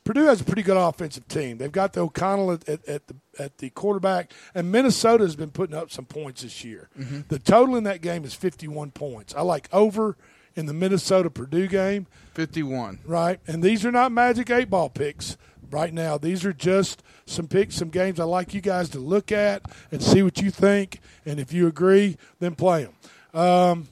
Purdue 0.10 0.26
has 0.26 0.42
a 0.42 0.44
pretty 0.44 0.64
good 0.64 0.76
offensive 0.76 1.28
team. 1.28 1.60
They've 1.60 1.72
got 1.72 1.94
the 1.94 2.00
O'Connell 2.00 2.54
at, 2.54 2.68
at, 2.68 2.90
at 2.90 3.06
the 3.06 3.16
at 3.38 3.60
the 3.60 3.70
quarterback, 3.70 4.34
and 4.56 4.72
Minnesota 4.72 5.24
has 5.24 5.36
been 5.36 5.52
putting 5.52 5.76
up 5.76 5.92
some 5.92 6.06
points 6.06 6.42
this 6.42 6.64
year. 6.66 6.90
Mm-hmm. 6.98 7.20
The 7.28 7.38
total 7.38 7.76
in 7.76 7.84
that 7.84 8.02
game 8.02 8.26
is 8.26 8.34
51 8.34 8.90
points. 8.90 9.36
I 9.36 9.42
like 9.42 9.70
over 9.72 10.18
in 10.56 10.66
the 10.66 10.74
Minnesota 10.74 11.30
Purdue 11.30 11.68
game. 11.68 12.08
51. 12.34 13.02
Right, 13.06 13.40
and 13.46 13.62
these 13.62 13.86
are 13.86 13.92
not 13.92 14.12
Magic 14.12 14.50
Eight 14.50 14.72
Ball 14.72 14.90
picks 14.90 15.38
right 15.70 15.94
now. 15.94 16.18
These 16.18 16.44
are 16.44 16.54
just 16.54 17.04
some 17.28 17.48
picks, 17.48 17.76
some 17.76 17.90
games 17.90 18.20
I 18.20 18.24
like 18.24 18.56
you 18.56 18.62
guys 18.62 18.90
to 18.90 19.00
look 19.00 19.32
at 19.32 19.62
and 19.92 20.02
see 20.02 20.24
what 20.24 20.42
you 20.42 20.50
think, 20.50 21.02
and 21.24 21.40
if 21.40 21.54
you 21.54 21.68
agree, 21.68 22.18
then 22.40 22.56
play 22.56 22.86
them. 22.86 23.40
Um, 23.40 23.88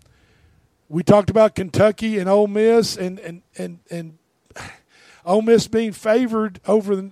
we 0.89 1.03
talked 1.03 1.29
about 1.29 1.53
Kentucky 1.53 2.17
and 2.17 2.27
Ole 2.27 2.47
Miss, 2.47 2.97
and 2.97 3.19
and 3.19 3.43
and 3.55 3.79
and 3.91 4.16
Ole 5.27 5.41
Miss 5.41 5.67
being 5.67 5.91
favored 5.91 6.61
over 6.65 6.95
the, 6.95 7.11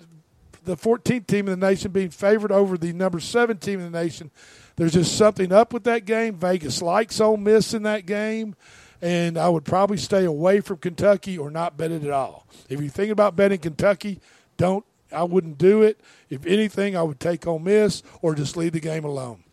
the 0.64 0.78
14th 0.78 1.28
team 1.28 1.50
in 1.50 1.60
the 1.60 1.68
nation, 1.68 1.92
being 1.92 2.10
favored 2.10 2.52
over 2.52 2.78
the 2.78 2.94
number 2.94 3.20
seven 3.20 3.58
team 3.58 3.82
in 3.82 3.92
the 3.92 4.04
nation. 4.04 4.32
There's 4.78 4.94
just 4.94 5.18
something 5.18 5.52
up 5.52 5.74
with 5.74 5.84
that 5.84 6.06
game. 6.06 6.36
Vegas 6.36 6.82
likes 6.82 7.20
Ole 7.20 7.36
Miss 7.36 7.74
in 7.74 7.84
that 7.84 8.06
game, 8.06 8.56
and 9.02 9.38
I 9.38 9.50
would 9.50 9.66
probably 9.66 9.98
stay 9.98 10.24
away 10.24 10.62
from 10.62 10.78
Kentucky 10.78 11.38
or 11.38 11.52
not 11.52 11.76
bet 11.76 11.92
it 11.92 12.06
at 12.06 12.10
all. 12.10 12.48
If 12.70 12.82
you 12.82 12.90
think 12.90 13.12
about 13.12 13.36
betting 13.36 13.60
Kentucky, 13.60 14.22
don't. 14.56 14.86
I 15.12 15.24
wouldn't 15.24 15.58
do 15.58 15.84
it. 15.84 16.00
If 16.30 16.46
anything, 16.46 16.96
I 16.96 17.04
would 17.04 17.20
take 17.20 17.46
Ole 17.46 17.60
Miss 17.60 18.02
or 18.22 18.34
just 18.34 18.56
leave 18.56 18.72
the 18.72 18.80
game 18.80 19.04
alone. 19.04 19.44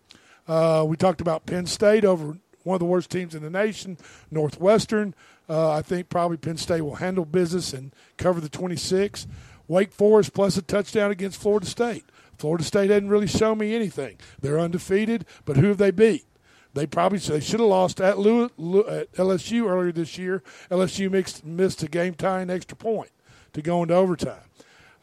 Uh, 0.47 0.85
we 0.87 0.97
talked 0.97 1.21
about 1.21 1.47
Penn 1.47 1.67
State 1.67 2.05
over 2.05 2.37
one 2.63 2.77
of 2.77 2.81
the 2.81 2.87
worst 2.87 3.11
teams 3.11 3.35
in 3.35 3.43
the 3.43 3.51
nation, 3.51 3.99
Northwestern. 4.31 5.15
Uh, 5.53 5.70
I 5.70 5.82
think 5.82 6.09
probably 6.09 6.38
Penn 6.38 6.57
State 6.57 6.80
will 6.80 6.94
handle 6.94 7.26
business 7.26 7.74
and 7.74 7.94
cover 8.16 8.40
the 8.40 8.48
26. 8.48 9.26
Wake 9.68 9.92
Forest 9.92 10.32
plus 10.32 10.57
a 10.57 10.62
touchdown 10.62 11.11
against 11.11 11.38
Florida 11.38 11.66
State. 11.66 12.07
Florida 12.38 12.64
State 12.64 12.88
hadn't 12.88 13.11
really 13.11 13.26
shown 13.26 13.59
me 13.59 13.74
anything. 13.74 14.16
They're 14.40 14.59
undefeated, 14.59 15.26
but 15.44 15.59
who 15.59 15.66
have 15.66 15.76
they 15.76 15.90
beat? 15.90 16.24
They 16.72 16.86
probably 16.86 17.18
they 17.18 17.40
should 17.40 17.61
have 17.61 17.68
lost 17.68 18.00
at, 18.00 18.14
at 18.14 18.16
LSU 18.16 19.68
earlier 19.68 19.92
this 19.92 20.16
year. 20.16 20.42
LSU 20.70 21.11
mixed, 21.11 21.44
missed 21.44 21.82
a 21.82 21.88
game 21.88 22.14
tying 22.14 22.48
extra 22.48 22.74
point 22.74 23.11
to 23.53 23.61
go 23.61 23.82
into 23.82 23.94
overtime. 23.94 24.40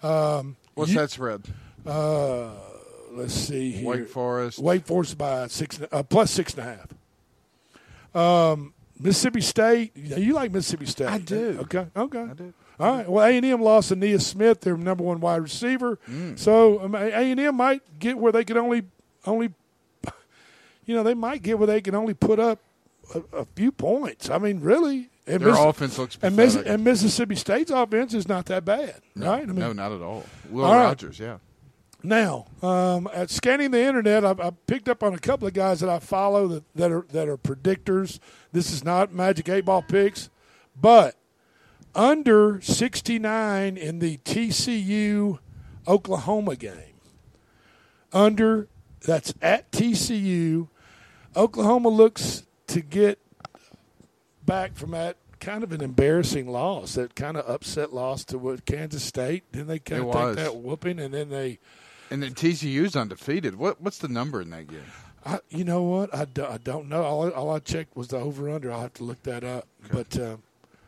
Um, 0.02 0.56
What's 0.74 0.90
you, 0.92 0.98
that 0.98 1.12
spread? 1.12 1.44
Uh, 1.86 2.50
let's 3.12 3.36
see 3.36 3.72
here. 3.72 3.88
Wake 3.88 4.10
Forest. 4.10 4.58
Wake 4.58 4.84
Forest 4.84 5.16
by 5.16 5.46
six 5.46 5.80
uh, 5.92 6.02
plus 6.02 6.32
six 6.32 6.56
and 6.56 6.64
a 6.64 6.78
half. 8.16 8.52
Um, 8.52 8.74
Mississippi 9.00 9.42
State. 9.42 9.96
You 9.96 10.34
like 10.34 10.52
Mississippi 10.52 10.86
State? 10.86 11.08
I 11.08 11.18
do. 11.20 11.58
Okay. 11.62 11.88
Okay. 11.96 12.22
I 12.22 12.34
do. 12.34 12.54
All 12.80 12.98
right. 12.98 13.10
Well, 13.10 13.26
A 13.26 13.30
and 13.36 13.46
M 13.46 13.62
lost 13.62 13.92
Ainias 13.92 14.22
Smith, 14.22 14.62
their 14.62 14.78
number 14.78 15.04
one 15.04 15.20
wide 15.20 15.42
receiver. 15.42 16.00
Mm. 16.10 16.38
So 16.40 16.82
um, 16.82 16.96
A 16.96 17.12
and 17.14 17.40
M 17.40 17.56
might 17.56 17.82
get 18.00 18.18
where 18.18 18.32
they 18.32 18.44
can 18.46 18.58
only 18.58 18.84
only, 19.26 19.54
you 20.86 20.96
know, 20.96 21.04
they 21.04 21.14
might 21.14 21.42
get 21.44 21.58
where 21.58 21.68
they 21.68 21.82
can 21.82 21.96
only 21.96 22.14
put 22.14 22.40
up 22.40 22.60
a, 23.14 23.38
a 23.40 23.46
few 23.56 23.72
points. 23.72 24.30
I 24.30 24.38
mean, 24.38 24.60
really. 24.62 25.10
And 25.28 25.42
Their 25.42 25.52
Miss- 25.52 25.60
offense 25.60 25.98
looks 26.00 26.18
and, 26.22 26.36
Miss- 26.36 26.56
and 26.56 26.84
Mississippi 26.84 27.36
State's 27.36 27.70
offense 27.70 28.14
is 28.16 28.28
not 28.28 28.48
that 28.48 28.66
bad, 28.66 28.96
No, 29.16 29.30
right? 29.30 29.44
I 29.44 29.46
mean, 29.46 29.58
no, 29.60 29.74
not 29.74 29.92
at 29.92 30.02
all. 30.02 30.26
Will 30.50 30.66
All 30.66 30.74
right. 30.74 30.86
Rogers, 30.86 31.20
yeah. 31.20 31.38
Now, 32.02 32.46
um, 32.64 33.08
at 33.14 33.30
scanning 33.30 33.72
the 33.72 33.82
internet, 33.84 34.26
I've, 34.26 34.40
I've 34.40 34.66
picked 34.68 34.88
up 34.90 35.04
on 35.04 35.14
a 35.14 35.20
couple 35.20 35.48
of 35.48 35.54
guys 35.54 35.82
that 35.82 35.90
I 35.90 36.00
follow 36.00 36.48
that, 36.48 36.64
that 36.76 36.92
are 36.92 37.06
that 37.12 37.28
are 37.28 37.38
predictors. 37.38 38.20
This 38.52 38.72
is 38.72 38.84
not 38.84 39.14
Magic 39.14 39.48
Eight 39.50 39.66
Ball 39.66 39.82
picks, 39.82 40.30
but 40.80 41.16
under 41.96 42.60
sixty 42.62 43.20
nine 43.20 43.78
in 43.78 44.00
the 44.00 44.18
TCU 44.18 45.40
Oklahoma 45.88 46.56
game. 46.56 46.96
Under 48.12 48.68
that's 49.02 49.34
at 49.42 49.72
TCU. 49.72 50.68
Oklahoma 51.36 51.90
looks 51.90 52.44
to 52.68 52.82
get 52.82 53.20
back 54.46 54.76
from 54.76 54.92
that 54.92 55.18
kind 55.40 55.64
of 55.64 55.72
an 55.72 55.82
embarrassing 55.82 56.48
loss, 56.48 56.96
that 56.96 57.16
kind 57.16 57.38
of 57.38 57.48
upset 57.48 57.94
loss 57.94 58.26
to 58.26 58.38
what 58.38 58.66
Kansas 58.66 59.04
State. 59.04 59.44
Then 59.52 59.68
they 59.68 59.80
kind 59.80 60.04
It 60.04 60.08
of 60.08 60.36
take 60.36 60.46
that 60.46 60.56
whooping, 60.58 61.00
and 61.00 61.14
then 61.14 61.30
they 61.30 61.60
And 62.10 62.22
then 62.22 62.34
TCU's 62.34 62.96
undefeated. 62.96 63.56
What 63.56 63.82
what's 63.82 64.00
the 64.00 64.08
number 64.08 64.42
in 64.42 64.50
that 64.50 64.68
game? 64.68 64.84
I, 65.36 65.40
you 65.50 65.64
know 65.64 65.84
what? 65.84 66.14
I, 66.14 66.26
do, 66.26 66.46
I 66.46 66.58
don't 66.58 66.88
know. 66.90 67.04
All, 67.04 67.28
I- 67.28 67.32
all 67.32 67.50
I 67.52 67.60
checked 67.60 67.96
was 67.96 68.08
the 68.10 68.18
over 68.18 68.50
under. 68.50 68.72
I'll 68.72 68.82
have 68.82 68.94
to 68.96 69.04
look 69.04 69.22
that 69.24 69.44
up. 69.44 69.68
But 69.92 70.18
uh, 70.18 70.38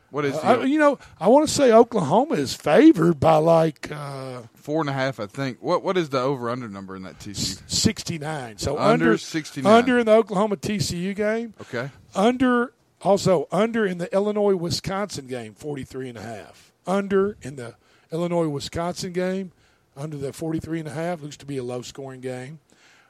What 0.10 0.26
is 0.26 0.36
I, 0.40 0.56
the- 0.58 0.68
you 0.70 0.80
know? 0.80 0.98
I 1.20 1.28
want 1.28 1.48
to 1.48 1.54
say 1.54 1.72
Oklahoma 1.72 2.36
is 2.36 2.54
favored 2.54 3.20
by 3.20 3.38
like 3.38 3.92
uh, 3.92 4.42
Four 4.56 4.82
and 4.82 4.90
a 4.90 4.94
half, 4.94 5.20
I 5.20 5.26
think. 5.28 5.58
What 5.62 5.84
what 5.84 5.98
is 5.98 6.10
the 6.10 6.20
over 6.20 6.50
under 6.50 6.68
number 6.68 6.96
in 6.96 7.04
that 7.04 7.20
TCU? 7.20 7.62
sixty 7.70 8.18
nine. 8.20 8.58
So 8.58 8.78
Under 8.78 9.06
under 9.12 9.18
69. 9.18 9.72
Under 9.74 10.00
in 10.00 10.06
the 10.06 10.14
Oklahoma 10.14 10.58
TCU 10.58 11.16
game. 11.16 11.54
Okay. 11.62 11.90
Under 12.16 12.74
also 13.02 13.48
under 13.52 13.86
in 13.86 13.98
the 13.98 14.14
Illinois 14.14 14.56
Wisconsin 14.56 15.26
game 15.28 15.54
43 15.56 16.10
and 16.10 16.18
a 16.18 16.22
half. 16.22 16.72
Under 16.86 17.38
in 17.42 17.56
the 17.56 17.76
Illinois 18.12 18.48
Wisconsin 18.48 19.12
game 19.14 19.52
under 19.98 20.16
the 20.18 20.32
43 20.32 20.80
and 20.80 20.88
a 20.88 20.92
half 20.92 21.22
looks 21.22 21.38
to 21.38 21.46
be 21.46 21.58
a 21.58 21.64
low 21.64 21.82
scoring 21.82 22.22
game. 22.22 22.60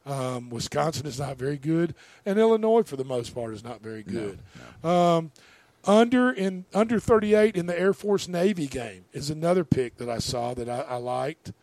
Um, 0.06 0.50
Wisconsin 0.50 1.06
is 1.06 1.20
not 1.20 1.38
very 1.38 1.58
good, 1.58 1.94
and 2.26 2.40
Illinois 2.40 2.84
for 2.84 2.96
the 2.96 3.04
most 3.04 3.36
part 3.36 3.54
is 3.54 3.64
not 3.64 3.82
very 3.82 4.04
good. 4.04 4.40
Um, 4.84 5.32
under 5.86 6.32
in 6.32 6.66
under 6.74 7.00
38 7.00 7.56
in 7.56 7.66
the 7.66 7.80
Air 7.80 7.94
Force 7.94 8.28
Navy 8.28 8.68
game 8.68 9.06
is 9.14 9.30
another 9.30 9.64
pick 9.64 9.98
that 9.98 10.10
I 10.10 10.20
saw 10.20 10.54
that 10.54 10.70
I, 10.70 10.82
I 10.82 10.96
liked. 10.96 11.54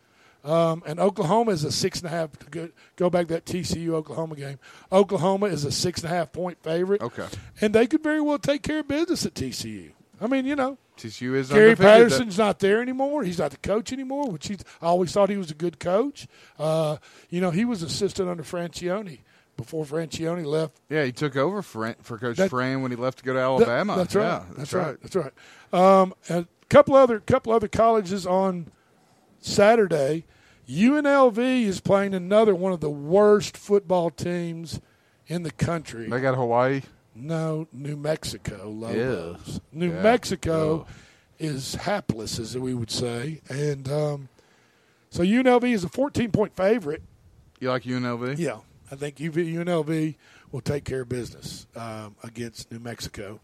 Um, 0.43 0.83
and 0.85 1.01
Oklahoma 1.01 1.51
is 1.51 1.65
a 1.65 1.71
six 1.71 1.99
and 1.99 2.07
a 2.07 2.09
half. 2.11 2.29
Go, 2.49 2.69
go 2.95 3.09
back 3.09 3.27
to 3.27 3.33
that 3.33 3.45
TCU 3.45 3.89
Oklahoma 3.89 4.35
game. 4.35 4.57
Oklahoma 4.89 5.47
is 5.47 5.65
a 5.65 5.71
six 5.71 6.01
and 6.01 6.11
a 6.11 6.15
half 6.15 6.31
point 6.31 6.63
favorite. 6.63 7.01
Okay. 7.01 7.27
and 7.59 7.75
they 7.75 7.87
could 7.87 8.01
very 8.01 8.21
well 8.21 8.39
take 8.39 8.63
care 8.63 8.79
of 8.79 8.87
business 8.87 9.25
at 9.25 9.33
TCU. 9.33 9.91
I 10.21 10.27
mean, 10.27 10.45
you 10.45 10.55
know, 10.55 10.77
TCU 10.99 11.35
is 11.35 11.49
Gary. 11.49 11.75
Patterson's 11.75 12.37
not 12.37 12.59
there 12.59 12.81
anymore. 12.81 13.23
He's 13.23 13.39
not 13.39 13.51
the 13.51 13.57
coach 13.57 13.91
anymore, 13.93 14.29
which 14.29 14.47
he's, 14.47 14.59
I 14.81 14.87
always 14.87 15.11
thought 15.11 15.29
he 15.29 15.37
was 15.37 15.49
a 15.51 15.55
good 15.55 15.79
coach. 15.79 16.27
Uh, 16.57 16.97
you 17.29 17.41
know, 17.41 17.51
he 17.51 17.65
was 17.65 17.81
assistant 17.81 18.29
under 18.29 18.43
Franchione 18.43 19.19
before 19.57 19.85
Franchione 19.85 20.45
left. 20.45 20.79
Yeah, 20.89 21.03
he 21.05 21.11
took 21.11 21.35
over 21.35 21.61
for 21.61 21.95
for 22.01 22.17
Coach 22.17 22.37
That- 22.37 22.49
Fran 22.49 22.81
when 22.81 22.91
he 22.91 22.97
left 22.97 23.19
to 23.19 23.23
go 23.25 23.33
to 23.33 23.39
That- 23.39 23.69
Alabama. 23.69 23.95
that's 23.97 24.15
right. 24.15 24.23
Yeah, 24.25 24.43
that's, 24.57 24.73
right. 24.73 24.97
That's 25.01 25.15
right. 25.15 25.33
Um, 25.73 26.13
a 26.29 26.45
couple 26.69 26.95
other 26.95 27.19
couple 27.19 27.53
other 27.53 27.67
colleges 27.67 28.25
on 28.25 28.67
Saturday. 29.39 30.25
UNLV 30.69 31.63
is 31.63 31.79
playing 31.79 32.13
another 32.13 32.53
one 32.53 32.71
of 32.71 32.79
the 32.79 32.89
worst 32.91 33.57
football 33.57 34.11
teams 34.11 34.79
in 35.27 35.43
the 35.43 35.51
country. 35.51 36.07
They 36.07 36.21
got 36.21 36.35
Hawaii. 36.35 36.81
No, 37.19 37.67
New 37.71 37.95
Mexico 37.97 38.69
Lobos. 38.69 39.39
Yeah. 39.47 39.59
New 39.71 39.91
Yeah. 39.91 40.01
Mexico 40.01 40.85
is 41.37 41.75
hapless, 41.75 42.39
as 42.39 42.57
we 42.57 42.73
would 42.73 42.91
say, 42.91 43.41
and 43.49 43.89
um, 43.89 44.29
so 45.09 45.23
UNLV 45.23 45.63
is 45.71 45.83
a 45.83 45.89
14 45.89 46.31
point 46.31 46.55
favorite. 46.55 47.01
You 47.59 47.69
like 47.69 47.83
UNLV? 47.83 48.37
Yeah, 48.37 48.59
I 48.91 48.95
think 48.95 49.17
UV, 49.17 49.53
UNLV 49.53 50.15
will 50.51 50.61
take 50.61 50.83
care 50.85 51.01
of 51.01 51.09
business 51.09 51.67
um, 51.75 52.15
against 52.23 52.71
New 52.71 52.79
Mexico. 52.79 53.39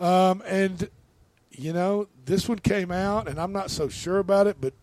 Um, 0.00 0.42
and, 0.46 0.88
you 1.52 1.72
know, 1.72 2.08
this 2.24 2.48
one 2.48 2.58
came 2.58 2.90
out, 2.90 3.28
and 3.28 3.38
I'm 3.40 3.52
not 3.52 3.70
so 3.70 3.88
sure 3.88 4.18
about 4.18 4.46
it, 4.46 4.56
but 4.60 4.74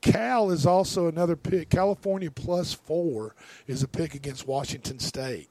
Cal 0.00 0.50
is 0.50 0.66
also 0.66 1.06
another 1.06 1.36
pick. 1.36 1.70
California 1.70 2.30
plus 2.30 2.72
four 2.74 3.34
is 3.66 3.82
a 3.82 3.88
pick 3.88 4.14
against 4.14 4.46
Washington 4.46 4.98
State. 4.98 5.48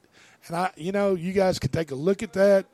And, 0.48 0.56
I, 0.56 0.72
you 0.76 0.92
know, 0.92 1.16
you 1.16 1.34
guys 1.34 1.60
can 1.60 1.72
take 1.72 1.92
a 1.92 1.96
look 1.96 2.22
at 2.24 2.34
that, 2.34 2.66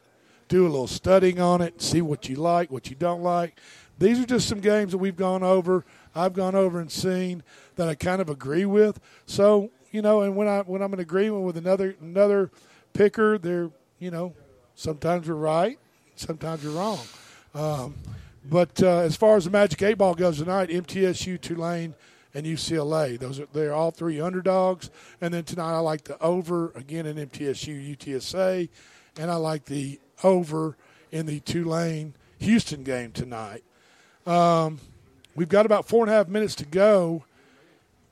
do 0.48 0.64
a 0.64 0.70
little 0.70 0.88
studying 0.88 1.40
on 1.40 1.62
it, 1.62 1.82
see 1.82 2.02
what 2.02 2.28
you 2.28 2.36
like, 2.36 2.72
what 2.72 2.90
you 2.90 2.96
don't 2.96 3.22
like. 3.22 3.60
these 4.00 4.20
are 4.20 4.26
just 4.26 4.48
some 4.48 4.60
games 4.60 4.92
that 4.92 4.98
we've 4.98 5.16
gone 5.16 5.44
over. 5.44 5.86
I've 6.16 6.34
gone 6.34 6.56
over 6.56 6.80
and 6.80 6.92
seen 6.92 7.44
that 7.76 7.88
I 7.88 7.96
kind 7.96 8.22
of 8.22 8.30
agree 8.30 8.66
with. 8.66 9.00
So 9.26 9.72
you 9.92 10.02
know, 10.02 10.22
and 10.22 10.36
when 10.36 10.48
I 10.48 10.62
when 10.62 10.82
I'm 10.82 10.94
in 10.94 11.00
agreement 11.00 11.44
with 11.44 11.58
another 11.58 11.96
another 12.02 12.52
picker, 12.94 13.38
they're 13.38 13.72
you 14.00 14.12
know 14.12 14.34
sometimes 14.76 15.28
you're 15.28 15.36
right, 15.36 15.80
sometimes 16.16 16.64
you're 16.64 16.74
wrong. 16.74 17.00
Um, 17.54 17.96
but 18.46 18.82
uh, 18.82 19.00
as 19.00 19.16
far 19.16 19.38
as 19.38 19.46
the 19.46 19.52
Magic 19.52 19.82
Eight 19.82 19.98
Ball 19.98 20.16
goes 20.16 20.38
tonight, 20.38 20.70
MTSU, 20.70 21.40
Tulane, 21.42 21.94
and 22.34 22.46
UCLA. 22.46 23.18
Those 23.18 23.40
are 23.40 23.48
they're 23.54 23.74
all 23.74 23.92
three 23.92 24.22
underdogs. 24.22 24.90
And 25.22 25.34
then 25.34 25.44
tonight 25.44 25.76
I 25.76 25.80
like 25.80 26.04
the 26.04 26.22
over 26.22 26.72
again 26.76 27.06
in 27.06 27.18
MTSU, 27.18 27.98
UTSA, 27.98 28.70
and 29.18 29.32
I 29.32 29.36
like 29.36 29.66
the 29.66 30.00
over 30.24 30.78
in 31.12 31.26
the 31.26 31.40
Tulane 31.40 32.14
Houston 32.40 32.84
game 32.84 33.12
tonight. 33.12 33.64
Um, 34.26 34.80
we've 35.36 35.50
got 35.50 35.66
about 35.66 35.88
four 35.88 36.04
and 36.04 36.12
a 36.12 36.16
half 36.16 36.28
minutes 36.28 36.56
to 36.56 36.66
go 36.66 37.24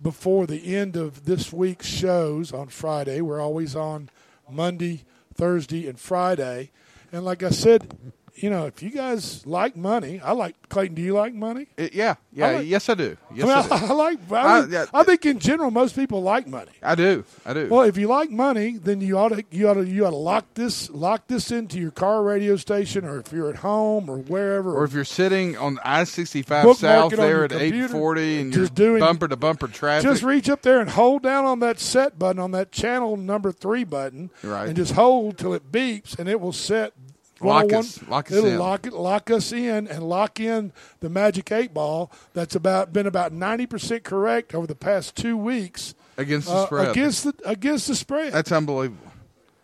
before 0.02 0.46
the 0.48 0.76
end 0.76 0.96
of 0.96 1.26
this 1.26 1.52
week's 1.52 1.88
shows 1.88 2.52
on 2.52 2.68
Friday. 2.68 3.22
We're 3.22 3.42
always 3.42 3.76
on 3.76 4.10
Monday, 4.50 5.04
Thursday, 5.34 5.88
and 5.88 6.00
Friday. 6.00 6.72
And 7.12 7.24
like 7.24 7.44
I 7.44 7.50
said, 7.50 7.96
you 8.38 8.50
know, 8.50 8.66
if 8.68 8.82
you 8.84 8.90
guys 8.90 9.46
like 9.46 9.76
money, 9.76 10.20
I 10.24 10.32
like 10.34 10.56
Clayton. 10.70 10.96
Do 10.96 11.02
you 11.02 11.14
like 11.14 11.34
money? 11.34 11.68
It, 11.76 11.94
yeah, 11.94 12.16
yeah, 12.32 12.48
I 12.48 12.56
like- 12.58 12.68
yes, 12.68 12.88
I 12.90 12.94
do. 12.94 13.18
Yes, 13.34 13.48
I, 13.72 13.78
mean, 13.80 13.84
I, 13.84 13.88
I, 13.88 13.94
like. 13.94 14.32
I, 14.32 14.36
I- 14.36 14.62
mean, 14.62 14.72
yeah. 14.72 14.86
I 14.94 15.04
think 15.04 15.26
in 15.26 15.40
general, 15.40 15.72
most 15.72 15.96
people 15.96 16.22
like 16.22 16.48
money. 16.48 16.72
I 16.84 16.96
do. 16.96 17.24
I 17.46 17.54
do. 17.54 17.68
Well, 17.68 17.82
if 17.82 17.98
you 17.98 18.08
like 18.08 18.30
money, 18.30 18.78
then 18.78 19.02
you 19.02 19.18
ought 19.18 19.30
to 19.30 19.44
you 19.52 19.68
ought 19.70 19.74
to 19.76 19.88
you 19.88 20.06
ought 20.06 20.12
to 20.12 20.16
lock 20.16 20.46
this 20.54 20.90
lock 20.92 21.28
this 21.28 21.52
into 21.52 21.80
your 21.80 21.92
car 21.92 22.22
radio 22.24 22.56
station, 22.58 23.06
or 23.06 23.20
if 23.20 23.32
you're 23.32 23.50
at 23.50 23.58
home 23.58 24.10
or 24.10 24.18
wherever, 24.18 24.74
or 24.76 24.84
if 24.84 24.94
you're 24.94 25.04
sitting 25.04 25.58
on 25.58 25.80
I 25.84 26.04
sixty 26.04 26.42
five 26.44 26.78
south 26.78 27.12
there 27.16 27.44
at 27.46 27.52
eight 27.54 27.90
forty 27.90 28.40
and 28.42 28.54
just 28.54 28.78
you're 28.78 28.90
doing- 28.90 29.00
bumper 29.00 29.28
to 29.28 29.36
bumper 29.36 29.68
traffic. 29.68 30.08
just 30.10 30.24
reach 30.24 30.50
up 30.50 30.62
there 30.62 30.80
and 30.80 30.90
hold 30.92 31.24
down 31.24 31.46
on 31.46 31.60
that 31.62 31.80
set 31.80 32.20
button 32.20 32.40
on 32.40 32.52
that 32.52 32.72
channel 32.72 33.18
number 33.18 33.52
three 33.52 33.84
button, 33.84 34.30
Right. 34.44 34.68
and 34.68 34.76
just 34.76 34.94
hold 34.94 35.38
till 35.38 35.54
it 35.54 35.72
beeps, 35.72 36.18
and 36.20 36.30
it 36.30 36.40
will 36.40 36.54
set. 36.54 36.94
Lock 37.42 37.72
us- 37.74 38.00
lock 38.08 38.32
us 38.32 38.38
it'll 38.38 38.50
in. 38.50 38.58
lock 38.60 38.88
it, 38.88 38.94
lock 38.94 39.30
us 39.32 39.52
in, 39.52 39.88
and 39.88 40.04
lock 40.10 40.40
in 40.40 40.72
the 41.02 41.10
magic 41.10 41.52
eight 41.52 41.74
ball. 41.74 42.12
That's 42.34 42.56
about 42.56 42.92
been 42.94 43.06
about 43.08 43.32
ninety 43.32 43.66
percent 43.68 44.04
correct 44.04 44.56
over 44.56 44.66
the 44.68 44.76
past 44.76 45.16
two 45.16 45.38
weeks 45.38 45.94
Against 46.18 46.48
the 46.48 46.54
uh, 46.54 46.66
spread. 46.66 46.90
Against 46.92 47.24
the 47.26 47.34
against 47.46 47.88
the 47.88 47.96
spread. 47.96 48.34
That's 48.34 48.52
unbelievable. 48.52 49.12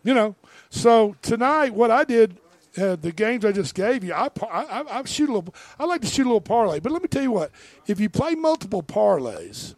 You 0.03 0.13
know, 0.13 0.35
so 0.69 1.15
tonight 1.21 1.73
what 1.73 1.89
I 1.89 2.03
did, 2.03 2.37
uh, 2.77 2.95
the 2.95 3.11
games 3.11 3.43
I 3.45 3.51
just 3.51 3.73
gave 3.73 4.03
you, 4.03 4.13
I, 4.13 4.29
I 4.51 4.63
I 4.81 4.99
I 4.99 5.03
shoot 5.05 5.29
a 5.29 5.33
little. 5.33 5.55
I 5.79 5.85
like 5.85 6.01
to 6.01 6.07
shoot 6.07 6.23
a 6.23 6.29
little 6.29 6.41
parlay, 6.41 6.79
but 6.79 6.91
let 6.91 7.01
me 7.01 7.07
tell 7.07 7.23
you 7.23 7.31
what: 7.31 7.51
if 7.87 7.99
you 7.99 8.09
play 8.09 8.35
multiple 8.35 8.83
parlays, 8.83 9.73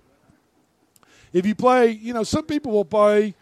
if 1.31 1.45
you 1.45 1.55
play, 1.55 1.91
you 1.91 2.13
know, 2.13 2.23
some 2.23 2.45
people 2.45 2.71
will 2.71 2.85
play 2.85 3.35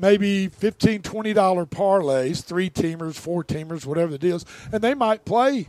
maybe 0.00 0.48
15 0.48 1.02
20 1.02 1.32
dollar 1.32 1.66
parlays, 1.66 2.42
three 2.42 2.70
teamers, 2.70 3.14
four 3.14 3.44
teamers, 3.44 3.86
whatever 3.86 4.12
the 4.12 4.18
deal 4.18 4.36
is, 4.36 4.46
and 4.72 4.82
they 4.82 4.94
might 4.94 5.24
play 5.24 5.68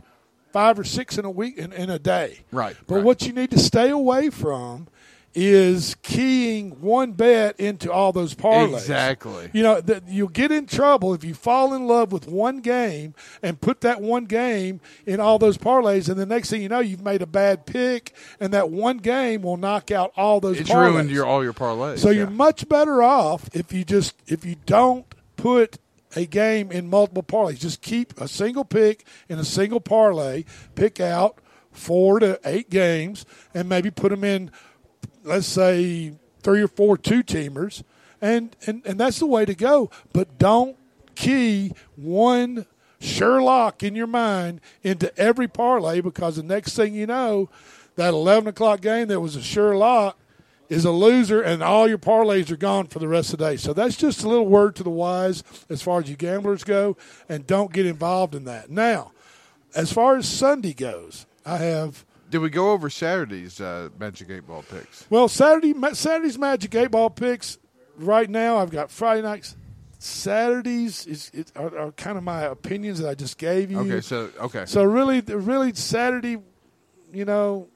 five 0.52 0.78
or 0.78 0.84
six 0.84 1.18
in 1.18 1.24
a 1.24 1.30
week 1.30 1.56
in, 1.56 1.72
in 1.72 1.90
a 1.90 1.98
day. 1.98 2.40
Right. 2.50 2.76
But 2.86 3.02
what 3.02 3.26
you 3.26 3.32
need 3.32 3.50
to 3.50 3.58
stay 3.58 3.90
away 3.90 4.30
from 4.30 4.88
is 5.34 5.96
keying 6.02 6.80
one 6.80 7.12
bet 7.12 7.58
into 7.58 7.90
all 7.90 8.12
those 8.12 8.34
parlays. 8.34 8.74
Exactly. 8.74 9.50
You 9.52 9.62
know, 9.62 9.80
that 9.80 10.08
you'll 10.08 10.28
get 10.28 10.52
in 10.52 10.66
trouble 10.66 11.14
if 11.14 11.24
you 11.24 11.34
fall 11.34 11.74
in 11.74 11.86
love 11.86 12.12
with 12.12 12.26
one 12.26 12.60
game 12.60 13.14
and 13.42 13.60
put 13.60 13.80
that 13.80 14.00
one 14.00 14.26
game 14.26 14.80
in 15.06 15.20
all 15.20 15.38
those 15.38 15.56
parlays, 15.56 16.08
and 16.08 16.18
the 16.18 16.26
next 16.26 16.50
thing 16.50 16.62
you 16.62 16.68
know, 16.68 16.80
you've 16.80 17.02
made 17.02 17.22
a 17.22 17.26
bad 17.26 17.66
pick, 17.66 18.14
and 18.40 18.52
that 18.52 18.70
one 18.70 18.98
game 18.98 19.42
will 19.42 19.56
knock 19.56 19.90
out 19.90 20.12
all 20.16 20.40
those. 20.40 20.60
It's 20.60 20.70
parlays. 20.70 20.92
ruined 20.92 21.10
your 21.10 21.26
all 21.26 21.42
your 21.42 21.54
parlays. 21.54 21.98
So 21.98 22.10
yeah. 22.10 22.18
you're 22.18 22.30
much 22.30 22.68
better 22.68 23.02
off 23.02 23.48
if 23.54 23.72
you 23.72 23.84
just 23.84 24.14
if 24.26 24.44
you 24.44 24.56
don't 24.66 25.06
put 25.36 25.78
a 26.14 26.26
game 26.26 26.70
in 26.70 26.88
multiple 26.88 27.22
parlays. 27.22 27.58
Just 27.58 27.80
keep 27.82 28.18
a 28.20 28.28
single 28.28 28.64
pick 28.64 29.06
in 29.28 29.38
a 29.38 29.44
single 29.44 29.80
parlay. 29.80 30.44
Pick 30.74 31.00
out 31.00 31.38
four 31.70 32.20
to 32.20 32.38
eight 32.44 32.70
games 32.70 33.24
and 33.54 33.68
maybe 33.68 33.90
put 33.90 34.10
them 34.10 34.24
in, 34.24 34.50
let's 35.24 35.46
say 35.46 36.12
three 36.42 36.62
or 36.62 36.68
four 36.68 36.96
two 36.96 37.22
teamers, 37.22 37.82
and 38.20 38.54
and 38.66 38.82
and 38.86 38.98
that's 38.98 39.18
the 39.18 39.26
way 39.26 39.44
to 39.44 39.54
go. 39.54 39.90
But 40.12 40.38
don't 40.38 40.76
key 41.14 41.72
one 41.96 42.66
Sherlock 43.00 43.82
in 43.82 43.96
your 43.96 44.06
mind 44.06 44.60
into 44.82 45.16
every 45.18 45.48
parlay 45.48 46.00
because 46.00 46.36
the 46.36 46.42
next 46.42 46.76
thing 46.76 46.94
you 46.94 47.06
know, 47.06 47.50
that 47.96 48.14
eleven 48.14 48.48
o'clock 48.48 48.80
game 48.80 49.08
that 49.08 49.20
was 49.20 49.36
a 49.36 49.42
Sherlock 49.42 50.16
is 50.68 50.84
a 50.84 50.90
loser, 50.90 51.42
and 51.42 51.62
all 51.62 51.86
your 51.86 51.98
parlays 51.98 52.50
are 52.50 52.56
gone 52.56 52.86
for 52.86 52.98
the 52.98 53.08
rest 53.08 53.32
of 53.32 53.38
the 53.38 53.50
day. 53.50 53.56
So 53.56 53.72
that's 53.72 53.96
just 53.96 54.22
a 54.22 54.28
little 54.28 54.46
word 54.46 54.74
to 54.76 54.82
the 54.82 54.90
wise 54.90 55.42
as 55.68 55.82
far 55.82 56.00
as 56.00 56.08
you 56.08 56.16
gamblers 56.16 56.64
go, 56.64 56.96
and 57.28 57.46
don't 57.46 57.72
get 57.72 57.84
involved 57.84 58.34
in 58.34 58.44
that. 58.44 58.70
Now, 58.70 59.12
as 59.74 59.92
far 59.92 60.16
as 60.16 60.28
Sunday 60.28 60.72
goes, 60.72 61.26
I 61.44 61.58
have 61.58 62.04
Did 62.32 62.40
we 62.40 62.48
go 62.48 62.70
over 62.70 62.88
Saturday's 62.88 63.60
uh, 63.60 63.90
Magic 63.98 64.30
Eight 64.30 64.46
Ball 64.46 64.62
picks? 64.62 65.06
well 65.10 65.28
Saturday 65.28 65.74
Saturday's 65.92 66.38
Magic 66.38 66.74
Eight 66.74 66.90
Ball 66.90 67.10
picks. 67.10 67.58
Right 67.98 68.28
now, 68.28 68.56
I've 68.56 68.70
got 68.70 68.90
Friday 68.90 69.20
nights. 69.20 69.54
Saturdays 69.98 71.06
is, 71.06 71.30
is 71.34 71.52
are, 71.54 71.76
are 71.78 71.92
kind 71.92 72.16
of 72.16 72.24
my 72.24 72.44
opinions 72.44 73.00
that 73.00 73.10
I 73.10 73.14
just 73.14 73.36
gave 73.36 73.70
you. 73.70 73.80
Okay, 73.80 74.00
so 74.00 74.30
okay. 74.40 74.64
So 74.64 74.82
really, 74.82 75.20
really 75.20 75.74
Saturday, 75.74 76.38
you 77.12 77.26
know, 77.26 77.68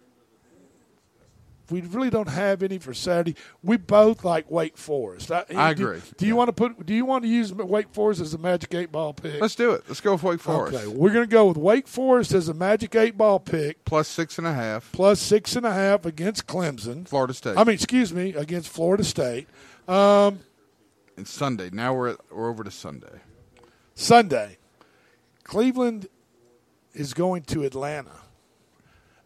we 1.70 1.80
really 1.80 2.10
don't 2.10 2.28
have 2.28 2.62
any 2.62 2.78
for 2.78 2.94
Saturday. 2.94 3.34
We 3.62 3.76
both 3.76 4.24
like 4.24 4.50
Wake 4.50 4.76
Forest. 4.78 5.32
I, 5.32 5.44
I 5.54 5.74
do- 5.74 5.82
agree. 5.88 6.00
Do, 6.16 6.26
you 6.26 6.36
want 6.36 6.48
to 6.48 6.52
put? 6.52 6.86
Do 6.86 6.94
you 6.94 7.04
want 7.04 7.24
to 7.24 7.28
use 7.28 7.52
Wake 7.52 7.92
Forest 7.92 8.20
as 8.20 8.34
a 8.34 8.38
Magic 8.38 8.72
Eight 8.74 8.92
Ball 8.92 9.12
pick? 9.12 9.40
Let's 9.40 9.54
do 9.54 9.72
it. 9.72 9.82
Let's 9.88 10.00
go 10.00 10.12
with 10.12 10.22
Wake 10.22 10.40
Forest. 10.40 10.76
Okay, 10.78 10.86
we're 10.86 11.12
going 11.12 11.26
to 11.26 11.30
go 11.32 11.46
with 11.46 11.56
Wake 11.56 11.88
Forest 11.88 12.32
as 12.32 12.48
a 12.48 12.54
Magic 12.54 12.94
Eight 12.94 13.16
Ball 13.18 13.40
pick, 13.40 13.84
Plus 13.84 14.06
six 14.08 14.38
and 14.38 14.46
a 14.46 14.52
half. 14.52 14.90
plus 14.92 15.20
six 15.20 15.56
and 15.56 15.66
a 15.66 15.72
half 15.72 16.06
against 16.06 16.46
Clemson. 16.46 17.08
Florida 17.08 17.34
State. 17.34 17.56
I 17.56 17.64
mean, 17.64 17.74
excuse 17.74 18.12
me, 18.12 18.34
against 18.34 18.68
Florida 18.68 19.02
State. 19.04 19.48
Um, 19.88 20.40
It's 21.16 21.30
Sunday. 21.32 21.70
Now 21.72 21.94
we're 21.94 22.16
we're 22.30 22.48
over 22.50 22.62
to 22.64 22.70
Sunday. 22.70 23.20
Sunday, 23.94 24.58
Cleveland 25.44 26.08
is 26.94 27.14
going 27.14 27.42
to 27.42 27.62
Atlanta. 27.64 28.10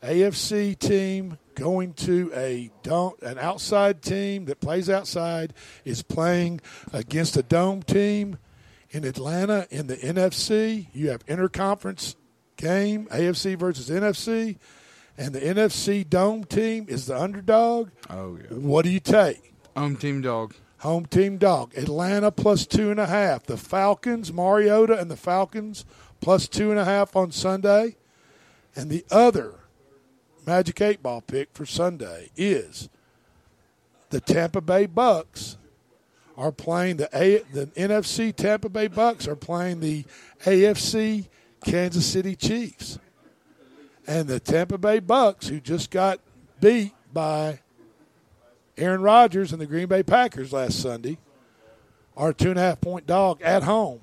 AFC 0.03 0.79
team 0.79 1.39
going 1.55 1.93
to 1.93 2.33
a 2.35 2.71
dome, 2.83 3.13
an 3.23 3.39
outside 3.39 4.03
team 4.03 4.47
that 4.47 4.61
plays 4.61 4.89
outside 4.89 5.53
is 5.85 6.03
playing 6.03 6.61
against 6.93 7.37
a 7.37 7.43
dome 7.43 7.83
team 7.83 8.39
in 8.91 9.05
Atlanta 9.05 9.67
in 9.71 9.87
the 9.87 9.97
NFC. 9.97 10.87
You 10.95 11.11
have 11.11 11.25
interconference 11.27 12.17
game, 12.57 13.07
AFC 13.07 13.59
versus 13.59 13.91
NFC, 13.91 14.57
and 15.19 15.35
the 15.35 15.41
NFC 15.41 16.09
dome 16.09 16.45
team 16.45 16.87
is 16.89 17.07
the 17.07 17.21
underdog. 17.21 17.91
Oh 18.09 18.39
yeah. 18.41 18.57
What 18.57 18.85
do 18.85 18.91
you 18.91 19.01
take? 19.01 19.55
Home 19.77 19.97
team 19.97 20.23
dog. 20.23 20.55
Home 20.79 21.05
team 21.05 21.37
dog. 21.37 21.77
Atlanta 21.77 22.31
plus 22.31 22.67
two 22.67 22.91
and 22.91 22.99
a 22.99 23.07
half. 23.07 23.45
The 23.45 23.59
Falcons, 23.59 24.33
Mariota 24.33 24.99
and 24.99 25.11
the 25.11 25.17
Falcons 25.17 25.85
plus 26.23 26.49
two 26.49 26.71
and 26.71 26.81
a 26.81 26.87
half 26.87 27.15
on 27.15 27.33
Sunday. 27.33 27.97
And 28.75 28.89
the 28.89 29.05
other 29.11 29.60
Magic 30.51 30.81
Eight 30.81 31.01
Ball 31.01 31.21
pick 31.21 31.49
for 31.55 31.65
Sunday 31.65 32.29
is 32.37 32.89
the 34.09 34.21
Tampa 34.21 34.61
Bay 34.61 34.87
Bucks 34.87 35.57
are 36.37 36.51
playing 36.51 36.97
the 36.97 37.09
A, 37.15 37.39
the 37.53 37.67
NFC 37.67 38.35
Tampa 38.35 38.69
Bay 38.69 38.89
Bucks 38.89 39.29
are 39.29 39.37
playing 39.37 39.79
the 39.79 40.05
AFC 40.45 41.29
Kansas 41.65 42.05
City 42.05 42.35
Chiefs. 42.35 42.99
And 44.09 44.27
the 44.27 44.41
Tampa 44.41 44.77
Bay 44.77 44.99
Bucks, 44.99 45.47
who 45.47 45.61
just 45.61 45.93
got 45.93 46.19
beat 46.61 46.95
by 47.13 47.61
Aaron 48.77 49.03
Rodgers 49.03 49.53
and 49.53 49.61
the 49.61 49.67
Green 49.67 49.87
Bay 49.87 50.03
Packers 50.03 50.53
last 50.53 50.83
Sunday, 50.83 51.19
are 52.17 52.33
two 52.33 52.51
and 52.51 52.59
a 52.59 52.63
half 52.63 52.81
point 52.81 53.07
dog 53.07 53.41
at 53.41 53.63
home. 53.63 54.01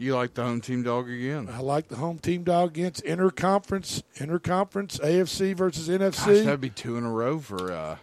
You 0.00 0.14
like 0.14 0.34
the 0.34 0.44
home 0.44 0.60
team 0.60 0.84
dog 0.84 1.10
again? 1.10 1.48
I 1.52 1.58
like 1.58 1.88
the 1.88 1.96
home 1.96 2.20
team 2.20 2.44
dog 2.44 2.70
against 2.70 3.02
interconference, 3.04 4.02
interconference 4.16 5.00
AFC 5.00 5.56
versus 5.56 5.88
NFC. 5.88 6.26
Gosh, 6.26 6.44
that'd 6.44 6.60
be 6.60 6.70
two 6.70 6.96
in 6.96 7.04
a 7.04 7.10
row 7.10 7.40
for 7.40 7.72
uh, 7.72 7.96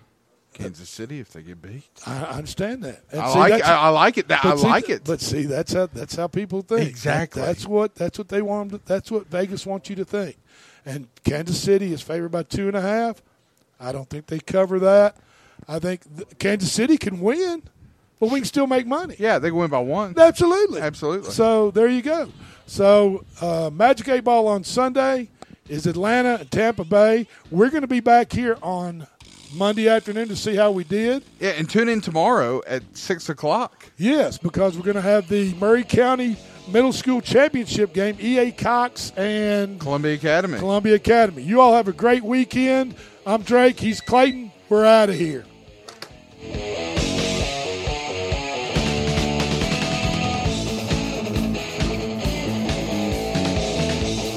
Kansas 0.54 0.89
City 0.89 1.22
if 1.22 1.32
they 1.32 1.41
get 1.41 1.62
beat. 1.62 1.86
I 2.06 2.18
I 2.26 2.30
understand 2.32 2.84
that. 2.84 3.02
And 3.14 3.22
I 3.22 3.32
see, 3.32 3.39
like. 3.39 3.64
I, 3.64 3.76
I 3.76 3.89
like 3.89 4.18
it. 4.18 4.28
That- 4.28 4.43
I 4.43 4.56
see, 4.58 4.68
like 4.68 4.89
it. 4.89 5.06
But 5.06 5.22
see, 5.22 5.43
that's 5.43 5.72
how 5.72 5.86
that's 5.86 6.16
how 6.18 6.28
people 6.28 6.62
think. 6.62 6.89
Exactly. 6.89 7.41
That- 7.41 7.48
that's 7.48 7.66
what 7.66 7.96
that's 7.96 8.18
what 8.18 8.28
they 8.28 8.41
want. 8.41 8.72
to- 8.72 8.82
that's 8.86 9.10
what 9.10 9.28
Vegas 9.28 9.66
wants 9.66 9.89
you 9.89 9.96
to 9.96 10.04
think. 10.06 10.36
And 10.86 11.08
Kansas 11.24 11.60
City 11.62 11.93
is 11.93 12.02
favored 12.02 12.30
by 12.30 12.43
two 12.43 12.68
and 12.68 12.76
a 12.76 12.82
half. 12.82 13.24
I 13.80 13.93
don't 13.93 14.10
think 14.10 14.28
they 14.28 14.39
cover 14.39 14.80
that. 14.80 15.16
I 15.66 15.80
think 15.80 16.02
th- 16.18 16.28
Kansas 16.39 16.72
City 16.74 16.98
can 16.98 17.22
win, 17.22 17.64
but 18.20 18.30
we 18.32 18.39
can 18.39 18.45
still 18.45 18.68
make 18.68 18.86
money. 18.88 19.16
Yeah, 19.20 19.39
they 19.39 19.49
can 19.49 19.57
win 19.57 19.70
by 19.70 19.80
one. 19.80 20.13
Absolutely. 20.18 20.82
Absolutely. 20.82 21.32
So 21.32 21.72
there 21.72 21.88
you 21.88 22.01
go. 22.01 22.32
So 22.68 23.24
uh, 23.41 23.70
Magic 23.74 24.07
Eight 24.09 24.24
Ball 24.24 24.47
on 24.47 24.63
Sunday. 24.63 25.30
is 25.70 25.86
Atlanta 25.88 26.38
and 26.39 26.51
Tampa 26.51 26.84
Bay. 26.84 27.28
We're 27.51 27.70
going 27.70 27.82
to 27.82 27.88
be 27.88 27.99
back 27.99 28.32
here 28.32 28.57
on 28.61 29.05
Monday 29.53 29.88
afternoon 29.88 30.28
to 30.30 30.36
see 30.36 30.55
how 30.55 30.72
we 30.72 30.84
did. 30.84 31.24
Yeah, 31.39 31.51
and 31.51 31.70
tune 31.70 31.89
in 31.89 32.01
tomorrow 32.01 32.61
at 32.68 32.84
six 32.97 33.30
o'clock. 33.30 33.86
Yes, 33.97 34.38
because 34.38 34.76
we're 34.78 34.84
going 34.84 34.95
to 34.95 35.01
have 35.01 35.30
the 35.30 35.53
Maury 35.55 35.84
County 35.84 36.38
Middle 36.68 36.91
School 36.93 37.22
Championship 37.22 37.93
game. 37.93 38.18
EA 38.20 38.51
Cox 38.51 39.11
and 39.16 39.80
Columbia 39.80 40.16
Academy. 40.16 40.57
Columbia 40.57 40.95
Academy. 40.95 41.43
You 41.43 41.61
all 41.61 41.74
have 41.74 41.88
a 41.88 41.93
great 41.93 42.24
weekend. 42.24 42.95
I'm 43.26 43.43
Drake. 43.43 43.80
He's 43.80 44.01
Clayton. 44.01 44.51
We're 44.70 44.86
out 44.86 45.09
of 45.09 45.16
here. 45.16 45.45